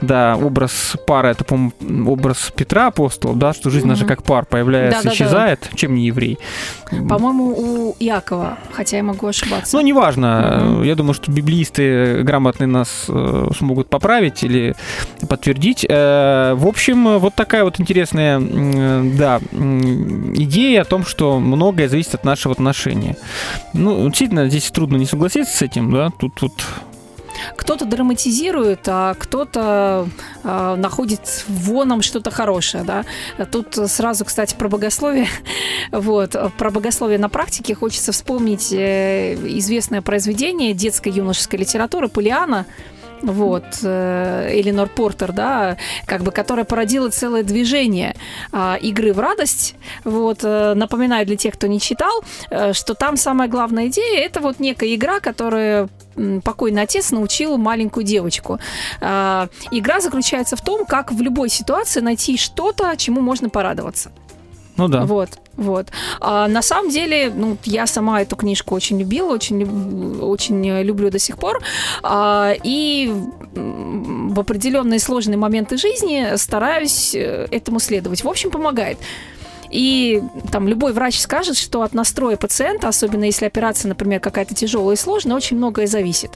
да, 0.00 0.36
образ 0.36 0.96
пары, 1.06 1.30
это, 1.30 1.44
образ 2.08 2.52
Петра 2.56 2.88
апостола, 2.88 3.34
да, 3.34 3.52
что 3.52 3.70
жизнь 3.70 3.86
наша 3.86 4.04
Мгм. 4.04 4.08
как 4.08 4.22
пар 4.22 4.44
появляется, 4.46 5.02
Да-да-да. 5.04 5.14
исчезает, 5.14 5.70
чем 5.74 5.94
не 5.94 6.06
еврей. 6.06 6.38
По-моему, 7.08 7.44
у 7.90 7.96
Якова, 8.00 8.58
хотя 8.72 8.96
я 8.96 9.02
могу 9.02 9.26
ошибаться. 9.26 9.76
Ну, 9.76 9.82
неважно. 9.82 10.60
Мгм. 10.64 10.82
Я 10.84 10.94
думаю, 10.94 11.14
что 11.14 11.30
библеисты 11.30 12.22
грамотные 12.22 12.66
нас 12.66 13.04
э, 13.08 13.48
смогут 13.56 13.88
поправить 13.90 14.42
или 14.42 14.74
подтвердить. 15.28 15.84
Э, 15.88 16.54
в 16.54 16.66
общем, 16.66 17.18
вот 17.18 17.34
такая 17.34 17.64
вот 17.64 17.80
интересная, 17.80 18.36
м, 18.38 19.16
да, 19.16 19.40
идея 20.34 20.82
о 20.82 20.84
том, 20.84 21.04
что 21.04 21.38
многое 21.38 21.88
зависит 21.88 22.14
от 22.14 22.24
нашего 22.24 22.52
отношения. 22.52 23.16
Ну, 23.74 24.04
действительно, 24.08 24.48
здесь 24.48 24.70
трудно 24.70 24.96
не 24.96 25.06
согласиться 25.06 25.56
с 25.56 25.62
этим, 25.62 25.90
да, 25.92 26.10
тут, 26.18 26.34
тут 26.34 26.64
Кто-то 27.56 27.84
драматизирует, 27.84 28.80
а 28.86 29.14
кто-то 29.14 30.08
э, 30.44 30.74
находит 30.76 31.44
воном 31.48 32.02
что-то 32.02 32.30
хорошее, 32.30 32.84
да. 32.84 33.04
Тут 33.46 33.78
сразу, 33.90 34.24
кстати, 34.24 34.54
про 34.54 34.68
богословие. 34.68 35.28
Вот, 35.90 36.36
про 36.58 36.70
богословие 36.70 37.18
на 37.18 37.28
практике 37.28 37.74
хочется 37.74 38.12
вспомнить 38.12 38.72
э, 38.72 39.34
известное 39.58 40.02
произведение 40.02 40.74
детской 40.74 41.10
юношеской 41.10 41.60
литературы 41.60 42.08
«Полиана», 42.08 42.66
вот, 43.22 43.64
э, 43.82 44.50
Эленор 44.52 44.88
Портер, 44.88 45.32
да, 45.32 45.76
как 46.06 46.22
бы, 46.22 46.30
которая 46.30 46.64
породила 46.64 47.10
целое 47.10 47.42
движение 47.42 48.14
а, 48.52 48.76
игры 48.80 49.12
в 49.12 49.18
радость. 49.18 49.74
Вот, 50.04 50.40
э, 50.42 50.74
напоминаю 50.74 51.26
для 51.26 51.36
тех, 51.36 51.54
кто 51.54 51.66
не 51.66 51.80
читал, 51.80 52.22
э, 52.50 52.72
что 52.72 52.94
там 52.94 53.16
самая 53.16 53.48
главная 53.48 53.88
идея 53.88 54.24
это 54.24 54.40
вот 54.40 54.60
некая 54.60 54.94
игра, 54.94 55.20
которая 55.20 55.88
покойный 56.42 56.82
отец 56.82 57.12
научил 57.12 57.56
маленькую 57.58 58.04
девочку. 58.04 58.58
А, 59.00 59.48
Игра 59.70 60.00
заключается 60.00 60.56
в 60.56 60.62
том, 60.62 60.84
как 60.84 61.12
в 61.12 61.20
любой 61.22 61.48
ситуации 61.48 62.00
найти 62.00 62.36
что-то, 62.36 62.96
чему 62.96 63.20
можно 63.20 63.48
порадоваться. 63.48 64.10
ну 64.76 64.88
да. 64.88 65.04
Вот, 65.04 65.30
вот. 65.58 65.88
А 66.20 66.46
на 66.46 66.62
самом 66.62 66.90
деле, 66.90 67.32
ну, 67.34 67.58
я 67.64 67.86
сама 67.86 68.22
эту 68.22 68.36
книжку 68.36 68.76
очень 68.76 68.98
любила, 68.98 69.34
очень, 69.34 70.20
очень 70.20 70.82
люблю 70.82 71.10
до 71.10 71.18
сих 71.18 71.36
пор. 71.36 71.60
А, 72.02 72.54
и 72.62 73.12
в 73.54 74.38
определенные 74.38 75.00
сложные 75.00 75.36
моменты 75.36 75.76
жизни 75.76 76.36
стараюсь 76.36 77.12
э, 77.14 77.48
этому 77.50 77.80
следовать. 77.80 78.22
В 78.22 78.28
общем, 78.28 78.50
помогает. 78.50 78.98
И 79.70 80.22
там 80.50 80.68
любой 80.68 80.92
врач 80.92 81.18
скажет, 81.18 81.56
что 81.56 81.82
от 81.82 81.94
настроя 81.94 82.36
пациента, 82.36 82.88
особенно 82.88 83.24
если 83.24 83.46
операция, 83.46 83.88
например, 83.88 84.20
какая-то 84.20 84.54
тяжелая 84.54 84.96
и 84.96 84.98
сложная, 84.98 85.36
очень 85.36 85.56
многое 85.56 85.86
зависит. 85.86 86.30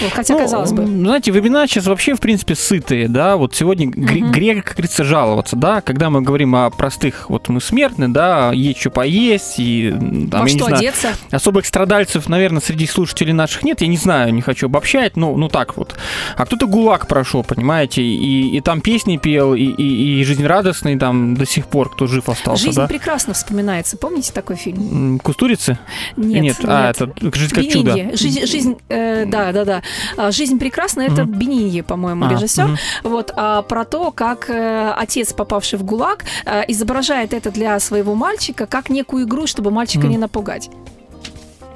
Вот, 0.00 0.12
хотя, 0.12 0.34
Ну, 0.34 0.40
казалось 0.40 0.72
бы. 0.72 0.86
Знаете, 0.86 1.30
вебинары 1.30 1.68
сейчас 1.68 1.86
вообще, 1.86 2.14
в 2.14 2.20
принципе, 2.20 2.54
сытые, 2.54 3.08
да, 3.08 3.36
вот 3.36 3.54
сегодня 3.54 3.86
Мгм. 3.86 4.30
грех, 4.32 4.64
как 4.64 4.74
говорится, 4.74 5.04
жаловаться, 5.04 5.56
да, 5.56 5.80
когда 5.80 6.10
мы 6.10 6.22
говорим 6.22 6.54
о 6.56 6.70
простых, 6.70 7.30
вот 7.30 7.48
мы 7.48 7.60
смертны, 7.60 8.08
да, 8.08 8.52
есть 8.52 8.80
что 8.80 8.90
поесть, 8.90 9.54
и 9.58 9.90
там, 9.90 10.30
Во 10.30 10.38
я 10.38 10.44
не 10.44 10.50
что 10.50 10.66
знаю, 10.66 10.76
одеться? 10.76 11.08
особых 11.30 11.66
страдальцев, 11.66 12.28
наверное, 12.28 12.60
среди 12.60 12.86
слушателей 12.86 13.32
наших 13.32 13.62
нет, 13.62 13.80
я 13.80 13.86
не 13.86 13.96
знаю, 13.96 14.32
не 14.34 14.42
хочу 14.42 14.66
обобщать, 14.66 15.16
ну, 15.16 15.36
ну 15.36 15.48
так 15.48 15.76
вот. 15.76 15.94
А 16.36 16.46
кто-то 16.46 16.66
ГУЛАГ 16.66 17.06
прошел, 17.08 17.42
понимаете, 17.44 18.02
и, 18.02 18.56
и 18.56 18.60
там 18.60 18.80
песни 18.80 19.16
пел, 19.16 19.54
и, 19.54 19.62
и, 19.62 20.20
и 20.20 20.24
жизнерадостный 20.24 20.98
там 20.98 21.34
до 21.34 21.46
сих 21.46 21.66
пор, 21.66 21.90
кто 21.90 22.06
жив 22.06 22.28
остался, 22.28 22.64
Жизнь 22.64 22.73
да. 22.74 22.86
прекрасно 22.86 23.34
вспоминается. 23.34 23.96
Помните 23.96 24.32
такой 24.32 24.56
фильм? 24.56 25.18
Кустурицы? 25.20 25.78
Нет, 26.16 26.56
а, 26.64 26.90
это 26.90 27.12
«Жизнь 27.34 27.54
как 27.54 27.68
чудо». 27.68 27.94
Бениньи. 27.94 28.16
Жизнь, 28.16 28.46
жизнь, 28.46 28.76
э, 28.88 29.24
да, 29.26 29.52
да, 29.52 29.64
да. 29.64 29.82
А, 30.16 30.30
Жизнь 30.30 30.58
прекрасна. 30.58 31.02
Это 31.02 31.24
Мгм. 31.24 31.38
Бениньи, 31.38 31.80
по-моему, 31.80 32.26
А, 32.26 32.30
режиссер. 32.30 32.66
мгм. 32.66 32.76
Вот 33.02 33.32
а, 33.36 33.62
про 33.62 33.84
то, 33.84 34.10
как 34.10 34.48
э, 34.50 34.92
отец, 34.96 35.32
попавший 35.32 35.78
в 35.78 35.84
ГУЛАГ, 35.84 36.24
э, 36.44 36.62
изображает 36.68 37.32
это 37.34 37.50
для 37.50 37.78
своего 37.80 38.14
мальчика 38.14 38.66
как 38.66 38.90
некую 38.90 39.24
игру, 39.24 39.46
чтобы 39.46 39.70
мальчика 39.70 40.04
Мгм. 40.04 40.10
не 40.10 40.18
напугать. 40.18 40.70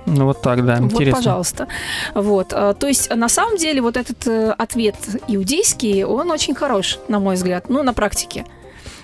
Ну, 0.06 0.24
вот 0.24 0.40
так, 0.40 0.64
да, 0.64 0.76
Вот, 0.76 0.92
интересно. 0.92 1.16
пожалуйста. 1.18 1.68
Вот, 2.14 2.52
а, 2.52 2.72
то 2.72 2.86
есть 2.88 3.14
на 3.14 3.28
самом 3.28 3.58
деле 3.58 3.82
вот 3.82 3.96
этот 3.98 4.26
э, 4.26 4.50
ответ 4.56 4.96
иудейский, 5.28 6.04
он 6.04 6.30
очень 6.30 6.54
хорош, 6.54 6.98
на 7.08 7.18
мой 7.20 7.34
взгляд, 7.34 7.68
ну 7.68 7.82
на 7.82 7.92
практике. 7.92 8.46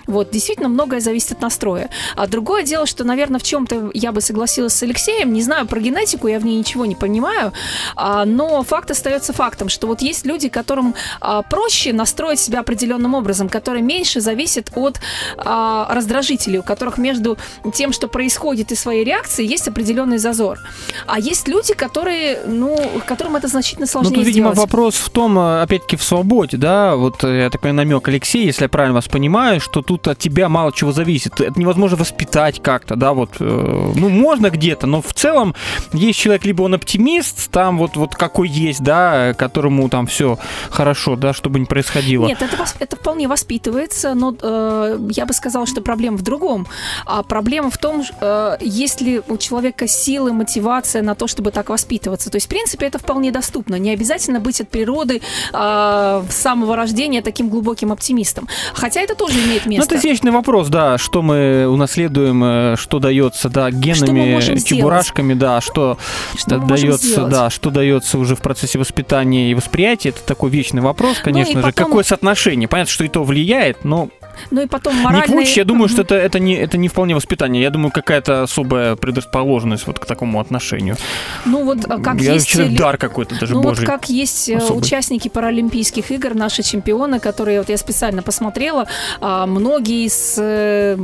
Вот, 0.07 0.31
действительно, 0.31 0.69
многое 0.69 0.99
зависит 0.99 1.33
от 1.33 1.41
настроя. 1.41 1.89
А 2.15 2.27
другое 2.27 2.63
дело, 2.63 2.85
что, 2.85 3.03
наверное, 3.03 3.39
в 3.39 3.43
чем-то 3.43 3.91
я 3.93 4.11
бы 4.11 4.21
согласилась 4.21 4.73
с 4.73 4.83
Алексеем. 4.83 5.33
Не 5.33 5.41
знаю 5.41 5.65
про 5.67 5.79
генетику, 5.79 6.27
я 6.27 6.39
в 6.39 6.45
ней 6.45 6.57
ничего 6.57 6.85
не 6.85 6.95
понимаю. 6.95 7.51
а, 7.95 8.25
но 8.25 8.63
факт 8.63 8.91
остается 8.91 9.33
фактом, 9.33 9.69
что 9.69 9.87
вот 9.87 10.01
есть 10.01 10.25
люди, 10.25 10.49
которым 10.49 10.95
а, 11.21 11.41
проще 11.41 11.93
настроить 11.93 12.39
себя 12.39 12.59
определенным 12.59 13.13
образом, 13.13 13.49
которые 13.49 13.81
меньше 13.83 14.21
зависят 14.21 14.71
от 14.75 14.99
а, 15.37 15.87
раздражителей, 15.93 16.59
у 16.59 16.63
которых 16.63 16.97
между 16.97 17.37
тем, 17.73 17.93
что 17.93 18.07
происходит, 18.07 18.71
и 18.71 18.75
своей 18.75 19.03
реакцией, 19.03 19.47
есть 19.47 19.67
определенный 19.67 20.17
зазор. 20.17 20.59
А 21.07 21.19
есть 21.19 21.47
люди, 21.47 21.73
которые, 21.73 22.39
ну, 22.45 22.77
которым 23.05 23.35
это 23.35 23.47
значительно 23.47 23.85
Ну, 23.85 23.91
сложнее 23.91 24.15
тут, 24.15 24.25
видимо, 24.25 24.51
сделать. 24.53 24.57
вопрос 24.71 24.95
в 24.95 25.09
том, 25.09 25.37
э, 25.37 25.61
опять-таки, 25.61 25.95
в 25.97 26.03
свободе, 26.03 26.57
да, 26.57 26.95
вот 26.95 27.23
э, 27.23 27.43
я 27.43 27.49
такой 27.49 27.71
намек 27.71 28.07
Алексей, 28.07 28.45
если 28.45 28.63
я 28.63 28.69
правильно 28.69 28.95
вас 28.95 29.07
понимаю, 29.07 29.59
что 29.61 29.81
тут 29.81 29.94
от 30.07 30.17
тебя 30.19 30.49
мало 30.49 30.71
чего 30.71 30.91
зависит. 30.91 31.39
Это 31.39 31.59
невозможно 31.59 31.97
воспитать 31.97 32.61
как-то, 32.61 32.95
да, 32.95 33.13
вот, 33.13 33.31
э, 33.39 33.91
ну, 33.95 34.09
можно 34.09 34.49
где-то, 34.49 34.87
но 34.87 35.01
в 35.01 35.13
целом 35.13 35.55
есть 35.93 36.19
человек, 36.19 36.45
либо 36.45 36.63
он 36.63 36.73
оптимист, 36.73 37.49
там 37.51 37.77
вот, 37.77 37.95
вот 37.95 38.15
какой 38.15 38.49
есть, 38.49 38.81
да, 38.81 39.33
которому 39.33 39.89
там 39.89 40.07
все 40.07 40.37
хорошо, 40.69 41.15
да, 41.15 41.33
чтобы 41.33 41.59
не 41.59 41.65
происходило. 41.65 42.25
Нет, 42.27 42.41
это, 42.41 42.65
это 42.79 42.95
вполне 42.95 43.27
воспитывается, 43.27 44.13
но 44.13 44.35
э, 44.39 44.97
я 45.11 45.25
бы 45.25 45.33
сказала, 45.33 45.65
что 45.65 45.81
проблема 45.81 46.17
в 46.17 46.21
другом. 46.21 46.67
А 47.05 47.23
проблема 47.23 47.69
в 47.69 47.77
том, 47.77 48.03
э, 48.19 48.57
есть 48.61 49.01
ли 49.01 49.21
у 49.27 49.37
человека 49.37 49.87
силы, 49.87 50.33
мотивация 50.33 51.01
на 51.01 51.15
то, 51.15 51.27
чтобы 51.27 51.51
так 51.51 51.69
воспитываться. 51.69 52.29
То 52.29 52.37
есть, 52.37 52.47
в 52.47 52.49
принципе, 52.49 52.87
это 52.87 52.99
вполне 52.99 53.31
доступно. 53.31 53.75
Не 53.75 53.91
обязательно 53.91 54.39
быть 54.39 54.61
от 54.61 54.69
природы 54.69 55.21
э, 55.53 56.23
с 56.29 56.35
самого 56.35 56.75
рождения 56.75 57.21
таким 57.21 57.49
глубоким 57.49 57.91
оптимистом. 57.91 58.47
Хотя 58.73 59.01
это 59.01 59.15
тоже 59.15 59.39
имеет 59.45 59.65
место. 59.65 59.84
Это 59.85 59.97
вечный 59.97 60.31
вопрос, 60.31 60.67
да, 60.69 60.97
что 60.97 61.21
мы 61.21 61.67
унаследуем, 61.67 62.43
э, 62.43 62.75
что 62.77 62.99
дается, 62.99 63.49
да, 63.49 63.71
генами, 63.71 64.31
можем 64.33 64.57
сделать? 64.57 64.81
чебурашками, 64.81 65.33
да, 65.33 65.61
что, 65.61 65.97
Что 66.37 66.57
дается, 66.59 67.25
да, 67.27 67.49
что 67.49 67.69
дается 67.69 68.17
уже 68.17 68.35
в 68.35 68.41
процессе 68.41 68.77
воспитания 68.79 69.51
и 69.51 69.55
восприятия, 69.55 70.09
это 70.09 70.21
такой 70.23 70.49
вечный 70.49 70.81
вопрос, 70.81 71.19
конечно 71.19 71.55
Ну 71.55 71.67
же. 71.67 71.73
потом- 71.73 71.85
Какое 71.87 72.03
соотношение? 72.03 72.67
Понятно, 72.67 72.91
что 72.91 73.03
и 73.03 73.07
то 73.07 73.23
влияет, 73.23 73.83
но 73.85 74.09
Ну 74.51 74.61
и 74.61 74.67
потом 74.67 74.95
Не 74.95 75.01
моральные... 75.01 75.27
квуч, 75.27 75.57
я 75.57 75.63
думаю, 75.65 75.89
что 75.89 76.01
это, 76.01 76.15
это, 76.15 76.39
не, 76.39 76.55
это 76.55 76.77
не 76.77 76.87
вполне 76.87 77.15
воспитание. 77.15 77.61
Я 77.61 77.69
думаю, 77.69 77.91
какая-то 77.91 78.43
особая 78.43 78.95
предрасположенность 78.95 79.87
вот 79.87 79.99
к 79.99 80.05
такому 80.05 80.39
отношению. 80.39 80.97
Ну 81.45 81.63
вот 81.63 81.79
а, 81.89 81.99
как 81.99 82.21
я 82.21 82.33
есть... 82.33 82.47
считаю, 82.47 82.75
дар 82.75 82.97
какой-то 82.97 83.39
даже 83.39 83.53
ну 83.53 83.61
божий. 83.61 83.85
вот 83.85 83.93
как 83.93 84.09
есть 84.09 84.49
э, 84.49 84.57
особый. 84.57 84.79
участники 84.79 85.29
Паралимпийских 85.29 86.11
игр, 86.11 86.35
наши 86.35 86.63
чемпионы, 86.63 87.19
которые, 87.19 87.59
вот 87.59 87.69
я 87.69 87.77
специально 87.77 88.21
посмотрела, 88.21 88.87
а, 89.21 89.45
многие 89.45 90.05
из 90.05 90.35
э, 90.37 90.97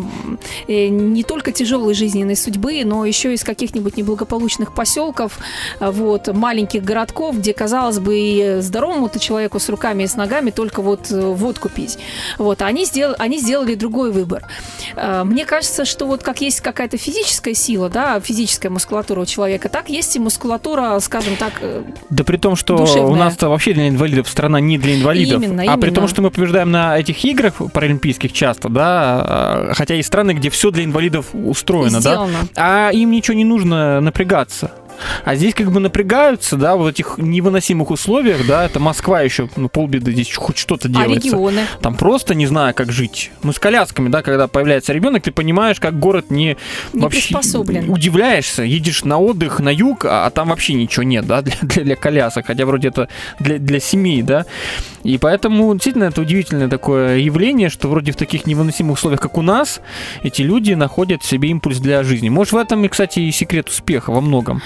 э, 0.67 0.87
не 0.87 1.23
только 1.23 1.51
тяжелой 1.51 1.93
жизненной 1.93 2.35
судьбы, 2.35 2.81
но 2.85 3.05
еще 3.05 3.33
из 3.33 3.43
каких-нибудь 3.43 3.97
неблагополучных 3.97 4.73
поселков, 4.73 5.39
а, 5.79 5.91
вот, 5.91 6.27
маленьких 6.33 6.83
городков, 6.83 7.37
где, 7.37 7.53
казалось 7.53 7.99
бы, 7.99 8.17
и 8.17 8.61
здоровому-то 8.61 9.19
человеку 9.19 9.59
с 9.59 9.69
руками 9.69 10.03
и 10.03 10.07
с 10.07 10.15
ногами 10.15 10.51
только 10.51 10.81
вот 10.81 11.09
водку 11.09 11.69
пить. 11.69 11.97
Вот, 12.37 12.61
а 12.61 12.65
они, 12.67 12.85
сделали, 12.85 13.15
они 13.21 13.37
сделали 13.37 13.75
другой 13.75 14.11
выбор. 14.11 14.43
А, 14.95 15.23
Мне 15.23 15.45
кажется, 15.45 15.85
что 15.85 16.07
вот 16.07 16.23
как 16.23 16.41
есть 16.41 16.61
какая-то 16.61 16.97
физическая 16.97 17.53
сила, 17.53 17.87
да, 17.89 18.19
физическая 18.19 18.71
мускулатура 18.71 19.21
у 19.21 19.25
человека, 19.25 19.69
так 19.69 19.89
есть 19.89 20.15
и 20.15 20.19
мускулатура, 20.19 20.97
скажем 20.99 21.35
так, 21.35 21.53
э, 21.61 21.83
Да 22.09 22.23
при 22.23 22.37
том, 22.37 22.55
что 22.55 22.77
Душевная. 22.77 23.03
у 23.11 23.15
нас-то 23.15 23.49
вообще 23.49 23.73
для 23.73 23.87
инвалидов 23.89 24.27
страна 24.27 24.59
не 24.59 24.77
для 24.79 24.95
инвалидов. 24.99 25.41
Именно, 25.41 25.63
а 25.71 25.77
при 25.77 25.87
именно. 25.89 25.95
том, 25.95 26.07
что 26.07 26.21
мы 26.23 26.31
побеждаем 26.31 26.71
на 26.71 26.97
этих 26.97 27.23
играх 27.23 27.53
паралимпийских 27.71 28.33
часто, 28.33 28.69
да, 28.69 28.83
а, 28.89 29.71
хотя 29.75 29.93
есть 29.93 30.07
страны, 30.07 30.31
где 30.31 30.49
все 30.49 30.71
для 30.71 30.83
инвалидов 30.83 31.27
устроено, 31.33 32.01
да, 32.01 32.13
сделано. 32.13 32.37
а 32.55 32.89
им 32.91 33.11
ничего 33.11 33.35
не 33.37 33.45
нужно 33.45 34.01
напрягаться. 34.01 34.71
А 35.25 35.35
здесь 35.35 35.53
как 35.53 35.71
бы 35.71 35.79
напрягаются, 35.79 36.57
да, 36.57 36.75
вот 36.75 36.89
этих 36.89 37.17
невыносимых 37.17 37.91
условиях, 37.91 38.45
да, 38.47 38.65
это 38.65 38.79
Москва 38.79 39.21
еще, 39.21 39.49
ну, 39.55 39.69
полбеды, 39.69 40.11
здесь 40.11 40.33
хоть 40.35 40.57
что-то 40.57 40.87
А 40.87 40.91
делается. 40.91 41.27
регионы? 41.29 41.61
Там 41.81 41.95
просто 41.95 42.35
не 42.35 42.47
знаю, 42.47 42.73
как 42.73 42.91
жить. 42.91 43.31
Ну, 43.43 43.51
с 43.53 43.59
колясками, 43.59 44.09
да, 44.09 44.21
когда 44.21 44.47
появляется 44.47 44.93
ребенок, 44.93 45.23
ты 45.23 45.31
понимаешь, 45.31 45.79
как 45.79 45.99
город 45.99 46.31
не, 46.31 46.57
Не 46.93 47.01
вообще 47.01 47.21
приспособлен. 47.21 47.89
удивляешься, 47.89 48.63
едешь 48.63 49.03
на 49.03 49.17
отдых 49.19 49.59
на 49.59 49.69
юг, 49.69 50.05
а, 50.05 50.25
а 50.25 50.29
там 50.29 50.49
вообще 50.49 50.73
ничего 50.73 51.03
нет, 51.03 51.25
да, 51.25 51.41
для, 51.41 51.53
для, 51.61 51.83
для 51.83 51.95
колясок, 51.95 52.47
хотя 52.47 52.65
вроде 52.65 52.89
это 52.89 53.07
для, 53.39 53.57
для 53.57 53.79
семей, 53.79 54.21
да. 54.21 54.45
И 55.03 55.17
поэтому 55.17 55.73
действительно 55.73 56.05
это 56.05 56.21
удивительное 56.21 56.67
такое 56.67 57.17
явление, 57.17 57.69
что 57.69 57.87
вроде 57.87 58.11
в 58.11 58.15
таких 58.15 58.45
невыносимых 58.45 58.97
условиях, 58.97 59.19
как 59.21 59.37
у 59.37 59.41
нас, 59.41 59.81
эти 60.23 60.41
люди 60.43 60.73
находят 60.73 61.23
в 61.23 61.25
себе 61.27 61.49
импульс 61.49 61.79
для 61.79 62.03
жизни. 62.03 62.29
Может, 62.29 62.53
в 62.53 62.57
этом, 62.57 62.83
и, 62.85 62.87
кстати, 62.87 63.19
и 63.19 63.31
секрет 63.31 63.67
успеха 63.69 64.11
во 64.11 64.21
многом. 64.21 64.61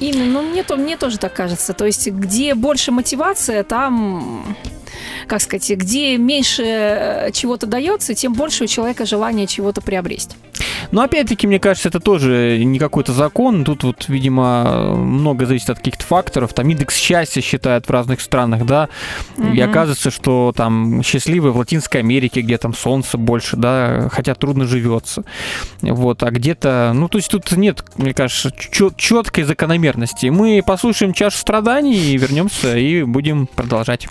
Именно, 0.00 0.24
ну 0.24 0.42
мне, 0.42 0.62
то, 0.62 0.76
мне 0.76 0.96
тоже 0.96 1.18
так 1.18 1.34
кажется. 1.34 1.74
То 1.74 1.84
есть, 1.84 2.08
где 2.08 2.54
больше 2.54 2.90
мотивация, 2.90 3.62
там, 3.64 4.56
как 5.26 5.40
сказать, 5.40 5.70
где 5.70 6.16
меньше 6.16 6.62
э, 6.64 7.30
чего-то 7.32 7.66
дается, 7.66 8.14
тем 8.14 8.34
больше 8.34 8.64
у 8.64 8.66
человека 8.66 9.06
желание 9.06 9.46
чего-то 9.46 9.80
приобрести. 9.80 10.36
Но 10.90 11.02
опять-таки, 11.02 11.46
мне 11.46 11.58
кажется, 11.58 11.88
это 11.88 12.00
тоже 12.00 12.62
не 12.64 12.78
какой-то 12.78 13.12
закон. 13.12 13.64
Тут 13.64 13.84
вот, 13.84 14.08
видимо, 14.08 14.94
много 14.96 15.46
зависит 15.46 15.70
от 15.70 15.78
каких-то 15.78 16.04
факторов. 16.04 16.52
Там 16.52 16.68
индекс 16.68 16.96
счастья 16.96 17.40
считают 17.40 17.86
в 17.86 17.90
разных 17.90 18.20
странах, 18.20 18.66
да. 18.66 18.88
И 19.38 19.42
Мгм. 19.42 19.70
оказывается, 19.70 20.10
что 20.10 20.52
там 20.56 21.02
счастливые 21.02 21.52
в 21.52 21.56
Латинской 21.58 22.00
Америке, 22.00 22.40
где 22.40 22.58
там 22.58 22.74
солнце 22.74 23.18
больше, 23.18 23.56
да, 23.56 24.08
хотя 24.10 24.34
трудно 24.34 24.66
живется. 24.66 25.24
Вот, 25.80 26.22
а 26.22 26.30
где-то, 26.30 26.92
ну, 26.94 27.08
то 27.08 27.18
есть 27.18 27.30
тут 27.30 27.50
нет, 27.52 27.84
мне 27.96 28.12
кажется, 28.12 28.52
четкой 28.96 29.44
закономерности. 29.44 30.26
Мы 30.26 30.62
послушаем 30.64 31.12
чашу 31.12 31.38
страданий 31.38 31.94
и 32.12 32.16
вернемся 32.16 32.76
и 32.76 33.02
будем 33.02 33.46
продолжать. 33.46 34.08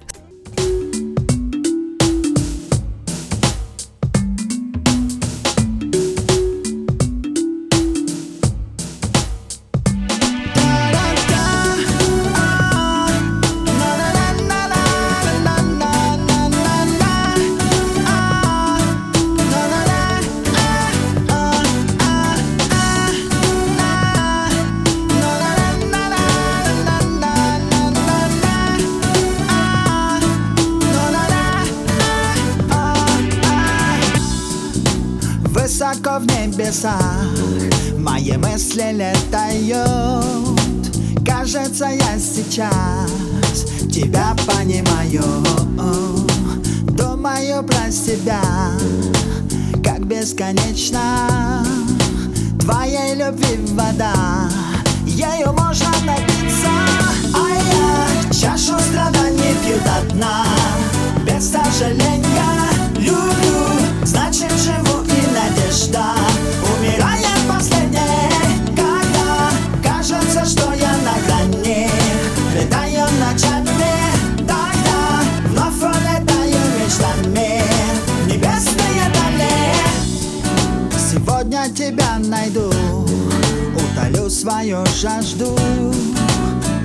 Жажду 84.99 85.57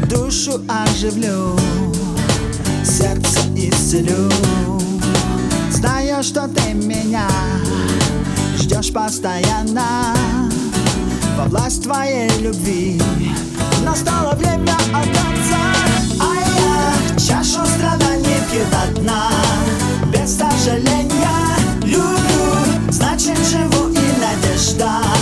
Душу 0.08 0.60
оживлю 0.68 1.58
Сердце 2.84 3.40
исцелю. 3.56 4.30
Знаю, 5.70 6.22
что 6.22 6.46
ты 6.46 6.74
меня 6.74 7.26
Ждешь 8.56 8.92
постоянно 8.92 10.14
Во 11.36 11.44
власть 11.46 11.82
твоей 11.82 12.30
любви. 12.38 13.00
Настало 13.84 14.34
время 14.36 14.76
отдаться. 14.92 15.58
А 16.20 16.34
я 16.36 17.18
чашу 17.18 17.66
страданий 17.66 18.38
пью 18.50 18.62
до 18.70 19.00
дна 19.00 19.30
Без 20.12 20.38
сожаления 20.38 21.56
люблю 21.82 22.90
Значит 22.90 23.38
живу 23.38 23.88
и 23.88 24.20
надежда 24.20 25.13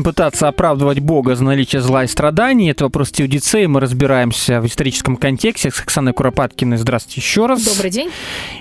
Продолжаем 0.00 0.04
пытаться 0.04 0.48
оправдывать 0.48 1.00
Бога 1.00 1.34
за 1.34 1.44
наличие 1.44 1.82
зла 1.82 2.04
и 2.04 2.06
страданий. 2.06 2.70
Это 2.70 2.84
вопрос 2.84 3.10
теодицеи. 3.10 3.66
Мы 3.66 3.80
разбираемся 3.80 4.60
в 4.60 4.66
историческом 4.66 5.16
контексте 5.16 5.70
с 5.70 5.80
Оксаной 5.80 6.12
Куропаткиной. 6.12 6.76
Здравствуйте 6.76 7.20
еще 7.20 7.46
раз. 7.46 7.64
Добрый 7.64 7.90
день. 7.90 8.10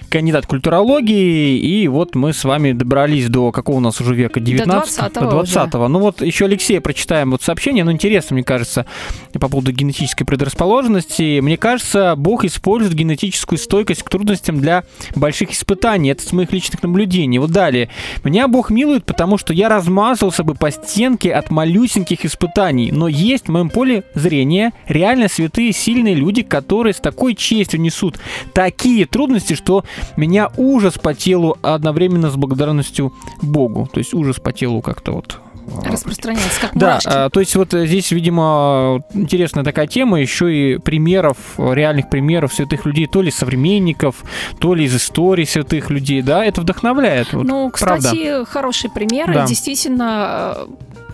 Кандидат 0.10 0.48
культурологии. 0.48 1.58
И 1.58 1.88
вот 1.88 2.16
мы 2.16 2.34
с 2.34 2.44
вами 2.44 2.72
добрались 2.72 3.30
до 3.30 3.52
какого 3.52 3.78
у 3.78 3.80
нас 3.80 4.02
уже 4.02 4.16
века? 4.16 4.40
19 4.40 5.00
20-го 5.00 5.20
До 5.22 5.30
20 5.30 5.74
Ну 5.74 6.00
вот 6.00 6.22
еще 6.22 6.46
Алексея 6.46 6.82
прочитаем 6.82 7.32
вот 7.32 7.44
сообщение. 7.44 7.84
Ну 7.84 7.92
интересно, 7.92 8.34
мне 8.34 8.44
кажется, 8.44 8.86
по 9.34 9.48
поводу 9.50 9.72
генетической 9.72 10.26
предрасположенности. 10.26 11.40
Мне 11.42 11.58
кажется, 11.58 12.16
Бог 12.18 12.44
использует 12.44 12.96
генетическую 12.96 13.60
стойкость 13.60 14.04
к 14.04 14.10
трудностям 14.10 14.60
для 14.60 14.84
больших 15.16 15.52
испытаний. 15.52 16.10
Это 16.10 16.24
с 16.24 16.32
моих 16.32 16.52
личных 16.52 16.82
наблюдений. 16.82 17.38
Вот 17.38 17.52
далее. 17.52 17.90
Меня 18.24 18.48
Бог 18.48 18.72
милует, 18.72 19.06
потому 19.06 19.38
что 19.38 19.54
я 19.54 19.70
размазался 19.70 20.44
бы 20.44 20.56
по 20.56 20.72
стенке 20.72 21.32
от 21.32 21.52
малюсеньких 21.52 22.26
испытаний. 22.26 22.92
Но 22.92 23.08
есть 23.08 23.46
в 23.46 23.52
моем 23.52 23.70
поле 23.70 24.04
зрения 24.16 24.74
реально 24.88 25.28
святые, 25.28 25.72
сильные 25.72 26.16
люди, 26.16 26.42
которые 26.42 26.94
с 26.94 26.98
такой 26.98 27.36
честью 27.36 27.80
несут 27.80 28.18
такие 28.54 29.06
трудности, 29.06 29.54
что 29.54 29.84
меня 30.18 30.50
ужас 30.58 30.96
по 30.98 31.14
телу 31.14 31.58
одновременно 31.62 32.30
с 32.30 32.36
благодарностью 32.36 33.14
Богу. 33.42 33.88
То 33.92 34.00
есть 34.00 34.14
ужас 34.14 34.40
по 34.40 34.52
телу 34.52 34.82
как-то 34.82 35.12
вот 35.14 35.40
Распространяется, 35.86 36.62
как 36.62 36.72
да, 36.74 36.88
мурашки. 36.88 37.10
а, 37.12 37.30
то 37.30 37.40
есть 37.40 37.56
вот 37.56 37.74
э, 37.76 37.86
здесь, 37.86 38.12
видимо, 38.12 39.04
интересная 39.14 39.64
такая 39.64 39.86
тема, 39.86 40.20
еще 40.20 40.52
и 40.52 40.78
примеров, 40.80 41.38
э, 41.60 41.74
реальных 41.76 42.10
примеров 42.10 42.52
святых 42.54 42.86
людей, 42.88 43.06
то 43.06 43.22
ли 43.22 43.30
современников, 43.30 44.24
то 44.60 44.74
ли 44.74 44.86
из 44.86 44.96
истории 44.96 45.46
святых 45.46 45.92
людей, 45.92 46.24
да, 46.24 46.44
это 46.44 46.62
вдохновляет. 46.62 47.34
вот, 47.34 47.44
Ну, 47.46 47.72
правда. 47.80 48.02
кстати, 48.02 48.46
хороший 48.46 48.90
пример. 48.90 49.32
Да. 49.32 49.46
Действительно, 49.46 50.58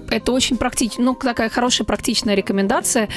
это 0.10 0.32
очень 0.32 0.58
практично, 0.58 1.04
ну, 1.04 1.14
такая 1.16 1.50
хорошая 1.50 1.86
практичная 1.86 2.36
рекомендация. 2.36 3.10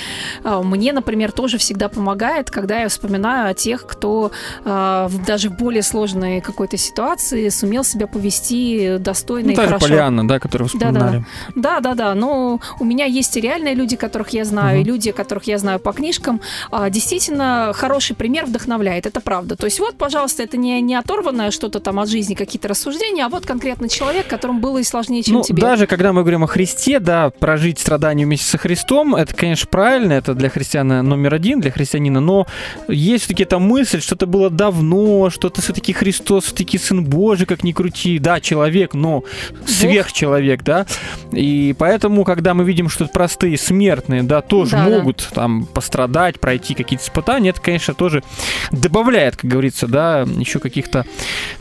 А, 0.45 0.63
Мне, 0.63 0.93
например, 0.93 1.33
тоже 1.33 1.59
всегда 1.59 1.89
помогает, 1.89 2.51
когда 2.51 2.81
я 2.81 2.89
вспоминаю 2.89 3.51
о 3.51 3.55
тех, 3.55 3.87
кто 3.87 4.31
а, 4.65 5.09
даже 5.27 5.49
в 5.51 5.57
более 5.57 5.83
сложной 5.83 6.41
какой-то 6.41 6.77
ситуации 6.77 7.49
сумел 7.49 7.85
себя 7.85 8.07
повести 8.07 8.97
достойно 8.99 9.49
Ну, 9.49 9.53
и 9.53 9.57
та 9.57 9.63
же 9.63 9.69
хорошо. 9.69 9.87
Полианна, 9.89 10.27
да, 10.29 10.39
которую 10.39 10.69
вспоминали. 10.69 11.25
Да, 11.55 11.81
да, 11.81 11.95
да. 11.95 12.15
Но 12.15 12.61
у 12.81 12.85
меня 12.85 13.05
есть 13.05 13.37
и 13.37 13.41
реальные 13.41 13.75
люди, 13.75 13.97
которых 13.97 14.31
я 14.31 14.45
знаю, 14.45 14.79
Мгм. 14.79 14.81
и 14.83 14.85
люди, 14.85 15.13
которых 15.13 15.45
я 15.45 15.59
знаю 15.59 15.79
по 15.81 15.93
книжкам. 15.93 16.41
А, 16.71 16.91
Действительно, 16.91 17.73
хороший 17.75 18.17
пример 18.17 18.47
вдохновляет. 18.47 19.07
Это 19.07 19.21
правда. 19.21 19.57
То 19.57 19.67
есть, 19.67 19.79
вот, 19.81 19.97
пожалуйста, 19.97 20.43
это 20.43 20.57
не, 20.57 20.81
не 20.81 20.95
оторванное 20.95 21.51
что-то 21.51 21.81
там 21.81 21.99
от 22.01 22.09
жизни, 22.09 22.35
какие-то 22.35 22.69
рассуждения, 22.69 23.25
а 23.25 23.29
вот 23.29 23.47
конкретно 23.47 23.89
человек, 23.89 24.27
которому 24.29 24.61
было 24.61 24.79
и 24.79 24.85
сложнее, 24.85 25.23
чем 25.23 25.35
Ну, 25.37 25.43
тебе. 25.43 25.61
даже 25.63 25.87
когда 25.87 26.13
мы 26.13 26.23
говорим 26.23 26.45
о 26.45 26.47
Христе, 26.47 26.78
да, 27.01 27.31
прожить 27.31 27.79
страдания 27.79 28.25
вместе 28.25 28.47
со 28.47 28.59
Христом, 28.59 29.15
это, 29.15 29.35
конечно, 29.35 29.69
правильно, 29.71 30.13
это 30.13 30.35
для 30.35 30.49
христиана 30.49 31.03
номер 31.03 31.35
один, 31.35 31.61
для 31.61 31.71
христианина, 31.71 32.21
но 32.21 32.47
есть 32.89 33.25
все-таки 33.25 33.43
эта 33.43 33.59
мысль, 33.59 34.01
что 34.01 34.15
это 34.15 34.27
было 34.27 34.49
давно, 34.51 35.31
что 35.31 35.49
это 35.49 35.61
все-таки 35.61 35.93
Христос, 35.93 36.45
все-таки 36.47 36.79
Сын 36.79 37.05
Божий, 37.05 37.47
как 37.47 37.65
ни 37.65 37.73
крути, 37.73 38.19
да, 38.19 38.41
человек, 38.41 38.95
но 38.95 39.25
сверхчеловек, 39.67 40.63
да, 40.63 40.87
и 41.33 41.75
поэтому, 41.79 42.25
когда 42.25 42.55
мы 42.55 42.65
видим, 42.65 42.89
что 42.89 43.07
простые 43.07 43.59
смертные, 43.59 44.23
да, 44.23 44.41
тоже 44.41 44.73
Да, 44.73 44.85
да. 44.85 44.91
могут 44.91 45.29
там 45.35 45.67
пострадать, 45.67 46.41
пройти 46.41 46.75
какие-то 46.75 47.05
испытания, 47.05 47.51
это, 47.51 47.61
конечно, 47.61 47.95
тоже 47.95 48.23
добавляет, 48.71 49.37
как 49.37 49.51
говорится, 49.51 49.87
да, 49.87 50.21
еще 50.23 50.59
каких-то 50.59 51.05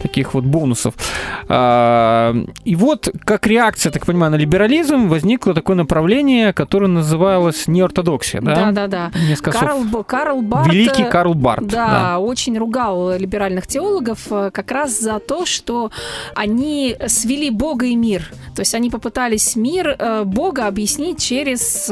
таких 0.01 0.33
вот 0.33 0.43
бонусов. 0.43 0.93
А, 1.49 2.35
И 2.63 2.75
вот, 2.75 3.09
как 3.23 3.47
реакция, 3.47 3.91
так 3.91 4.05
понимаю, 4.05 4.31
на 4.31 4.35
либерализм 4.35 5.06
возникло 5.07 5.53
такое 5.53 5.75
направление, 5.75 6.53
которое 6.53 6.87
называлось 6.87 7.67
неортодоксия, 7.67 8.41
да? 8.41 8.55
Да, 8.55 8.71
да, 8.71 8.87
да. 8.87 9.11
Несколько 9.27 9.57
слов. 9.57 9.69
Карл, 9.69 10.03
Карл 10.03 10.41
Барт... 10.41 10.73
Великий 10.73 11.03
э, 11.03 11.09
Карл 11.09 11.33
Барт. 11.33 11.67
Да, 11.67 12.19
очень 12.19 12.57
ругал 12.57 13.17
либеральных 13.17 13.67
теологов 13.67 14.19
э, 14.31 14.51
как 14.53 14.71
раз 14.71 14.99
за 14.99 15.19
то, 15.19 15.45
что 15.45 15.91
они 16.35 16.95
свели 17.07 17.49
Бога 17.49 17.85
и 17.85 17.95
мир. 17.95 18.31
То 18.55 18.61
есть 18.61 18.73
они 18.75 18.89
попытались 18.89 19.55
мир 19.55 19.95
э, 19.97 20.23
Бога 20.25 20.67
объяснить 20.67 21.21
через 21.21 21.91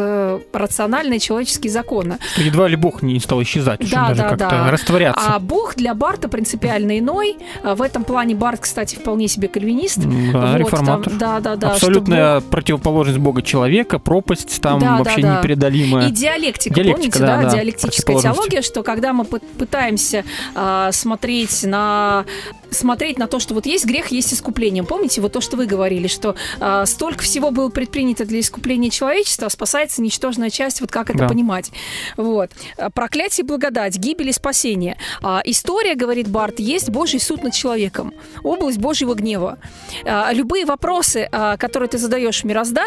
рациональные 0.54 1.20
человеческие 1.20 1.72
законы. 1.72 2.18
Что 2.34 2.42
едва 2.42 2.68
ли 2.68 2.76
Бог 2.76 3.02
не 3.02 3.20
стал 3.20 3.42
исчезать, 3.44 3.80
Да, 3.90 4.10
даже 4.10 4.22
да, 4.22 4.30
как-то 4.30 4.50
да. 4.50 4.72
растворяться. 4.72 5.36
А 5.36 5.40
Бог 5.40 5.76
для 5.76 5.94
Барта 5.94 6.28
принципиально 6.28 7.00
иной. 7.00 7.38
В 7.64 7.82
этом 7.82 8.04
плане 8.04 8.36
Барт, 8.36 8.62
кстати, 8.62 8.96
вполне 8.96 9.28
себе 9.28 9.48
кальвинист. 9.48 10.00
Да, 10.00 10.10
Вот, 10.10 10.32
там, 10.42 10.58
реформатор. 10.58 11.14
да, 11.14 11.40
да, 11.40 11.56
да. 11.56 11.68
что 11.76 11.76
Абсолютная 11.76 12.42
противоположность 12.42 13.05
Бога 13.18 13.42
человека, 13.42 14.00
пропасть 14.00 14.62
там 14.62 14.80
Да, 14.80 14.98
да, 14.98 15.04
вообще 15.04 15.22
да. 15.22 15.38
непреодолимая. 15.40 16.10
И 16.10 16.12
диалектика, 16.12 16.74
Диалектика, 16.76 16.98
помните, 16.98 17.20
да, 17.20 17.38
да, 17.38 17.44
да, 17.50 17.56
диалектическая 17.56 18.20
теология, 18.20 18.62
что 18.62 18.84
когда 18.84 19.14
мы 19.14 19.24
пы- 19.24 19.42
пытаемся 19.58 20.24
а, 20.56 20.92
смотреть 20.92 21.64
на 21.64 22.26
смотреть 22.72 23.18
на 23.18 23.28
то, 23.28 23.40
что 23.40 23.54
вот 23.54 23.66
есть 23.66 23.86
грех, 23.86 24.08
есть 24.10 24.34
искупление. 24.34 24.84
Помните, 24.84 25.22
вот 25.22 25.32
то, 25.32 25.40
что 25.40 25.56
вы 25.56 25.66
говорили, 25.66 26.08
что 26.08 26.36
а, 26.60 26.86
столько 26.86 27.24
всего 27.24 27.52
было 27.52 27.70
предпринято 27.70 28.26
для 28.26 28.42
искупления 28.42 28.90
человечества, 28.90 29.48
а 29.48 29.50
спасается 29.50 30.02
ничтожная 30.02 30.50
часть, 30.50 30.82
вот 30.82 30.92
как 30.92 31.10
это 31.10 31.20
Да. 31.20 31.28
понимать. 31.30 31.72
Вот. 32.18 32.52
Проклятие 32.94 33.44
и 33.46 33.48
благодать, 33.48 33.98
гибель 33.98 34.30
и 34.30 34.34
спасение. 34.34 34.98
А, 35.22 35.42
история, 35.46 35.96
говорит 35.96 36.28
Барт, 36.28 36.60
есть 36.60 36.90
Божий 36.90 37.20
суд 37.22 37.44
над 37.44 37.54
человеком, 37.54 38.14
область 38.44 38.78
Божьего 38.80 39.14
гнева. 39.14 39.58
А, 40.04 40.34
любые 40.34 40.66
вопросы, 40.66 41.30
а, 41.32 41.56
которые 41.58 41.88
ты 41.88 41.98
задаешь 41.98 42.44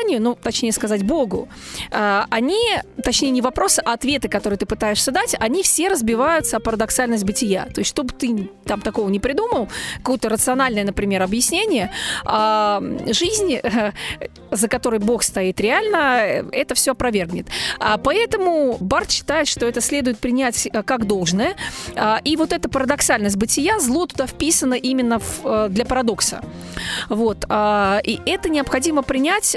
мирозданию, 0.09 0.23
ну, 0.23 0.35
точнее 0.35 0.73
сказать, 0.73 1.03
Богу, 1.03 1.49
а, 1.91 2.27
они, 2.31 2.59
точнее, 3.03 3.31
не 3.31 3.43
вопросы, 3.43 3.83
а 3.85 3.93
ответы, 3.93 4.29
которые 4.29 4.59
ты 4.59 4.67
пытаешься 4.67 5.13
дать, 5.13 5.37
они 5.39 5.63
все 5.63 5.89
разбиваются 5.89 6.57
о 6.57 6.61
парадоксальность 6.61 7.25
бытия. 7.25 7.67
То 7.67 7.81
есть, 7.81 7.91
чтобы 7.91 8.13
ты 8.13 8.51
там 8.65 8.81
такого 8.81 9.09
не 9.09 9.21
придумал, 9.21 9.69
какое-то 9.99 10.29
рациональное, 10.29 10.85
например, 10.85 11.23
объяснение, 11.23 11.91
а, 12.25 12.83
жизнь, 13.07 13.55
э, 13.63 13.93
за 14.51 14.69
которой 14.69 15.01
Бог 15.01 15.23
стоит 15.23 15.61
реально, 15.61 16.45
это 16.53 16.75
все 16.75 16.93
опровергнет. 16.93 17.47
А, 17.79 17.99
поэтому 17.99 18.77
Барт 18.81 19.11
считает, 19.11 19.49
что 19.49 19.67
это 19.67 19.81
следует 19.81 20.19
принять 20.19 20.67
э, 20.67 20.83
как 20.83 21.07
должное. 21.07 21.55
И 22.25 22.37
вот 22.37 22.53
эта 22.53 22.69
парадоксальность 22.69 23.37
бытия, 23.37 23.79
зло 23.81 24.07
туда 24.07 24.27
вписано 24.27 24.75
именно 24.75 25.21
э, 25.45 25.69
для 25.71 25.85
парадокса. 25.85 26.41
Вот. 27.09 27.45
и 28.05 28.21
это 28.27 28.49
необходимо 28.49 29.03
принять 29.03 29.57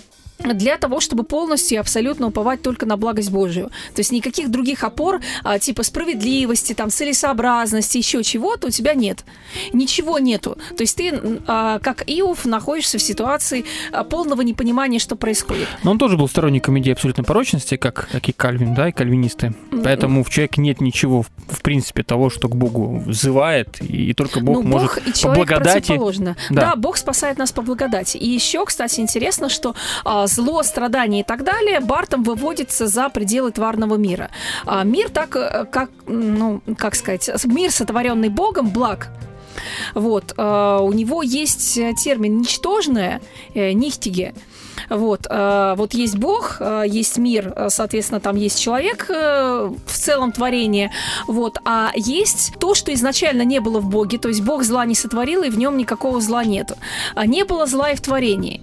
для 0.43 0.77
того, 0.77 0.99
чтобы 0.99 1.23
полностью 1.23 1.75
и 1.75 1.79
абсолютно 1.79 2.27
уповать 2.27 2.61
только 2.61 2.85
на 2.85 2.97
благость 2.97 3.31
Божию. 3.31 3.69
То 3.93 3.99
есть 3.99 4.11
никаких 4.11 4.49
других 4.49 4.83
опор, 4.83 5.21
а, 5.43 5.59
типа 5.59 5.83
справедливости, 5.83 6.73
там, 6.73 6.89
целесообразности, 6.89 7.97
еще 7.97 8.23
чего-то 8.23 8.67
у 8.67 8.69
тебя 8.69 8.93
нет. 8.93 9.23
Ничего 9.73 10.19
нету. 10.19 10.57
То 10.75 10.81
есть 10.81 10.97
ты, 10.97 11.13
а, 11.47 11.79
как 11.79 12.03
Иов, 12.07 12.45
находишься 12.45 12.97
в 12.97 13.01
ситуации 13.01 13.65
а, 13.91 14.03
полного 14.03 14.41
непонимания, 14.41 14.99
что 14.99 15.15
происходит. 15.15 15.67
Но 15.83 15.91
он 15.91 15.97
тоже 15.97 16.17
был 16.17 16.27
сторонником 16.27 16.79
идеи 16.79 16.93
абсолютной 16.93 17.25
порочности, 17.25 17.77
как, 17.77 18.09
как 18.11 18.29
и 18.29 18.31
Кальвин, 18.31 18.73
да, 18.73 18.89
и 18.89 18.91
кальвинисты. 18.91 19.53
Поэтому 19.83 20.23
в 20.23 20.29
человеке 20.29 20.61
нет 20.61 20.81
ничего, 20.81 21.23
в, 21.47 21.61
принципе, 21.61 22.03
того, 22.03 22.29
что 22.29 22.47
к 22.47 22.55
Богу 22.55 22.99
взывает, 23.05 23.81
и, 23.81 24.13
только 24.13 24.39
Бог 24.39 24.63
ну, 24.63 24.63
может 24.63 24.95
Бог 24.95 25.07
и 25.07 25.23
по 25.23 25.29
благодати... 25.29 25.99
Да. 26.49 26.61
Да. 26.61 26.75
Бог 26.75 26.97
спасает 26.97 27.37
нас 27.37 27.51
по 27.51 27.61
благодати. 27.61 28.17
И 28.17 28.27
еще, 28.27 28.65
кстати, 28.65 28.99
интересно, 28.99 29.49
что 29.49 29.75
а, 30.03 30.27
зло, 30.31 30.63
страдания 30.63 31.21
и 31.21 31.23
так 31.23 31.43
далее 31.43 31.79
Бартом 31.79 32.23
выводится 32.23 32.87
за 32.87 33.09
пределы 33.09 33.51
тварного 33.51 33.95
мира. 33.95 34.29
А, 34.65 34.83
мир 34.83 35.09
так, 35.09 35.35
э, 35.35 35.65
как, 35.69 35.89
ну, 36.07 36.61
как 36.77 36.95
сказать, 36.95 37.29
мир, 37.45 37.71
сотворенный 37.71 38.29
Богом, 38.29 38.69
благ. 38.69 39.09
Вот, 39.93 40.33
а, 40.37 40.79
у 40.79 40.93
него 40.93 41.23
есть 41.23 41.77
э, 41.77 41.93
термин 41.93 42.39
ничтожное, 42.39 43.21
э, 43.53 43.73
нихтиге. 43.73 44.33
Вот, 44.89 45.27
э, 45.29 45.73
вот 45.77 45.93
есть 45.93 46.17
Бог, 46.17 46.57
э, 46.59 46.83
есть 46.87 47.17
мир, 47.17 47.53
э, 47.55 47.69
соответственно, 47.69 48.19
там 48.19 48.35
есть 48.35 48.59
человек 48.59 49.07
э, 49.09 49.71
в 49.85 49.91
целом 49.91 50.31
творение, 50.31 50.91
вот, 51.27 51.59
а 51.65 51.91
есть 51.95 52.53
то, 52.59 52.73
что 52.73 52.93
изначально 52.93 53.43
не 53.43 53.59
было 53.59 53.79
в 53.79 53.89
Боге, 53.89 54.17
то 54.17 54.27
есть 54.27 54.41
Бог 54.41 54.63
зла 54.63 54.85
не 54.85 54.95
сотворил, 54.95 55.43
и 55.43 55.49
в 55.49 55.57
нем 55.57 55.77
никакого 55.77 56.19
зла 56.21 56.43
нет. 56.43 56.73
А 57.15 57.25
не 57.25 57.43
было 57.43 57.65
зла 57.67 57.91
и 57.91 57.95
в 57.95 58.01
творении. 58.01 58.61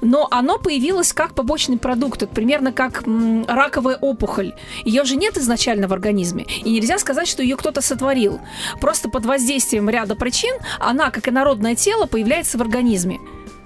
Но 0.00 0.28
оно 0.30 0.58
появилось 0.58 1.12
как 1.12 1.34
побочный 1.34 1.78
продукт, 1.78 2.22
это 2.22 2.32
примерно 2.32 2.72
как 2.72 3.06
м, 3.06 3.44
раковая 3.46 3.96
опухоль. 3.96 4.54
Ее 4.84 5.04
же 5.04 5.16
нет 5.16 5.36
изначально 5.36 5.88
в 5.88 5.92
организме, 5.92 6.46
и 6.64 6.70
нельзя 6.70 6.98
сказать, 6.98 7.28
что 7.28 7.42
ее 7.42 7.56
кто-то 7.56 7.80
сотворил. 7.80 8.40
Просто 8.80 9.08
под 9.08 9.26
воздействием 9.26 9.88
ряда 9.88 10.16
причин 10.16 10.54
она, 10.78 11.10
как 11.10 11.28
инородное 11.28 11.74
тело, 11.74 12.06
появляется 12.06 12.58
в 12.58 12.60
организме. 12.60 13.18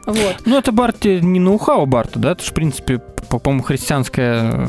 Вот. 0.06 0.36
Ну, 0.44 0.58
это 0.58 0.70
Барт 0.70 1.06
э, 1.06 1.20
не 1.20 1.40
ноу-хау 1.40 1.86
Барта, 1.86 2.18
да, 2.18 2.32
это 2.32 2.44
же, 2.44 2.50
в 2.50 2.54
принципе, 2.54 3.00
по-моему, 3.28 3.62
христианская 3.62 4.50
э, 4.52 4.66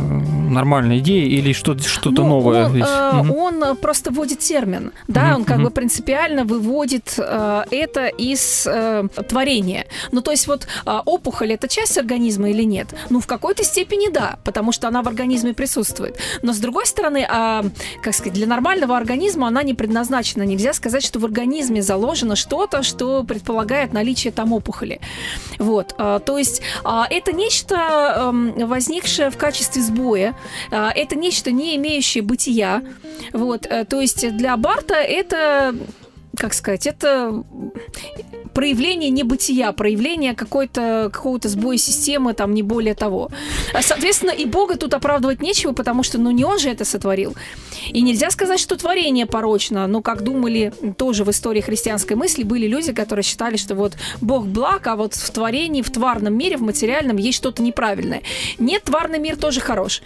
нормальная 0.49 0.99
идея 0.99 1.26
или 1.26 1.53
что- 1.53 1.78
что-то 1.78 2.22
Ну, 2.24 2.30
новое 2.30 2.66
Он, 2.66 2.72
здесь? 2.72 2.86
э, 2.88 3.12
Мгм. 3.16 3.32
он, 3.32 3.64
э, 3.64 3.76
просто 3.76 4.12
вводит 4.12 4.39
термин, 4.39 4.91
да, 5.08 5.26
Мгм, 5.26 5.36
он 5.36 5.43
как 5.45 5.56
мгм. 5.58 5.66
бы 5.66 5.72
принципиально 5.72 6.43
выводит 6.45 7.16
э, 7.18 7.64
это 7.72 8.08
из 8.08 8.66
э, 8.68 9.08
творения. 9.28 9.86
Ну, 10.12 10.22
то 10.22 10.32
есть 10.32 10.47
вот 10.47 10.68
э, 10.86 10.99
опухоль 11.06 11.53
это 11.53 11.68
часть 11.68 11.97
организма 11.97 12.49
или 12.49 12.64
нет? 12.64 12.88
Ну, 13.10 13.20
в 13.20 13.28
какой-то 13.28 13.64
степени 13.64 14.10
да, 14.12 14.38
потому 14.43 14.72
что 14.72 14.88
она 14.88 15.01
в 15.01 15.08
организме 15.08 15.53
присутствует. 15.53 16.18
Но 16.41 16.53
с 16.53 16.58
другой 16.58 16.86
стороны, 16.86 17.26
а, 17.30 17.64
как 18.01 18.14
сказать, 18.14 18.34
для 18.34 18.47
нормального 18.47 18.95
организма 18.97 19.47
она 19.47 19.64
не 19.64 19.74
предназначена. 19.74 20.43
Нельзя 20.43 20.74
сказать, 20.74 21.03
что 21.03 21.20
в 21.20 21.26
организме 21.26 21.82
заложено 21.82 22.36
что-то, 22.36 22.84
что 22.84 23.24
предполагает 23.24 23.93
наличие 23.93 24.32
там 24.32 24.53
опухоли. 24.53 24.99
Вот, 25.60 25.95
а, 25.97 26.20
то 26.20 26.38
есть 26.38 26.62
а, 26.84 27.08
это 27.10 27.32
нечто 27.34 27.76
эм, 28.30 28.44
возникшее 28.65 29.29
в 29.29 29.37
качестве 29.37 29.81
сбоя, 29.81 30.35
а, 30.71 30.91
это 30.91 31.15
нечто 31.15 31.51
не 31.51 31.75
имеющее 31.75 32.23
бытия. 32.23 32.81
Вот, 33.33 33.65
э, 33.65 33.85
то 33.85 34.01
есть 34.01 34.35
для 34.37 34.55
Барта 34.57 34.95
это 34.95 35.75
как 36.37 36.53
сказать, 36.53 36.85
это 36.85 37.43
проявление 38.56 39.10
небытия, 39.10 39.72
проявление 39.74 40.34
какой-то, 40.34 41.10
какого-то 41.12 41.49
сбоя 41.49 41.78
системы, 41.78 42.34
там, 42.34 42.53
не 42.53 42.64
более 42.64 42.95
того. 42.95 43.30
А, 43.74 43.82
Соответственно, 43.82 44.32
и 44.32 44.45
Бога 44.45 44.78
тут 44.78 44.93
оправдывать 44.93 45.41
нечего, 45.41 45.74
потому 45.74 46.03
что, 46.03 46.18
ну, 46.18 46.32
не 46.32 46.45
он 46.45 46.58
же 46.58 46.70
это 46.70 46.86
сотворил. 46.86 47.36
И 47.89 48.01
нельзя 48.01 48.32
сказать, 48.32 48.60
что 48.60 48.78
творение 48.78 49.26
порочно. 49.26 49.86
Ну, 49.88 50.01
как 50.01 50.24
думали 50.24 50.74
тоже 50.97 51.26
в 51.26 51.30
истории 51.30 51.62
христианской 51.62 52.16
мысли, 52.16 52.43
были 52.43 52.66
люди, 52.66 52.93
которые 52.93 53.24
считали, 53.24 53.58
что 53.58 53.76
вот 53.76 53.93
Бог 54.22 54.45
благ, 54.45 54.88
а 54.88 54.95
вот 54.95 55.14
в 55.14 55.32
творении, 55.32 55.82
в 55.82 55.91
тварном 55.91 56.38
мире, 56.38 56.56
в 56.56 56.62
материальном 56.62 57.18
есть 57.18 57.38
что-то 57.38 57.62
неправильное. 57.62 58.22
Нет, 58.58 58.84
тварный 58.84 59.20
мир 59.20 59.36
тоже 59.36 59.60
хорош. 59.60 60.01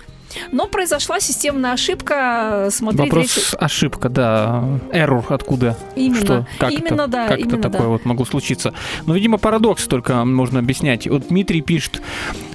Но 0.52 0.68
произошла 0.68 1.20
системная 1.20 1.74
ошибка. 1.74 2.68
Смотри, 2.72 3.02
Вопрос 3.04 3.34
третий- 3.34 3.58
ошибка, 3.58 4.10
да. 4.10 4.64
Error 4.92 5.26
откуда? 5.30 5.78
Именно. 5.96 6.22
Что? 6.22 6.48
Как 6.60 6.72
Именно, 6.72 7.02
это, 7.04 7.08
да, 7.08 7.28
Как 7.28 7.40
именно, 7.40 7.54
это 7.56 7.62
такое 7.64 7.82
да. 7.82 7.88
вот 7.88 8.06
могло 8.06 8.26
случиться? 8.26 8.74
Ну, 9.06 9.14
видимо, 9.14 9.38
парадокс 9.38 9.88
только 9.88 10.24
можно 10.26 10.60
объяснять. 10.60 11.08
Вот 11.08 11.28
Дмитрий 11.28 11.62
пишет, 11.62 12.02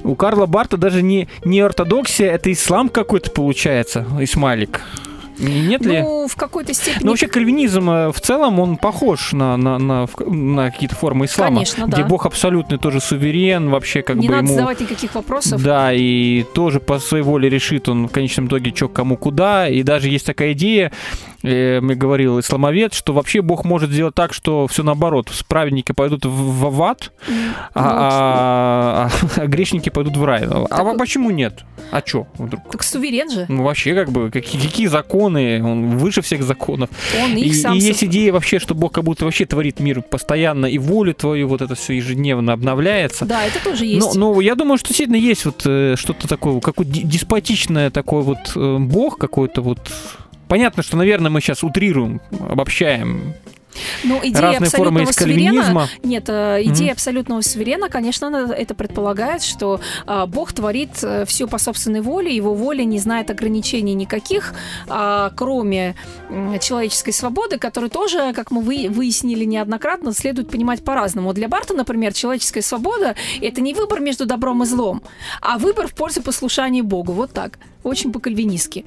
у 0.03 0.14
Карла 0.14 0.47
Барта 0.47 0.77
даже 0.77 1.03
не, 1.03 1.29
не 1.45 1.61
ортодоксия, 1.61 2.31
это 2.31 2.53
ислам 2.53 2.89
какой-то 2.89 3.31
получается, 3.31 4.07
Исмайлик. 4.20 4.81
Нет 5.39 5.85
ли? 5.85 6.01
Ну, 6.03 6.28
в 6.28 6.37
какой-то 6.37 6.72
степени... 6.74 7.05
Ну, 7.05 7.11
вообще, 7.11 7.26
кальвинизм 7.26 7.91
э, 7.91 8.12
в 8.12 8.20
целом, 8.20 8.61
он 8.61 8.76
похож 8.76 9.32
на, 9.32 9.57
на, 9.57 9.78
на, 9.78 10.07
на 10.26 10.70
какие-то 10.70 10.95
формы 10.95 11.26
ислама. 11.26 11.57
Конечно, 11.57 11.85
где 11.87 12.03
да. 12.03 12.09
Бог 12.09 12.26
абсолютный 12.26 12.78
тоже 12.78 13.01
суверен, 13.01 13.70
вообще 13.70 14.03
как 14.03 14.16
не 14.16 14.28
бы 14.28 14.35
надо 14.35 14.47
ему... 14.47 14.55
задавать 14.55 14.80
никаких 14.80 15.14
вопросов. 15.14 15.62
Да, 15.62 15.93
и 15.93 16.45
тоже 16.55 16.80
по 16.80 16.99
своей 16.99 17.24
воле 17.24 17.49
решит 17.49 17.89
он 17.89 18.09
в 18.09 18.12
конечном 18.12 18.47
итоге, 18.47 18.72
что 18.74 18.89
кому 18.89 19.16
куда. 19.16 19.68
И 19.68 19.82
даже 19.82 20.09
есть 20.09 20.26
такая 20.26 20.53
идея, 20.53 20.93
э, 21.45 21.81
говорил 21.81 22.41
исламовед, 22.41 22.95
что 22.95 23.13
вообще 23.13 23.43
Бог 23.43 23.65
может 23.65 23.91
сделать 23.91 24.15
так, 24.15 24.33
что 24.33 24.67
все 24.67 24.83
наоборот. 24.83 25.31
Праведники 25.47 25.93
пойдут 25.93 26.25
в, 26.25 26.31
в 26.71 26.83
ад, 26.83 27.13
а, 27.75 29.09
а- 29.09 29.41
а 29.41 29.47
грешники 29.47 29.91
пойдут 29.91 30.17
в 30.17 30.25
рай. 30.25 30.45
А 30.45 30.67
Так- 30.67 30.99
почему 30.99 31.31
нет? 31.31 31.65
А 31.91 32.03
что 32.05 32.27
вдруг? 32.39 32.71
Так 32.71 32.83
суверен 32.83 33.31
же. 33.31 33.47
Ну, 33.49 33.63
вообще, 33.63 33.95
как 33.95 34.11
бы, 34.11 34.31
какие, 34.31 34.61
какие 34.61 34.87
законы? 34.87 35.63
Он 35.63 35.99
выше 35.99 36.23
всех 36.23 36.43
законов. 36.43 36.91
Он 37.23 37.37
И, 37.37 37.43
их 37.49 37.57
сам... 37.57 37.75
и 37.75 37.79
есть 37.79 38.03
идея 38.05 38.33
вообще, 38.33 38.59
что 38.59 38.75
Бог 38.75 38.93
как 38.93 39.05
будто 39.05 39.25
вообще 39.25 39.45
творит 39.47 39.81
мир 39.81 40.03
постоянно, 40.03 40.67
и 40.67 40.79
волю 40.79 41.15
твою, 41.15 41.49
вот 41.49 41.63
это 41.63 41.75
все 41.75 41.95
ежедневно 41.95 42.53
обновляется. 42.53 43.25
Да, 43.27 43.45
это 43.45 43.63
тоже 43.63 43.85
Но, 43.85 43.91
есть. 43.91 44.15
но 44.15 44.41
я 44.41 44.55
думаю, 44.55 44.79
что 44.79 44.89
действительно 44.89 45.17
есть 45.17 45.45
вот 45.45 45.63
э, 45.67 45.95
что-то 45.97 46.27
такое, 46.27 46.61
какой 46.61 46.87
деспотичное 46.87 47.91
такой 47.91 48.23
вот 48.23 48.39
э, 48.57 48.77
бог 48.79 49.19
какой-то 49.19 49.61
вот. 49.63 49.81
Понятно, 50.49 50.83
что, 50.83 50.97
наверное, 50.97 51.31
мы 51.31 51.41
сейчас 51.41 51.65
утрируем, 51.65 52.21
обобщаем 52.39 53.35
Ну, 54.05 54.20
идея 54.22 54.43
разные 54.43 54.70
формы 54.70 55.03
абсолютного 55.03 55.11
из 55.11 55.16
кальвинизма. 55.16 55.89
Нет, 56.03 56.25
э, 56.29 56.62
идея 56.64 56.89
Мгм. 56.89 56.93
абсолютного 56.93 57.41
суверена, 57.41 57.89
конечно, 57.89 58.27
это 58.57 58.75
предполагает, 58.75 59.43
что 59.43 59.81
а, 60.07 60.27
Бог 60.27 60.53
творит 60.53 60.91
все 61.27 61.47
по 61.47 61.59
собственной 61.59 62.01
воле, 62.01 62.35
его 62.35 62.55
воля 62.55 62.85
не 62.85 62.99
знает 62.99 63.31
ограничений 63.31 63.95
никаких, 63.95 64.55
а, 64.89 65.31
кроме 65.37 65.95
человеческой 66.61 67.12
свободы, 67.12 67.59
которую 67.59 67.91
тоже, 67.91 68.33
как 68.35 68.51
мы 68.51 68.61
вы- 68.62 68.89
выяснили 68.89 69.45
неоднократно, 69.45 70.12
следует 70.12 70.51
понимать 70.51 70.85
по-разному. 70.85 71.33
Для 71.33 71.49
Барта, 71.49 71.75
например, 71.75 72.12
человеческая 72.12 72.62
свобода– 72.62 73.14
это 73.41 73.61
не 73.61 73.75
выбор 73.75 74.01
между 74.01 74.27
добром 74.27 74.62
и 74.62 74.66
злом, 74.66 75.03
а 75.41 75.59
выбор 75.59 75.87
в 75.89 75.95
пользу 75.95 76.22
послушания 76.22 76.83
Богу. 76.83 77.12
Вот 77.12 77.33
так. 77.33 77.59
Очень 77.83 78.12
по-кальвинистски. 78.12 78.85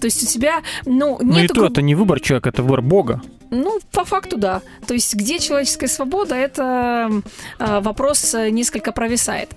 То 0.00 0.06
есть 0.06 0.22
у 0.22 0.26
тебя, 0.26 0.62
ну, 0.86 1.18
Ну 1.20 1.38
и 1.38 1.42
нету 1.42 1.54
то 1.54 1.66
это 1.66 1.82
не 1.82 1.94
выбор 1.94 2.20
человека, 2.20 2.48
это 2.48 2.62
выбор 2.62 2.80
Бога. 2.82 3.20
Ну, 3.50 3.78
по 3.92 4.04
факту, 4.04 4.36
да. 4.36 4.62
То 4.86 4.94
есть, 4.94 5.14
где 5.14 5.38
человеческая 5.38 5.88
свобода, 5.88 6.34
это 6.34 7.10
э, 7.58 7.80
вопрос 7.80 8.34
э, 8.34 8.50
несколько 8.50 8.92
провисает. 8.92 9.50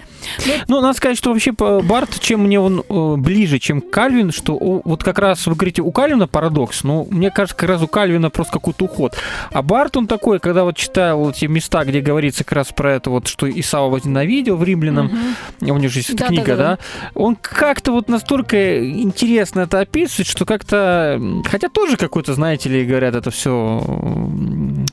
Ну, 0.67 0.81
надо 0.81 0.97
сказать, 0.97 1.17
что 1.17 1.31
вообще 1.31 1.53
по- 1.53 1.81
Барт, 1.81 2.19
чем 2.19 2.41
мне 2.45 2.59
он 2.59 2.83
э, 2.87 3.15
ближе, 3.17 3.59
чем 3.59 3.81
Кальвин, 3.81 4.31
что 4.31 4.57
вот 4.57 5.03
как 5.03 5.19
раз 5.19 5.45
вы 5.47 5.55
говорите, 5.55 5.81
у 5.81 5.91
Кальвина 5.91 6.27
парадокс, 6.27 6.83
но 6.83 7.05
мне 7.09 7.31
кажется, 7.31 7.55
как 7.55 7.69
раз 7.69 7.81
у 7.81 7.87
Кальвина 7.87 8.29
просто 8.29 8.53
какой-то 8.53 8.85
уход. 8.85 9.15
А 9.51 9.61
Барт, 9.61 9.97
он 9.97 10.07
такой, 10.07 10.39
когда 10.39 10.63
вот 10.63 10.77
читал 10.77 11.29
эти 11.29 11.45
места, 11.45 11.83
где 11.83 12.01
говорится 12.01 12.43
как 12.43 12.53
раз 12.53 12.67
про 12.69 12.93
это 12.93 13.09
вот, 13.09 13.27
что 13.27 13.49
Исава 13.49 13.89
возненавидел 13.89 14.55
в 14.57 14.63
римлянам, 14.63 15.11
у 15.59 15.65
него 15.65 15.79
же 15.89 15.99
есть 15.99 16.15
Да, 16.15 16.27
книга, 16.27 16.55
да, 16.55 16.55
да, 16.55 16.77
да, 16.77 16.79
он 17.13 17.35
как-то 17.35 17.91
вот 17.91 18.09
настолько 18.09 18.89
интересно 18.89 19.61
это 19.61 19.79
описывает, 19.79 20.27
что 20.27 20.45
как-то, 20.45 21.21
хотя 21.49 21.69
тоже 21.69 21.97
какой-то, 21.97 22.33
знаете 22.33 22.69
ли, 22.69 22.85
говорят, 22.85 23.15
это 23.15 23.31
все 23.31 23.80
어, 23.87 24.27
음, 24.27 24.85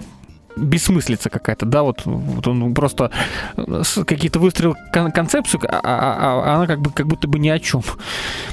бессмыслица 0.59 1.31
какая-то, 1.31 1.67
да, 1.67 1.83
вот, 1.83 2.03
вот 2.05 2.47
он 2.47 2.75
просто 2.75 3.11
э, 3.57 3.83
какие-то 4.07 4.39
выстроил 4.39 4.75
кон- 4.93 5.13
концепцию, 5.13 5.61
а, 5.69 5.81
а- 5.83 6.43
а 6.53 6.55
она 6.57 6.67
как 6.67 6.81
бы 6.81 6.91
как 6.91 7.07
будто 7.07 7.29
бы 7.29 7.39
ни 7.39 7.49
о 7.49 7.59
чем. 7.59 7.83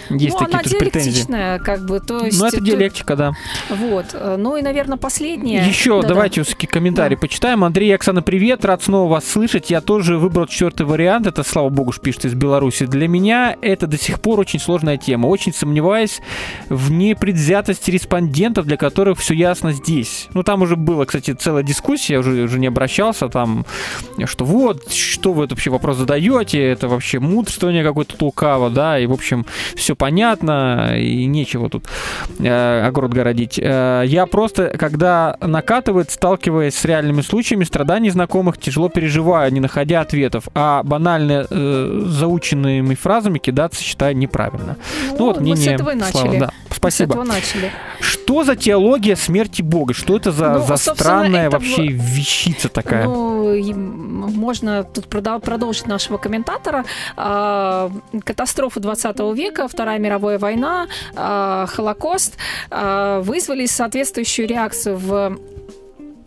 Есть 0.09 0.39
ну, 0.39 0.45
такие 0.47 0.77
она 0.77 0.79
претензии. 0.79 1.63
как 1.63 1.85
бы, 1.85 1.99
то 1.99 2.25
есть... 2.25 2.39
Ну, 2.39 2.45
это 2.47 2.57
тут- 2.57 2.65
диалектика, 2.65 3.15
да. 3.15 3.31
Вот. 3.69 4.07
э, 4.13 4.35
Ну 4.37 4.57
и, 4.57 4.61
наверное, 4.61 4.97
последнее. 4.97 5.65
Еще 5.65 5.95
Да-да. 6.01 6.09
давайте 6.09 6.43
все-таки 6.43 6.67
комментарий 6.67 7.15
Да. 7.15 7.21
почитаем. 7.21 7.63
Андрей 7.63 7.89
и 7.89 7.93
Оксана, 7.93 8.21
привет, 8.21 8.63
рад 8.65 8.83
снова 8.83 9.09
вас 9.09 9.25
слышать. 9.25 9.69
Я 9.71 9.81
тоже 9.81 10.17
выбрал 10.17 10.45
четвертый 10.47 10.85
вариант. 10.85 11.27
Это, 11.27 11.43
слава 11.43 11.69
богу, 11.69 11.93
пишет 12.01 12.25
из 12.25 12.33
Беларуси. 12.33 12.85
Для 12.85 13.07
меня 13.07 13.55
это 13.61 13.87
до 13.87 13.97
сих 13.97 14.19
пор 14.19 14.39
очень 14.39 14.59
сложная 14.59 14.97
тема. 14.97 15.27
Очень 15.27 15.53
сомневаюсь 15.53 16.21
в 16.69 16.91
непредвзятости 16.91 17.89
респондентов, 17.91 18.65
для 18.65 18.77
которых 18.77 19.17
все 19.19 19.33
ясно 19.33 19.71
здесь. 19.71 20.27
Ну, 20.33 20.43
там 20.43 20.61
уже 20.61 20.75
была, 20.75 21.05
кстати, 21.05 21.31
целая 21.33 21.63
дискуссия, 21.63 21.94
я 22.09 22.19
уже, 22.19 22.43
уже 22.43 22.59
не 22.59 22.67
обращался, 22.67 23.29
там, 23.29 23.65
что 24.25 24.45
вот, 24.45 24.91
что 24.91 25.33
вы 25.33 25.45
это 25.45 25.55
вообще 25.55 25.69
вопрос 25.69 25.97
задаете, 25.97 26.61
это 26.61 26.87
вообще 26.87 27.19
мудрствование 27.19 27.83
какое-то 27.83 28.15
лукаво, 28.19 28.69
да, 28.69 28.99
и, 28.99 29.05
в 29.05 29.13
общем, 29.13 29.45
все 29.75 29.95
понятно, 29.95 30.97
и 30.97 31.25
нечего 31.25 31.69
тут 31.69 31.85
э, 32.39 32.85
огород 32.85 33.13
городить. 33.13 33.59
Э, 33.61 34.03
я 34.05 34.25
просто, 34.25 34.75
когда 34.77 35.37
накатывает, 35.41 36.11
сталкиваясь 36.11 36.75
с 36.75 36.85
реальными 36.85 37.21
случаями 37.21 37.63
страданий 37.63 38.09
знакомых, 38.09 38.57
тяжело 38.57 38.89
переживаю, 38.89 39.51
не 39.51 39.59
находя 39.59 40.01
ответов, 40.01 40.45
а 40.53 40.83
банально 40.83 41.47
э, 41.49 42.03
заученными 42.05 42.95
фразами 42.95 43.39
кидаться 43.39 43.81
считаю 43.83 44.15
неправильно. 44.15 44.77
Ну, 45.11 45.25
вот 45.25 45.37
мы 45.37 45.43
мнение 45.43 45.77
с 45.77 45.81
этого 45.81 45.91
и 45.91 45.99
Славы, 45.99 46.27
начали. 46.27 46.39
да. 46.39 46.51
С 46.69 46.77
Спасибо. 46.77 47.13
этого 47.13 47.23
начали. 47.23 47.71
Что 47.99 48.43
за 48.43 48.55
теология 48.55 49.15
смерти 49.15 49.61
Бога? 49.61 49.93
Что 49.93 50.17
это 50.17 50.31
за, 50.31 50.53
Ну, 50.53 50.65
за 50.65 50.77
странная 50.77 51.47
это 51.47 51.57
вообще 51.57 51.84
вещица 51.89 52.69
такая? 52.69 53.05
Ну, 53.05 53.55
можно 54.29 54.83
тут 54.83 55.05
продол- 55.05 55.39
продолжить 55.39 55.87
нашего 55.87 56.17
комментатора. 56.17 56.85
А, 57.15 57.91
Катастрофа 58.23 58.79
20 58.79 59.33
века, 59.33 59.67
Вторая 59.67 59.99
мировая 59.99 60.39
война, 60.39 60.87
а, 61.15 61.65
Холокост 61.67 62.37
а, 62.69 63.21
вызвали 63.21 63.65
соответствующую 63.65 64.47
реакцию 64.47 64.97
в 64.97 65.37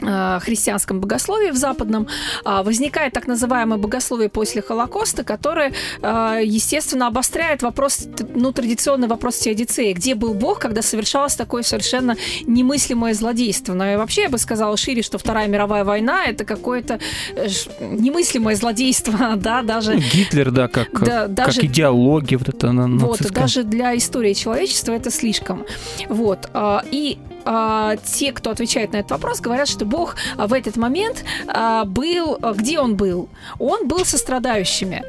христианском 0.00 1.00
богословии 1.00 1.50
в 1.50 1.56
западном 1.56 2.06
а, 2.44 2.62
возникает 2.62 3.12
так 3.12 3.26
называемое 3.26 3.78
богословие 3.78 4.28
после 4.28 4.62
Холокоста, 4.62 5.24
которое, 5.24 5.72
а, 6.02 6.38
естественно, 6.40 7.08
обостряет 7.08 7.62
вопрос, 7.62 8.06
ну, 8.34 8.52
традиционный 8.52 9.08
вопрос 9.08 9.38
теодицеи. 9.38 9.92
Где 9.92 10.14
был 10.14 10.34
Бог, 10.34 10.60
когда 10.60 10.82
совершалось 10.82 11.34
такое 11.34 11.62
совершенно 11.62 12.16
немыслимое 12.46 13.14
злодейство? 13.14 13.74
Но 13.74 13.92
и 13.92 13.96
вообще 13.96 14.22
я 14.22 14.28
бы 14.28 14.38
сказала 14.38 14.76
шире, 14.76 15.02
что 15.02 15.18
Вторая 15.18 15.48
мировая 15.48 15.84
война— 15.84 16.24
это 16.26 16.44
какое-то 16.44 17.00
э, 17.34 17.48
немыслимое 17.80 18.54
злодейство, 18.54 19.32
да, 19.36 19.62
даже... 19.62 19.94
Ну, 19.94 20.00
Гитлер, 20.00 20.50
да, 20.50 20.68
как, 20.68 20.90
Да, 21.00 21.22
как 21.22 21.34
даже- 21.34 21.66
идеология 21.66 22.38
вот 22.38 22.48
эта 22.48 22.72
на- 22.72 22.86
Вот, 23.04 23.20
нацистская. 23.20 23.42
даже 23.42 23.62
для 23.64 23.96
истории 23.96 24.34
человечества 24.34 24.92
это 24.92 25.10
слишком. 25.10 25.64
Вот. 26.08 26.48
а, 26.54 26.84
И 26.90 27.18
а, 27.50 27.96
те, 27.96 28.32
кто 28.32 28.50
отвечает 28.50 28.92
на 28.92 28.98
этот 28.98 29.12
вопрос, 29.12 29.40
говорят, 29.40 29.68
что 29.68 29.86
Бог 29.86 30.16
а, 30.36 30.46
в 30.46 30.52
этот 30.52 30.76
момент 30.76 31.24
а, 31.46 31.86
был, 31.86 32.38
где 32.56 32.78
он 32.78 32.94
был? 32.94 33.30
Он 33.58 33.88
был 33.88 34.04
со 34.04 34.18
страдающими. 34.18 35.02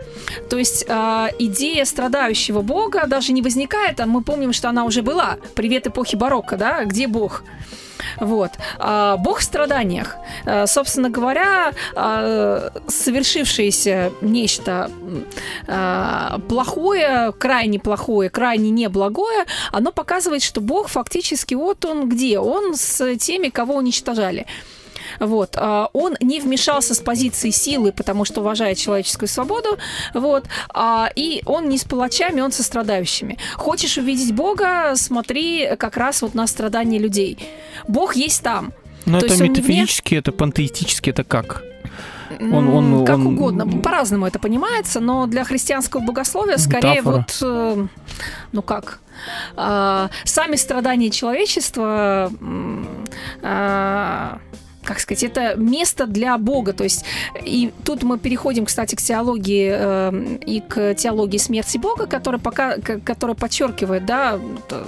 То 0.50 0.58
есть 0.58 0.84
идея 0.84 1.86
страдающего 1.86 2.62
Бога 2.62 3.08
даже 3.08 3.34
не 3.34 3.42
возникает, 3.42 4.00
а 4.00 4.06
мы 4.06 4.22
помним, 4.22 4.54
что 4.54 4.70
она 4.70 4.86
уже 4.86 5.02
была. 5.02 5.38
Привет 5.56 5.88
эпохи 5.88 6.16
барокко, 6.16 6.56
да? 6.56 6.86
Где 6.86 7.08
Бог? 7.08 7.44
Вот. 8.20 8.52
А, 8.78 9.18
Бог 9.18 9.40
в 9.40 9.44
страданиях. 9.44 10.16
А, 10.46 10.68
Собственно 10.68 11.10
говоря, 11.10 11.74
а, 11.96 12.72
совершившееся 12.88 14.12
нечто 14.22 14.92
а, 15.68 16.40
плохое, 16.48 17.32
крайне 17.32 17.80
плохое, 17.80 18.30
крайне 18.30 18.70
неблагое, 18.70 19.46
оно 19.72 19.92
показывает, 19.92 20.44
что 20.44 20.62
Бог 20.62 20.88
фактически 20.88 21.56
вот 21.56 21.86
он 21.86 22.10
где? 22.10 22.40
Он 22.40 22.76
с 22.76 23.16
теми, 23.18 23.50
кого 23.50 23.76
уничтожали. 23.76 24.46
Вот. 25.20 25.56
а, 25.56 25.90
Он 25.94 26.16
не 26.20 26.40
вмешался 26.40 26.94
с 26.94 27.00
позиции 27.00 27.50
силы, 27.52 27.92
потому 27.92 28.26
что 28.26 28.42
уважает 28.42 28.78
человеческую 28.78 29.28
свободу. 29.30 29.78
Вот. 30.14 30.46
а, 30.74 31.10
И 31.16 31.42
он 31.46 31.70
не 31.70 31.78
с 31.78 31.84
палачами, 31.84 32.42
он 32.42 32.52
со 32.52 32.64
страдающими. 32.64 33.38
Хочешь 33.56 33.98
увидеть 33.98 34.34
Бога, 34.34 34.94
смотри 34.96 35.76
как 35.78 35.98
раз 35.98 36.22
вот 36.22 36.36
на 36.36 36.48
страдания 36.48 37.00
людей. 37.00 37.38
Бог 37.88 38.16
есть 38.16 38.44
там. 38.44 38.74
Но 39.06 39.20
То 39.20 39.26
это 39.28 39.48
не 39.48 39.50
вне- 39.62 40.18
это 40.18 40.32
пантеистически, 40.32 41.10
это 41.10 41.24
как? 41.24 41.64
Он- 42.40 42.68
он- 42.70 43.06
как 43.06 43.16
он- 43.18 43.28
угодно, 43.28 43.66
по-разному 43.82 44.28
это 44.28 44.38
понимается, 44.38 45.00
но 45.00 45.26
для 45.26 45.44
христианского 45.44 46.02
богословия 46.02 46.58
скорее 46.58 47.02
Метафора. 47.02 47.16
вот, 47.16 47.38
э, 47.42 47.88
ну 48.52 48.62
как, 48.62 49.00
а, 49.56 50.10
сами 50.26 50.56
страдания 50.56 51.10
человечества, 51.10 52.32
а, 53.42 54.40
как 54.90 55.00
сказать, 55.00 55.24
это 55.24 55.54
место 55.56 56.08
для 56.08 56.36
Бога. 56.40 56.74
То 56.74 56.84
есть, 56.84 57.06
и 57.46 57.72
тут 57.86 58.02
мы 58.02 58.18
переходим, 58.18 58.66
кстати, 58.66 58.96
к 58.96 59.02
теологии 59.02 59.72
э, 59.72 60.38
и 60.48 60.62
к 60.62 60.96
теологии 60.96 61.38
смерти 61.38 61.78
Бога, 61.78 62.08
которая, 62.08 62.42
пока, 62.42 62.78
которая 62.78 63.36
подчеркивает, 63.36 64.08
да, 64.08 64.40
э, 64.72 64.86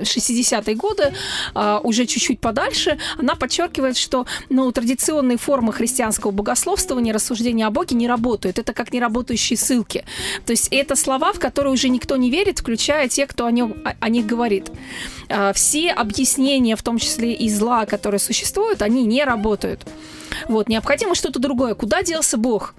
60-е 0.00 0.74
годы, 0.74 1.14
а, 1.54 1.80
уже 1.82 2.06
чуть-чуть 2.06 2.40
подальше, 2.40 2.98
она 3.18 3.34
подчеркивает, 3.34 3.96
что 3.96 4.26
ну, 4.48 4.70
традиционные 4.72 5.38
формы 5.38 5.72
христианского 5.72 6.30
богословствования, 6.30 7.12
рассуждения 7.12 7.66
о 7.66 7.70
Боге 7.70 7.96
не 7.96 8.08
работают. 8.08 8.58
Это 8.58 8.72
как 8.72 8.92
неработающие 8.92 9.56
ссылки. 9.56 10.04
То 10.46 10.52
есть 10.52 10.68
это 10.70 10.96
слова, 10.96 11.32
в 11.32 11.38
которые 11.38 11.72
уже 11.72 11.88
никто 11.88 12.16
не 12.16 12.30
верит, 12.30 12.60
включая 12.60 13.08
те, 13.08 13.26
кто 13.26 13.46
о, 13.46 13.50
нем, 13.50 13.74
о 14.00 14.08
них 14.08 14.26
говорит. 14.26 14.70
А, 15.28 15.52
Все 15.52 15.90
объяснения, 15.90 16.76
в 16.76 16.82
том 16.82 16.98
числе 16.98 17.32
и 17.34 17.48
зла, 17.48 17.86
которые 17.86 18.18
существуют, 18.18 18.82
они 18.82 19.04
не 19.04 19.24
работают. 19.24 19.86
Вот, 20.48 20.68
необходимо 20.68 21.14
что-то 21.14 21.38
другое. 21.38 21.74
Куда 21.74 22.02
делся 22.02 22.36
Бог? 22.36 22.74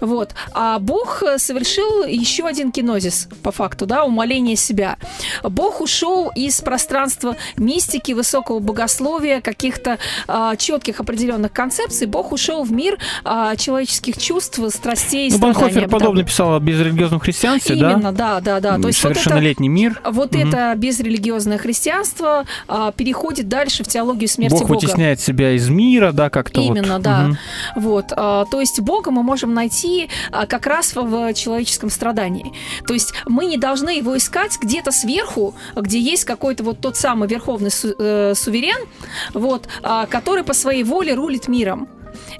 Вот. 0.00 0.30
А 0.52 0.78
Бог 0.78 1.22
э, 1.22 1.38
совершил 1.38 2.04
еще 2.04 2.46
один 2.46 2.70
кинозис, 2.72 3.28
по 3.42 3.50
факту, 3.52 3.86
да, 3.86 4.04
умоление 4.04 4.56
себя. 4.56 4.96
Бог 5.42 5.80
ушел 5.80 6.30
из 6.34 6.60
пространства 6.60 7.36
мистики, 7.56 8.12
высокого 8.12 8.58
богословия, 8.60 9.40
каких-то 9.40 9.98
а, 10.28 10.56
четких 10.56 11.00
определенных 11.00 11.52
концепций. 11.52 12.06
Бог 12.06 12.32
ушел 12.32 12.64
в 12.64 12.72
мир 12.72 12.98
а, 13.24 13.56
человеческих 13.56 14.18
чувств, 14.18 14.60
страстей, 14.68 15.30
Ну, 15.30 15.38
Банхофер 15.38 15.88
подобно 15.88 16.22
писал 16.24 16.54
о 16.54 16.60
безрелигиозном 16.60 17.20
христианстве, 17.20 17.76
да? 17.76 17.92
Именно, 17.92 18.12
да, 18.12 18.40
да, 18.40 18.60
да. 18.60 18.78
То 18.78 18.88
есть 18.88 19.02
вот 19.02 19.12
это, 19.12 19.20
Совершеннолетний 19.20 19.68
мир. 19.68 20.00
вот 20.04 20.32
Мгм. 20.34 20.48
это 20.48 20.74
безрелигиозное 20.76 21.58
христианство 21.58 22.44
а, 22.68 22.92
переходит 22.92 23.48
дальше 23.48 23.84
в 23.84 23.88
теологию 23.88 24.28
смерти 24.28 24.52
Бог 24.52 24.62
Бога. 24.68 24.74
вытесняет 24.74 25.20
себя 25.20 25.52
из 25.52 25.68
мира, 25.68 26.12
да, 26.12 26.30
как-то 26.30 26.60
вот. 26.60 26.74
Именно, 26.96 27.02
да. 27.02 27.22
Мгм. 27.22 27.38
Вот, 27.76 28.06
а, 28.16 28.44
то 28.46 28.60
есть 28.60 28.80
Бога 28.80 29.10
мы 29.10 29.22
можем 29.22 29.54
найти 29.54 30.08
а, 30.30 30.46
как 30.46 30.66
раз 30.66 30.94
в, 30.94 31.34
человеческом 31.34 31.90
страдании. 31.90 32.52
То 32.86 32.94
есть 32.94 33.14
мы 33.26 33.46
не 33.46 33.56
должны 33.56 33.90
его 33.90 34.16
искать 34.16 34.58
где-то 34.60 34.92
сверху, 34.92 35.54
где 35.74 35.98
есть 35.98 36.24
какой-то 36.24 36.64
вот 36.64 36.80
тот 36.80 36.96
самый 36.96 37.28
верховный 37.28 37.70
э, 37.70 38.34
суверен, 38.34 38.88
вот, 39.34 39.68
а, 39.82 40.06
который 40.06 40.44
по 40.44 40.54
своей 40.54 40.84
воле 40.84 41.14
рулит 41.14 41.48
миром 41.48 41.88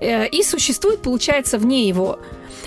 э, 0.00 0.28
и 0.28 0.42
существует, 0.42 1.02
получается, 1.02 1.58
вне 1.58 1.88
его. 1.88 2.18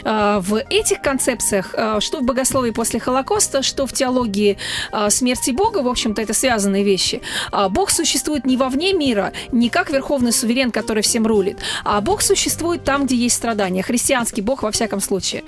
А, 0.03 0.39
В 0.39 0.61
этих 0.69 1.01
концепциях, 1.01 1.73
а, 1.77 1.99
что 2.01 2.19
в 2.19 2.23
богословии 2.23 2.71
после 2.71 2.99
Холокоста, 2.99 3.63
что 3.63 3.85
в 3.85 3.93
теологии 3.93 4.57
а, 4.91 5.09
смерти 5.09 5.51
Бога, 5.51 5.79
в 5.79 5.87
общем-то, 5.87 6.21
это 6.21 6.33
связанные 6.33 6.83
вещи. 6.83 7.21
А, 7.51 7.69
Бог 7.69 7.89
существует 7.89 8.45
не 8.45 8.57
вовне 8.57 8.93
мира, 8.93 9.33
не 9.51 9.69
как 9.69 9.89
верховный 9.89 10.31
суверен, 10.31 10.71
который 10.71 11.03
всем 11.03 11.25
рулит, 11.25 11.57
а 11.83 12.01
Бог 12.01 12.21
существует 12.21 12.83
там, 12.83 13.05
где 13.05 13.15
есть 13.15 13.35
страдания. 13.35 13.83
Христианский 13.83 14.41
Бог 14.41 14.63
во 14.63 14.71
всяком 14.71 15.01
случае. 15.01 15.43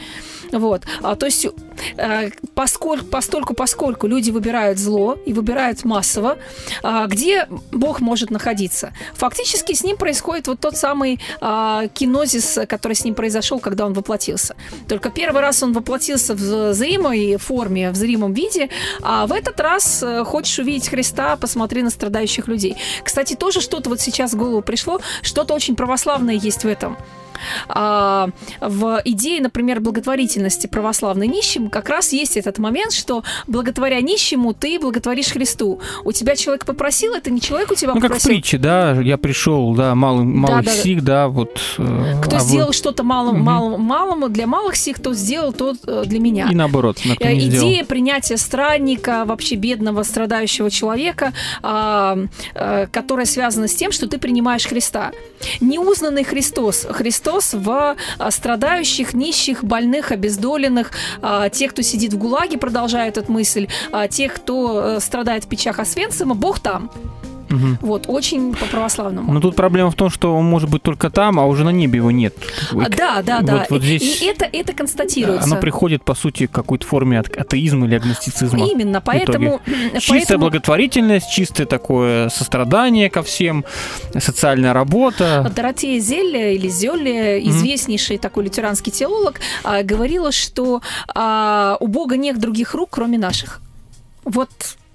Вот. 0.52 0.84
А, 1.02 1.16
То 1.16 1.26
есть, 1.26 1.48
э, 1.98 2.30
поскольку, 2.56 3.06
постольку, 3.06 3.54
поскольку 3.54 4.08
люди 4.08 4.32
выбирают 4.32 4.78
зло 4.80 5.18
и 5.26 5.34
выбирают 5.34 5.84
массово, 5.86 6.38
а, 6.84 7.08
где 7.08 7.48
Бог 7.72 8.00
может 8.00 8.32
находиться? 8.32 8.94
Фактически 9.14 9.74
с 9.74 9.84
ним 9.84 9.98
происходит 9.98 10.48
вот 10.48 10.60
тот 10.60 10.76
самый 10.76 11.20
а, 11.42 11.88
кинозис, 11.88 12.60
который 12.68 12.94
с 12.94 13.04
ним 13.04 13.16
произошел, 13.16 13.60
когда 13.60 13.86
он 13.86 13.94
воплотился. 13.94 14.56
Только 14.88 15.10
первый 15.10 15.42
раз 15.42 15.64
он 15.64 15.74
воплотился 15.74 16.34
в 16.34 16.74
зримой 16.74 17.38
форме, 17.38 17.92
в 17.92 17.96
зримом 17.96 18.34
виде, 18.34 18.70
а 19.02 19.28
в 19.28 19.32
этот 19.32 19.60
раз 19.60 20.02
э, 20.04 20.24
хочешь 20.24 20.60
увидеть 20.60 20.90
Христа, 20.90 21.36
посмотри 21.36 21.84
на 21.84 21.90
страдающих 21.90 22.48
людей. 22.48 22.78
Кстати, 23.04 23.36
тоже 23.36 23.62
что-то 23.62 23.90
вот 23.90 24.00
сейчас 24.00 24.34
в 24.34 24.38
голову 24.38 24.62
пришло, 24.62 25.00
что-то 25.22 25.54
очень 25.54 25.76
православное 25.76 26.36
есть 26.36 26.64
в 26.64 26.68
этом. 26.68 26.98
А, 27.68 28.30
в 28.62 29.02
идее, 29.06 29.42
например, 29.42 29.80
благотворительности 29.80 30.68
православной 30.68 31.28
нищим 31.28 31.70
как 31.70 31.90
раз 31.90 32.14
есть 32.14 32.38
этот 32.38 32.58
момент, 32.60 32.94
что 32.94 33.24
благотворя 33.48 34.02
нищему, 34.02 34.54
ты 34.54 34.80
благотворишь 34.80 35.28
Христу. 35.32 35.80
У 36.04 36.12
тебя 36.12 36.36
человек 36.36 36.66
попросил, 36.66 37.14
это 37.14 37.30
не 37.32 37.42
человек 37.42 37.72
у 37.72 37.76
тебя 37.76 37.94
Ну, 37.94 38.02
как 38.02 38.04
в 38.12 38.14
попросил. 38.14 38.30
притче, 38.32 38.58
да, 38.58 38.92
я 39.02 39.18
пришел, 39.18 39.74
да, 39.74 39.96
малым, 39.96 40.38
малых 40.38 40.66
да, 40.66 40.72
да. 40.72 40.78
сих, 40.78 41.04
да, 41.04 41.28
вот. 41.28 41.60
э, 41.78 42.14
Кто 42.24 42.36
а 42.38 42.40
вы- 42.40 42.46
сделал 42.46 42.72
что-то 42.74 43.04
малым, 43.04 43.36
Мгм. 43.38 43.44
малым, 43.46 43.82
малому 43.82 44.30
для 44.30 44.48
малых 44.48 44.76
сих, 44.76 45.00
тот 45.02 45.16
сделал 45.16 45.54
тот 45.54 45.78
э, 45.88 46.04
для 46.06 46.20
меня. 46.20 46.48
И 46.52 46.56
наоборот, 46.56 46.98
на 47.06 47.16
кто 47.16 47.28
Э, 47.28 47.34
не 47.34 47.42
сделал. 47.42 47.68
Идея 47.68 47.86
принятия 47.86 48.38
странника, 48.38 49.24
вообще 49.26 49.56
бедного, 49.56 50.04
страдающего 50.04 50.70
человека, 50.70 51.34
а, 51.64 52.18
которая 52.92 53.26
связана 53.26 53.68
с 53.68 53.76
тем, 53.76 53.92
что 53.92 54.08
ты 54.08 54.18
принимаешь 54.18 54.66
Христа. 54.68 55.12
Неузнанный 55.62 56.24
Христос. 56.24 56.86
Христос 56.90 57.27
в 57.54 57.96
а, 58.18 58.32
страдающих, 58.32 59.14
нищих, 59.14 59.64
больных, 59.64 60.12
обездоленных, 60.12 60.92
а, 61.22 61.50
тех, 61.50 61.72
кто 61.72 61.82
сидит 61.82 62.14
в 62.14 62.18
ГУЛАГе, 62.18 62.58
продолжает 62.58 63.18
эту 63.18 63.32
мысль, 63.32 63.68
а, 63.92 64.08
тех, 64.08 64.34
кто 64.34 64.82
э, 64.84 65.00
страдает 65.00 65.46
в 65.46 65.48
печах 65.48 65.80
Освенцима, 65.80 66.36
Бог 66.36 66.60
там. 66.60 66.90
Мгм. 67.50 67.78
Вот, 67.82 68.06
очень 68.08 68.54
по-православному. 68.54 69.34
Но 69.34 69.40
тут 69.40 69.56
проблема 69.56 69.92
в 69.92 69.96
том, 69.96 70.10
что 70.10 70.36
он 70.36 70.46
может 70.46 70.70
быть 70.70 70.82
только 70.84 71.10
там, 71.10 71.40
а 71.40 71.46
уже 71.46 71.64
на 71.64 71.70
небе 71.70 71.98
его 71.98 72.12
нет. 72.12 72.36
А, 72.72 72.90
да, 72.90 73.22
да, 73.22 73.38
вот- 73.38 73.46
да. 73.46 73.66
вот 73.70 73.84
здесь 73.84 74.22
И, 74.22 74.26
это, 74.26 74.46
это 74.52 74.74
констатируется. 74.74 75.46
Оно 75.46 75.58
приходит, 75.58 76.04
по 76.04 76.16
сути, 76.16 76.48
к 76.48 76.52
какой-то 76.52 76.86
форме 76.86 77.20
атеизма 77.20 77.88
или 77.88 77.96
агностицизма. 77.96 78.66
Именно, 78.68 79.02
поэтому... 79.02 79.62
Чистая 79.66 80.02
поэтому- 80.10 80.40
благотворительность, 80.46 81.30
чистое 81.32 81.66
такое 81.66 82.30
сострадание 82.30 83.10
ко 83.10 83.24
всем, 83.24 83.66
социальная 84.20 84.74
работа. 84.74 85.52
Доротея 85.56 86.00
Зелля 86.00 86.52
или 86.54 86.68
Зелля, 86.68 87.40
известнейший 87.40 88.18
такой 88.18 88.46
лютеранский 88.46 88.92
теолог, 88.92 89.40
а, 89.64 89.84
говорила, 89.84 90.32
что 90.32 90.82
а, 91.16 91.78
у 91.80 91.88
Бога 91.88 92.18
нет 92.18 92.40
других 92.40 92.74
рук, 92.74 92.90
кроме 92.92 93.18
наших. 93.18 93.62
Вот 94.24 94.50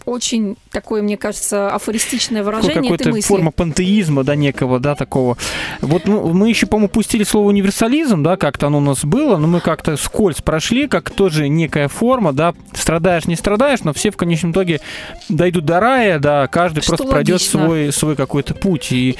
очень 0.04 0.56
такое, 0.70 1.02
мне 1.02 1.16
кажется, 1.16 1.70
афористичное 1.70 2.42
выражение 2.42 2.78
этой 2.78 2.82
какой-то 2.82 3.10
мысли. 3.10 3.28
форма 3.28 3.50
пантеизма, 3.50 4.24
да, 4.24 4.34
некого, 4.34 4.80
да, 4.80 4.94
такого. 4.94 5.36
Вот 5.80 6.06
ну, 6.06 6.32
мы 6.32 6.48
еще, 6.48 6.66
по-моему, 6.66 6.88
пустили 6.88 7.24
слово 7.24 7.48
универсализм, 7.48 8.22
да, 8.22 8.36
как-то 8.36 8.66
оно 8.66 8.78
у 8.78 8.80
нас 8.82 9.04
было, 9.04 9.36
но 9.36 9.46
мы 9.46 9.60
как-то 9.60 9.96
скользь 9.96 10.40
прошли, 10.42 10.88
как 10.88 11.10
тоже 11.10 11.48
некая 11.48 11.88
форма, 11.88 12.32
да, 12.32 12.54
страдаешь, 12.74 13.26
не 13.26 13.36
страдаешь, 13.36 13.80
но 13.84 13.92
все 13.92 14.10
в 14.10 14.16
конечном 14.16 14.52
итоге 14.52 14.80
дойдут 15.28 15.64
до 15.64 15.80
рая, 15.80 16.18
да, 16.18 16.46
каждый 16.48 16.82
Что 16.82 16.90
просто 16.90 17.08
пройдет 17.08 17.34
логично. 17.34 17.66
свой, 17.66 17.92
свой 17.92 18.16
какой-то 18.16 18.54
путь. 18.54 18.92
И 18.92 19.16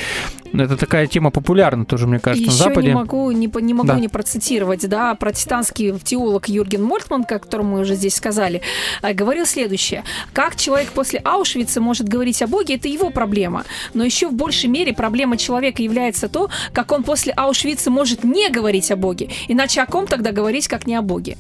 это 0.61 0.77
такая 0.77 1.07
тема 1.07 1.31
популярна 1.31 1.85
тоже, 1.85 2.07
мне 2.07 2.19
кажется, 2.19 2.47
на 2.49 2.53
Еще 2.55 2.65
Западе. 2.65 2.89
не 2.89 2.95
могу, 2.95 3.31
не, 3.31 3.51
не 3.61 3.75
могу 3.75 3.89
Да. 3.89 3.99
не 3.99 4.09
процитировать, 4.09 4.89
да, 4.89 5.15
протестантский 5.15 5.99
теолог 5.99 6.49
Юрген 6.49 6.83
Мольтман, 6.83 7.23
о 7.23 7.39
котором 7.39 7.67
мы 7.71 7.81
уже 7.81 7.95
здесь 7.95 8.15
сказали, 8.15 8.61
э, 9.03 9.13
говорил 9.13 9.47
следующее. 9.47 10.05
Как 10.33 10.57
человек 10.57 10.91
после 10.93 11.21
Аушвица 11.21 11.81
может 11.81 12.09
говорить 12.09 12.43
о 12.43 12.47
Боге, 12.47 12.75
это 12.75 12.89
его 12.89 13.11
проблема. 13.11 13.65
Но 13.95 14.05
еще 14.05 14.29
в 14.29 14.35
большей 14.35 14.69
мере 14.69 14.93
проблема 14.93 15.37
человека 15.37 15.83
является 15.83 16.29
то, 16.29 16.51
как 16.73 16.93
он 16.93 17.03
после 17.03 17.33
Аушвица 17.33 17.91
может 17.91 18.25
не 18.25 18.49
говорить 18.51 18.91
о 18.91 18.97
Боге. 18.97 19.29
Иначе 19.49 19.81
о 19.83 19.87
ком 19.87 20.07
тогда 20.07 20.33
говорить, 20.33 20.69
как 20.69 20.87
не 20.87 20.95
о 20.95 21.03
Боге? 21.03 21.37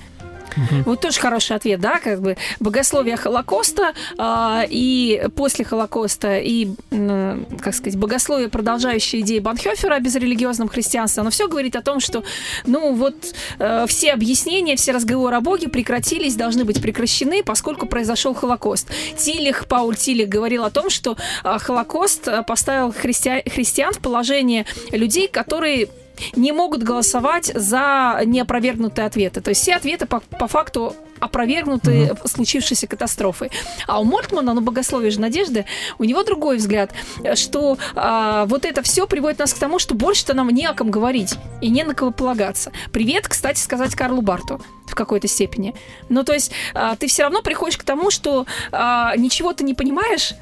Вот 0.86 1.00
тоже 1.00 1.20
хороший 1.20 1.56
ответ, 1.56 1.80
да, 1.80 1.98
как 1.98 2.20
бы 2.20 2.36
богословие 2.60 3.16
Холокоста 3.16 3.92
а, 4.18 4.64
и 4.68 5.26
после 5.36 5.64
Холокоста 5.64 6.38
и, 6.38 6.70
м, 6.90 7.46
как 7.60 7.74
сказать, 7.74 7.98
богословие, 7.98 8.48
продолжающее 8.48 9.22
идеи 9.22 9.38
Банхёфера 9.38 9.94
о 9.94 10.00
безрелигиозном 10.00 10.68
христианстве, 10.68 11.20
оно 11.22 11.30
все 11.30 11.48
говорит 11.48 11.76
о 11.76 11.82
том, 11.82 12.00
что, 12.00 12.22
ну, 12.66 12.94
вот 12.94 13.14
э, 13.58 13.86
все 13.88 14.12
объяснения, 14.12 14.76
все 14.76 14.92
разговоры 14.92 15.36
о 15.36 15.40
Боге 15.40 15.68
прекратились, 15.68 16.34
должны 16.34 16.64
быть 16.64 16.80
прекращены, 16.82 17.42
поскольку 17.42 17.86
произошел 17.86 18.34
Холокост. 18.34 18.88
Тилих, 19.16 19.66
Пауль 19.66 19.96
Тилих 19.96 20.28
говорил 20.28 20.64
о 20.64 20.70
том, 20.70 20.90
что 20.90 21.16
а, 21.42 21.58
Холокост 21.58 22.28
а, 22.28 22.42
поставил 22.42 22.90
христиа- 22.90 23.48
христиан 23.48 23.92
в 23.92 23.98
положение 23.98 24.66
людей, 24.90 25.28
которые 25.28 25.88
не 26.36 26.52
могут 26.52 26.82
голосовать 26.82 27.52
за 27.54 28.20
неопровергнутые 28.24 29.06
ответы. 29.06 29.40
То 29.40 29.50
есть 29.50 29.62
все 29.62 29.74
ответы 29.74 30.06
по, 30.06 30.20
по 30.20 30.46
факту 30.46 30.94
опровергнуты 31.22 32.16
случившейся 32.24 32.88
катастрофой. 32.88 33.50
А 33.86 34.00
у 34.00 34.04
Мольтмана, 34.04 34.54
ну, 34.54 34.60
богословие 34.60 35.12
же 35.12 35.20
надежды, 35.20 35.66
у 35.98 36.04
него 36.04 36.24
другой 36.24 36.56
взгляд, 36.56 36.90
что 37.34 37.78
а, 37.94 38.44
вот 38.46 38.64
это 38.64 38.82
все 38.82 39.06
приводит 39.06 39.38
нас 39.38 39.54
к 39.54 39.58
тому, 39.58 39.78
что 39.78 39.94
больше-то 39.94 40.34
нам 40.34 40.50
не 40.50 40.66
о 40.66 40.74
ком 40.74 40.90
говорить 40.90 41.36
и 41.60 41.70
не 41.70 41.84
на 41.84 41.94
кого 41.94 42.10
полагаться. 42.10 42.72
Привет, 42.92 43.28
кстати, 43.28 43.60
сказать 43.60 43.94
Карлу 43.94 44.20
Барту 44.20 44.60
в 44.86 44.96
какой-то 44.96 45.28
степени. 45.28 45.74
Ну, 46.08 46.24
то 46.24 46.32
есть 46.32 46.50
а, 46.74 46.96
ты 46.96 47.06
все 47.06 47.22
равно 47.22 47.40
приходишь 47.42 47.78
к 47.78 47.84
тому, 47.84 48.10
что 48.10 48.46
а, 48.72 49.16
ничего 49.16 49.52
ты 49.52 49.62
не 49.62 49.74
понимаешь, 49.74 50.34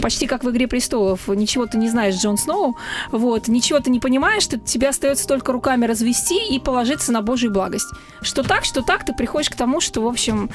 почти 0.00 0.26
как 0.26 0.44
в 0.44 0.50
«Игре 0.50 0.68
престолов». 0.68 1.28
Ничего 1.28 1.66
ты 1.66 1.78
не 1.78 1.88
знаешь, 1.88 2.16
Джон 2.16 2.38
Сноу. 2.38 2.76
Вот. 3.10 3.48
Ничего 3.48 3.80
ты 3.80 3.90
не 3.90 4.00
понимаешь, 4.00 4.46
ты, 4.46 4.58
тебе 4.58 4.88
остается 4.88 5.26
только 5.26 5.52
руками 5.52 5.86
развести 5.86 6.54
и 6.54 6.58
положиться 6.58 7.12
на 7.12 7.22
Божью 7.22 7.50
благость. 7.50 7.88
Что 8.22 8.42
так, 8.42 8.64
что 8.64 8.82
так, 8.82 9.04
ты 9.04 9.12
приходишь 9.12 9.50
к 9.50 9.56
тому, 9.56 9.80
что, 9.80 10.02
в 10.02 10.06
общем, 10.06 10.50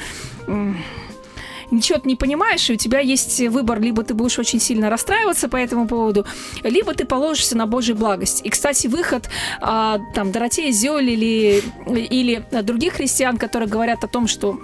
ничего 1.71 1.99
ты 1.99 2.07
не 2.07 2.15
понимаешь, 2.15 2.69
и 2.69 2.73
у 2.73 2.77
тебя 2.77 2.99
есть 2.99 3.39
выбор, 3.49 3.79
либо 3.79 4.03
ты 4.03 4.13
будешь 4.13 4.39
очень 4.39 4.59
сильно 4.59 4.89
расстраиваться 4.89 5.49
по 5.49 5.57
этому 5.57 5.87
поводу, 5.87 6.25
либо 6.63 6.93
ты 6.93 7.05
положишься 7.05 7.57
на 7.57 7.65
Божью 7.65 7.95
благость. 7.95 8.41
И, 8.43 8.49
кстати, 8.49 8.87
выход 8.87 9.29
а, 9.61 9.99
там 10.13 10.31
Доротея 10.31 10.71
Зёль 10.71 11.09
или, 11.09 11.63
или 11.87 12.45
других 12.61 12.93
христиан, 12.93 13.37
которые 13.37 13.69
говорят 13.69 14.03
о 14.03 14.07
том, 14.07 14.27
что 14.27 14.59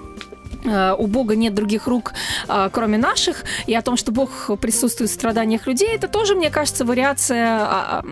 у 0.64 1.08
Бога 1.08 1.36
нет 1.36 1.54
других 1.54 1.88
рук, 1.88 2.14
а, 2.48 2.70
кроме 2.70 2.98
наших, 2.98 3.44
и 3.68 3.74
о 3.74 3.82
том, 3.82 3.98
что 3.98 4.12
Бог 4.12 4.50
присутствует 4.60 5.10
в 5.10 5.14
страданиях 5.14 5.68
людей, 5.68 5.90
это 5.96 6.08
тоже, 6.08 6.36
мне 6.36 6.50
кажется, 6.50 6.86
вариация 6.86 7.48
а, 7.62 8.04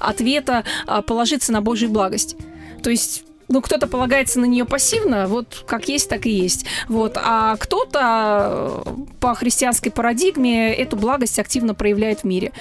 а, 0.00 0.10
ответа 0.10 0.64
а, 0.86 1.02
положиться 1.02 1.52
на 1.52 1.60
Божью 1.60 1.90
благость. 1.90 2.36
То 2.82 2.90
есть 2.90 3.24
ну, 3.48 3.60
кто-то 3.60 3.88
полагается 3.88 4.38
на 4.38 4.44
нее 4.44 4.64
пассивно, 4.64 5.26
вот 5.26 5.64
как 5.66 5.88
есть, 5.88 6.08
так 6.08 6.24
и 6.24 6.30
есть. 6.30 6.66
Вот. 6.88 7.18
А 7.20 7.56
кто-то 7.56 8.84
э, 8.86 8.90
по 9.18 9.34
христианской 9.34 9.90
парадигме 9.90 10.72
эту 10.72 10.96
благость 10.96 11.38
активно 11.40 11.74
проявляет 11.74 12.20
в 12.20 12.24
мире. 12.24 12.52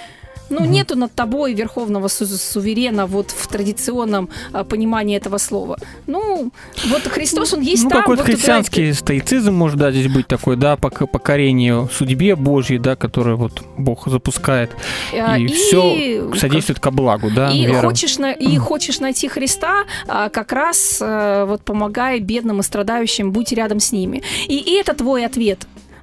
Ну, 0.49 0.65
нету 0.65 0.95
над 0.95 1.11
тобой 1.13 1.53
верховного 1.53 2.07
су- 2.07 2.25
суверена 2.25 3.05
вот 3.05 3.31
в 3.31 3.47
традиционном 3.47 4.29
а, 4.53 4.63
понимании 4.63 5.17
этого 5.17 5.37
слова. 5.37 5.77
Ну, 6.07 6.51
вот 6.89 7.01
Христос, 7.03 7.53
он 7.53 7.61
есть 7.61 7.83
ну, 7.83 7.89
там. 7.89 7.99
какой-то 8.01 8.23
вот 8.23 8.29
играет- 8.29 8.39
христианский 8.39 8.93
стоицизм 8.93 9.53
может, 9.53 9.77
да, 9.77 9.91
здесь 9.91 10.07
быть 10.07 10.27
такой, 10.27 10.55
да, 10.55 10.73
пок- 10.75 11.07
покорение 11.07 11.87
судьбе 11.91 12.35
Божьей, 12.35 12.77
да, 12.79 12.95
которое 12.95 13.35
вот 13.35 13.61
Бог 13.77 14.07
запускает, 14.07 14.71
А, 15.13 15.37
и, 15.37 15.47
все 15.47 16.23
содействует 16.35 16.79
ко 16.79 16.91
благу, 16.91 17.29
да, 17.29 17.51
и 17.51 17.67
хочешь, 17.73 18.17
на- 18.17 18.31
и 18.31 18.57
хочешь 18.57 18.99
найти 18.99 19.27
Христа, 19.27 19.83
а, 20.07 20.29
как 20.29 20.51
раз 20.51 20.99
а, 21.01 21.45
вот 21.45 21.61
помогай 21.61 22.19
бедным 22.19 22.59
и 22.59 22.63
страдающим, 22.63 23.31
будь 23.31 23.51
рядом 23.51 23.79
с 23.79 23.91
ними. 23.91 24.23
И 24.47 24.75
это 24.79 24.93
твой 24.93 25.25
ответ 25.25 25.59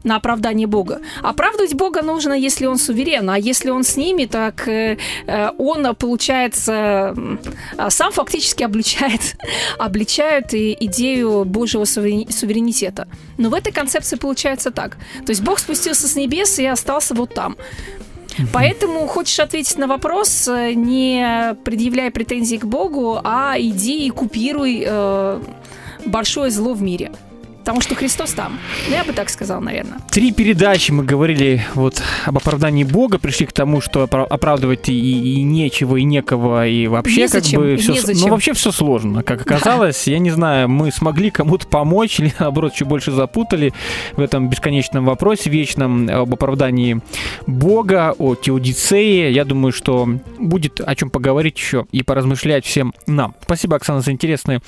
на 0.07 0.17
оправдание 0.17 0.67
Бога. 0.67 1.01
Оправдывать 1.23 1.75
Бога 1.75 2.03
нужно, 2.03 2.33
если 2.33 2.67
он 2.67 2.79
суверен, 2.79 3.29
а 3.29 3.39
если 3.39 3.71
он 3.71 3.83
с 3.85 3.97
ними, 3.97 4.25
так 4.27 4.69
э, 4.69 4.97
э, 5.27 5.51
он, 5.59 5.95
получается, 5.97 7.13
м, 7.17 7.41
а, 7.77 7.91
сам 7.91 8.13
фактически 8.13 8.63
обличает, 8.63 9.37
обличает 9.79 10.55
и 10.55 10.77
идею 10.81 11.45
Божьего 11.45 11.85
суверени- 11.85 12.31
суверенитета. 12.31 13.09
Но 13.37 13.51
в 13.51 13.55
этой 13.55 13.73
концепции 13.73 14.17
получается 14.17 14.71
так. 14.71 14.97
То 15.27 15.31
есть 15.31 15.43
Бог 15.43 15.59
спустился 15.59 16.09
с 16.09 16.17
небес 16.17 16.59
и 16.59 16.67
остался 16.67 17.15
вот 17.15 17.35
там. 17.35 17.57
Поэтому 18.53 19.07
хочешь 19.07 19.41
ответить 19.41 19.79
на 19.79 19.87
вопрос, 19.87 20.49
э, 20.49 20.75
не 20.75 21.57
предъявляй 21.65 22.11
претензий 22.11 22.59
к 22.59 22.65
Богу, 22.65 23.19
а 23.25 23.55
иди 23.59 24.07
и 24.07 24.11
купируй 24.11 24.85
э, 24.87 25.41
большое 26.05 26.51
зло 26.51 26.75
в 26.75 26.83
мире. 26.83 27.11
Потому 27.67 27.81
что 27.81 27.97
Христос 27.97 28.31
там. 28.31 28.61
Ну, 28.89 28.95
я 28.95 29.03
бы 29.03 29.13
так 29.13 29.29
сказал, 29.29 29.61
наверное. 29.61 29.99
Три 30.13 30.31
передачи 30.31 30.93
мы 30.93 31.03
говорили 31.03 31.67
вот 31.75 32.01
об 32.25 32.37
оправдании 32.37 32.85
Бога, 32.85 33.19
пришли 33.19 33.45
к 33.45 33.51
тому, 33.53 33.81
что 33.81 34.05
опра- 34.05 34.25
оправдывать 34.25 34.89
и, 34.89 34.93
и 35.35 35.43
нечего, 35.43 35.97
и 35.97 36.05
некого, 36.05 36.65
и 36.69 36.87
вообще 36.87 37.23
Незачем, 37.23 37.61
как 37.63 37.71
бы 37.71 37.77
все, 37.77 37.95
незачем. 37.95 38.21
ну 38.21 38.29
вообще 38.29 38.53
все 38.53 38.71
сложно, 38.71 39.25
как 39.25 39.41
оказалось. 39.41 40.07
Я 40.07 40.21
не 40.21 40.31
знаю, 40.31 40.69
мы 40.69 40.93
смогли 40.93 41.33
кому-то 41.33 41.67
помочь 41.67 42.21
или 42.21 42.33
наоборот 42.39 42.73
еще 42.73 42.85
больше 42.85 43.11
запутали 43.11 43.73
в 44.13 44.21
этом 44.21 44.49
бесконечном 44.49 45.05
вопросе 45.05 45.51
вечном 45.51 46.09
об 46.09 46.33
оправдании 46.33 47.01
Бога, 47.49 48.15
о 48.17 48.37
теодицее. 48.37 49.33
Я 49.33 49.45
думаю, 49.45 49.73
что 49.73 50.09
будет 50.39 50.81
о 50.81 50.95
чем 50.95 51.11
поговорить 51.11 51.59
еще 51.59 51.87
и 51.91 52.05
поразмышлять 52.05 52.65
всем 52.65 52.95
нам. 53.09 53.35
Спасибо, 53.43 53.75
Оксана, 53.75 54.03
за 54.03 54.13
интересные 54.13 54.61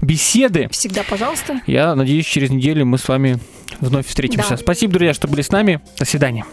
беседы. 0.00 0.68
Всегда, 0.72 1.02
пожалуйста. 1.06 1.60
Я 1.66 1.94
надеюсь, 1.94 2.24
через 2.46 2.50
неделю 2.50 2.86
мы 2.86 2.98
с 2.98 3.08
вами 3.08 3.38
вновь 3.80 4.06
встретимся. 4.06 4.50
Да. 4.50 4.56
Спасибо, 4.56 4.92
друзья, 4.94 5.14
что 5.14 5.28
были 5.28 5.42
с 5.42 5.50
нами. 5.50 5.80
До 5.98 6.04
свидания. 6.04 6.44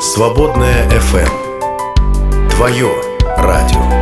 Свободная 0.00 0.88
FM. 0.90 2.50
Твое 2.50 2.90
радио. 3.36 3.93